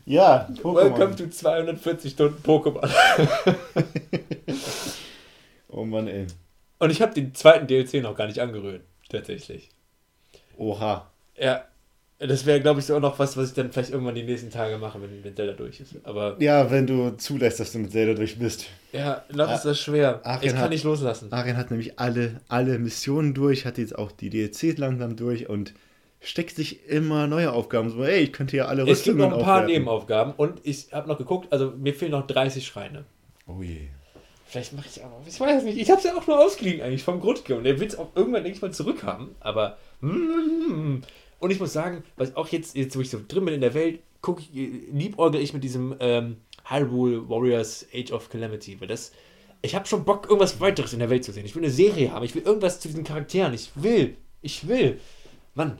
Ja, 0.07 0.47
Pokémon. 0.63 0.97
Welcome 0.97 1.15
to 1.17 1.27
240 1.27 2.13
Stunden 2.13 2.41
Pokémon. 2.41 2.89
oh 5.67 5.83
Mann, 5.83 6.07
ey. 6.07 6.27
Und 6.79 6.91
ich 6.91 7.01
habe 7.01 7.13
den 7.13 7.35
zweiten 7.35 7.67
DLC 7.67 7.95
noch 7.95 8.15
gar 8.15 8.27
nicht 8.27 8.39
angerührt, 8.39 8.83
tatsächlich. 9.09 9.69
Oha. 10.55 11.11
Ja, 11.37 11.65
das 12.19 12.45
wäre, 12.45 12.61
glaube 12.61 12.79
ich, 12.79 12.89
auch 12.89 13.01
noch 13.01 13.19
was, 13.19 13.35
was 13.35 13.49
ich 13.49 13.55
dann 13.55 13.73
vielleicht 13.73 13.89
irgendwann 13.89 14.15
die 14.15 14.23
nächsten 14.23 14.49
Tage 14.49 14.77
mache, 14.77 15.01
wenn, 15.01 15.25
wenn 15.25 15.35
Zelda 15.35 15.51
durch 15.51 15.81
ist. 15.81 15.95
Aber 16.03 16.37
ja, 16.39 16.71
wenn 16.71 16.87
du 16.87 17.17
zulässt, 17.17 17.59
dass 17.59 17.73
du 17.73 17.79
mit 17.79 17.91
Zelda 17.91 18.13
durch 18.13 18.39
bist. 18.39 18.67
Ja, 18.93 19.25
noch 19.33 19.53
ist 19.53 19.65
das 19.65 19.77
schwer. 19.77 20.25
Arien 20.25 20.47
ich 20.47 20.53
kann 20.53 20.61
hat, 20.61 20.69
nicht 20.69 20.85
loslassen. 20.85 21.33
Arien 21.33 21.57
hat 21.57 21.69
nämlich 21.69 21.99
alle, 21.99 22.39
alle 22.47 22.79
Missionen 22.79 23.33
durch, 23.33 23.65
hat 23.65 23.77
jetzt 23.77 23.97
auch 23.97 24.13
die 24.13 24.29
DLCs 24.29 24.77
langsam 24.77 25.17
durch 25.17 25.49
und 25.49 25.73
steckt 26.27 26.55
sich 26.55 26.85
immer 26.87 27.27
neue 27.27 27.53
Aufgaben. 27.53 27.89
So, 27.89 28.03
ey, 28.03 28.23
ich 28.23 28.33
könnte 28.33 28.57
ja 28.57 28.65
alle 28.65 28.85
Rüstungen 28.85 28.93
Es 28.93 29.03
gibt 29.03 29.17
noch 29.17 29.25
ein 29.25 29.43
paar 29.43 29.55
aufwerten. 29.55 29.73
Nebenaufgaben 29.73 30.33
und 30.35 30.59
ich 30.63 30.91
habe 30.91 31.07
noch 31.07 31.17
geguckt, 31.17 31.51
also 31.51 31.71
mir 31.71 31.93
fehlen 31.93 32.11
noch 32.11 32.27
30 32.27 32.65
Schreine. 32.65 33.05
Oh 33.47 33.61
je. 33.61 33.87
Vielleicht 34.45 34.73
mache 34.73 34.87
ich 34.89 35.03
auch, 35.03 35.21
ich 35.25 35.39
weiß 35.39 35.63
nicht, 35.63 35.77
ich 35.77 35.89
habe 35.89 35.99
es 35.99 36.05
ja 36.05 36.15
auch 36.15 36.25
nur 36.27 36.39
ausgeliehen 36.39 36.81
eigentlich 36.81 37.03
vom 37.03 37.19
Grundke 37.19 37.55
und 37.55 37.63
der 37.63 37.79
will 37.79 37.87
es 37.87 37.97
auch 37.97 38.09
irgendwann, 38.15 38.43
denke 38.43 38.57
ich 38.57 38.61
mal, 38.61 38.71
zurückhaben, 38.71 39.35
aber 39.41 39.77
mm, 40.01 41.01
und 41.39 41.51
ich 41.51 41.59
muss 41.59 41.73
sagen, 41.73 42.03
was 42.15 42.35
auch 42.35 42.47
jetzt, 42.47 42.75
jetzt 42.75 42.95
wo 42.95 43.01
ich 43.01 43.09
so 43.09 43.19
drin 43.25 43.45
bin 43.45 43.53
in 43.53 43.61
der 43.61 43.73
Welt, 43.73 43.99
gucke 44.21 44.41
ich, 44.41 44.49
liebäugel 44.91 45.41
ich 45.41 45.53
mit 45.53 45.63
diesem 45.63 45.95
ähm, 45.99 46.37
Hyrule 46.65 47.27
Warriors 47.29 47.85
Age 47.93 48.11
of 48.11 48.29
Calamity, 48.29 48.79
weil 48.79 48.87
das, 48.87 49.11
ich 49.61 49.75
habe 49.75 49.85
schon 49.85 50.05
Bock, 50.05 50.25
irgendwas 50.25 50.59
weiteres 50.59 50.93
in 50.93 50.99
der 50.99 51.09
Welt 51.09 51.25
zu 51.25 51.33
sehen. 51.33 51.45
Ich 51.45 51.55
will 51.55 51.63
eine 51.63 51.71
Serie 51.71 52.11
haben, 52.11 52.23
ich 52.23 52.33
will 52.33 52.43
irgendwas 52.43 52.79
zu 52.79 52.87
diesen 52.87 53.03
Charakteren, 53.03 53.53
ich 53.53 53.71
will, 53.75 54.15
ich 54.41 54.67
will. 54.67 54.99
Mann. 55.55 55.79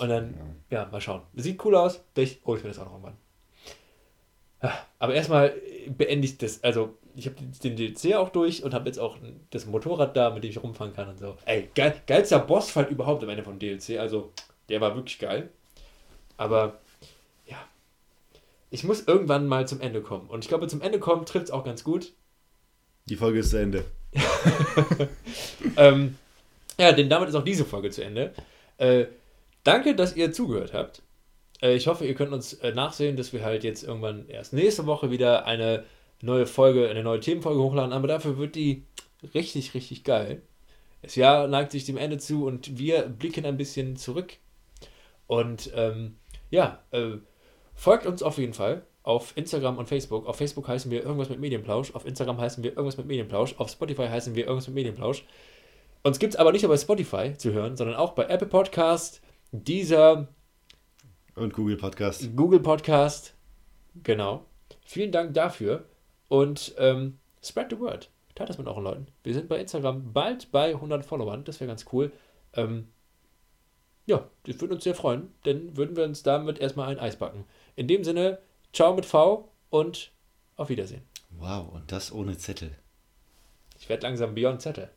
Und 0.00 0.08
dann, 0.08 0.34
ja, 0.70 0.82
ja 0.82 0.88
mal 0.90 1.00
schauen. 1.00 1.22
Sieht 1.34 1.64
cool 1.64 1.74
aus, 1.74 2.00
vielleicht 2.14 2.44
hole 2.46 2.58
ich 2.58 2.64
mir 2.64 2.70
das 2.70 2.78
auch 2.78 2.86
noch 2.86 2.92
irgendwann. 2.92 3.16
Aber 4.98 5.14
erstmal 5.14 5.54
beende 5.88 6.26
ich 6.26 6.38
das, 6.38 6.64
also 6.64 6.96
ich 7.14 7.26
habe 7.26 7.36
den 7.62 7.76
DLC 7.76 8.14
auch 8.16 8.30
durch 8.30 8.64
und 8.64 8.74
habe 8.74 8.86
jetzt 8.86 8.98
auch 8.98 9.16
das 9.50 9.66
Motorrad 9.66 10.16
da, 10.16 10.30
mit 10.30 10.42
dem 10.42 10.50
ich 10.50 10.62
rumfahren 10.62 10.94
kann 10.94 11.08
und 11.08 11.18
so. 11.18 11.36
Ey, 11.44 11.70
geil, 11.74 12.00
geilster 12.06 12.40
Bossfight 12.40 12.90
überhaupt 12.90 13.22
am 13.22 13.28
Ende 13.28 13.44
vom 13.44 13.58
DLC, 13.58 13.98
also 13.98 14.32
der 14.68 14.80
war 14.80 14.96
wirklich 14.96 15.18
geil. 15.18 15.48
Aber 16.36 16.80
ja, 17.46 17.56
ich 18.70 18.84
muss 18.84 19.06
irgendwann 19.06 19.46
mal 19.46 19.66
zum 19.68 19.80
Ende 19.80 20.02
kommen. 20.02 20.28
Und 20.28 20.44
ich 20.44 20.48
glaube, 20.48 20.66
zum 20.66 20.82
Ende 20.82 20.98
kommen 20.98 21.24
trifft 21.24 21.46
es 21.46 21.50
auch 21.52 21.64
ganz 21.64 21.84
gut. 21.84 22.12
Die 23.06 23.16
Folge 23.16 23.40
ist 23.40 23.50
zu 23.50 23.60
Ende. 23.60 23.84
ähm, 25.76 26.16
ja, 26.78 26.92
denn 26.92 27.08
damit 27.08 27.28
ist 27.28 27.34
auch 27.34 27.44
diese 27.44 27.64
Folge 27.64 27.90
zu 27.90 28.02
Ende. 28.02 28.34
Äh, 28.76 29.06
danke, 29.64 29.94
dass 29.94 30.16
ihr 30.16 30.32
zugehört 30.32 30.72
habt. 30.72 31.02
Äh, 31.62 31.74
ich 31.74 31.86
hoffe, 31.86 32.06
ihr 32.06 32.14
könnt 32.14 32.32
uns 32.32 32.54
äh, 32.54 32.72
nachsehen, 32.72 33.16
dass 33.16 33.32
wir 33.32 33.44
halt 33.44 33.64
jetzt 33.64 33.82
irgendwann 33.82 34.28
erst 34.28 34.52
nächste 34.52 34.86
Woche 34.86 35.10
wieder 35.10 35.46
eine 35.46 35.84
neue 36.20 36.46
Folge, 36.46 36.88
eine 36.88 37.02
neue 37.02 37.20
Themenfolge 37.20 37.60
hochladen. 37.60 37.92
Aber 37.92 38.08
dafür 38.08 38.38
wird 38.38 38.54
die 38.54 38.84
richtig, 39.34 39.74
richtig 39.74 40.04
geil. 40.04 40.42
Das 41.02 41.14
Jahr 41.14 41.46
neigt 41.46 41.72
sich 41.72 41.84
dem 41.84 41.96
Ende 41.96 42.18
zu 42.18 42.46
und 42.46 42.78
wir 42.78 43.02
blicken 43.02 43.46
ein 43.46 43.56
bisschen 43.56 43.96
zurück. 43.96 44.34
Und 45.26 45.70
ähm, 45.74 46.16
ja, 46.50 46.82
äh, 46.90 47.18
folgt 47.74 48.06
uns 48.06 48.22
auf 48.22 48.38
jeden 48.38 48.54
Fall 48.54 48.82
auf 49.02 49.36
Instagram 49.36 49.78
und 49.78 49.88
Facebook. 49.88 50.26
Auf 50.26 50.36
Facebook 50.36 50.68
heißen 50.68 50.90
wir 50.90 51.02
irgendwas 51.02 51.28
mit 51.28 51.40
Medienplausch. 51.40 51.94
Auf 51.94 52.04
Instagram 52.04 52.38
heißen 52.38 52.64
wir 52.64 52.72
irgendwas 52.72 52.96
mit 52.96 53.06
Medienplausch. 53.06 53.54
Auf 53.58 53.70
Spotify 53.70 54.08
heißen 54.08 54.34
wir 54.34 54.44
irgendwas 54.44 54.66
mit 54.66 54.74
Medienplausch. 54.74 55.24
Uns 56.02 56.18
gibt 56.18 56.34
es 56.34 56.38
aber 56.38 56.52
nicht 56.52 56.62
nur 56.62 56.70
bei 56.70 56.76
Spotify 56.76 57.32
zu 57.36 57.52
hören, 57.52 57.76
sondern 57.76 57.96
auch 57.96 58.12
bei 58.12 58.24
Apple 58.24 58.48
Podcast, 58.48 59.20
dieser 59.52 60.28
und 61.34 61.52
Google 61.52 61.76
Podcast. 61.76 62.36
Google 62.36 62.60
Podcast, 62.60 63.34
genau. 64.02 64.44
Vielen 64.84 65.12
Dank 65.12 65.34
dafür 65.34 65.84
und 66.28 66.74
ähm, 66.78 67.18
spread 67.42 67.70
the 67.70 67.78
word. 67.78 68.10
Teilt 68.34 68.50
das 68.50 68.58
mit 68.58 68.66
euren 68.66 68.84
Leuten. 68.84 69.06
Wir 69.22 69.34
sind 69.34 69.48
bei 69.48 69.58
Instagram 69.58 70.12
bald 70.12 70.50
bei 70.52 70.70
100 70.70 71.04
Followern. 71.04 71.44
Das 71.44 71.60
wäre 71.60 71.68
ganz 71.68 71.86
cool. 71.92 72.12
Ähm, 72.54 72.88
ja, 74.06 74.28
das 74.44 74.60
würde 74.60 74.74
uns 74.74 74.84
sehr 74.84 74.94
freuen, 74.94 75.32
denn 75.44 75.76
würden 75.76 75.96
wir 75.96 76.04
uns 76.04 76.22
damit 76.22 76.58
erstmal 76.58 76.88
ein 76.88 76.98
Eis 76.98 77.16
backen. 77.16 77.44
In 77.76 77.88
dem 77.88 78.04
Sinne, 78.04 78.38
ciao 78.72 78.94
mit 78.94 79.06
V 79.06 79.50
und 79.70 80.12
auf 80.56 80.68
Wiedersehen. 80.68 81.02
Wow, 81.30 81.72
und 81.72 81.92
das 81.92 82.10
ohne 82.10 82.36
Zettel. 82.38 82.76
Ich 83.78 83.88
werde 83.88 84.06
langsam 84.06 84.34
Beyond 84.34 84.62
Zettel. 84.62 84.90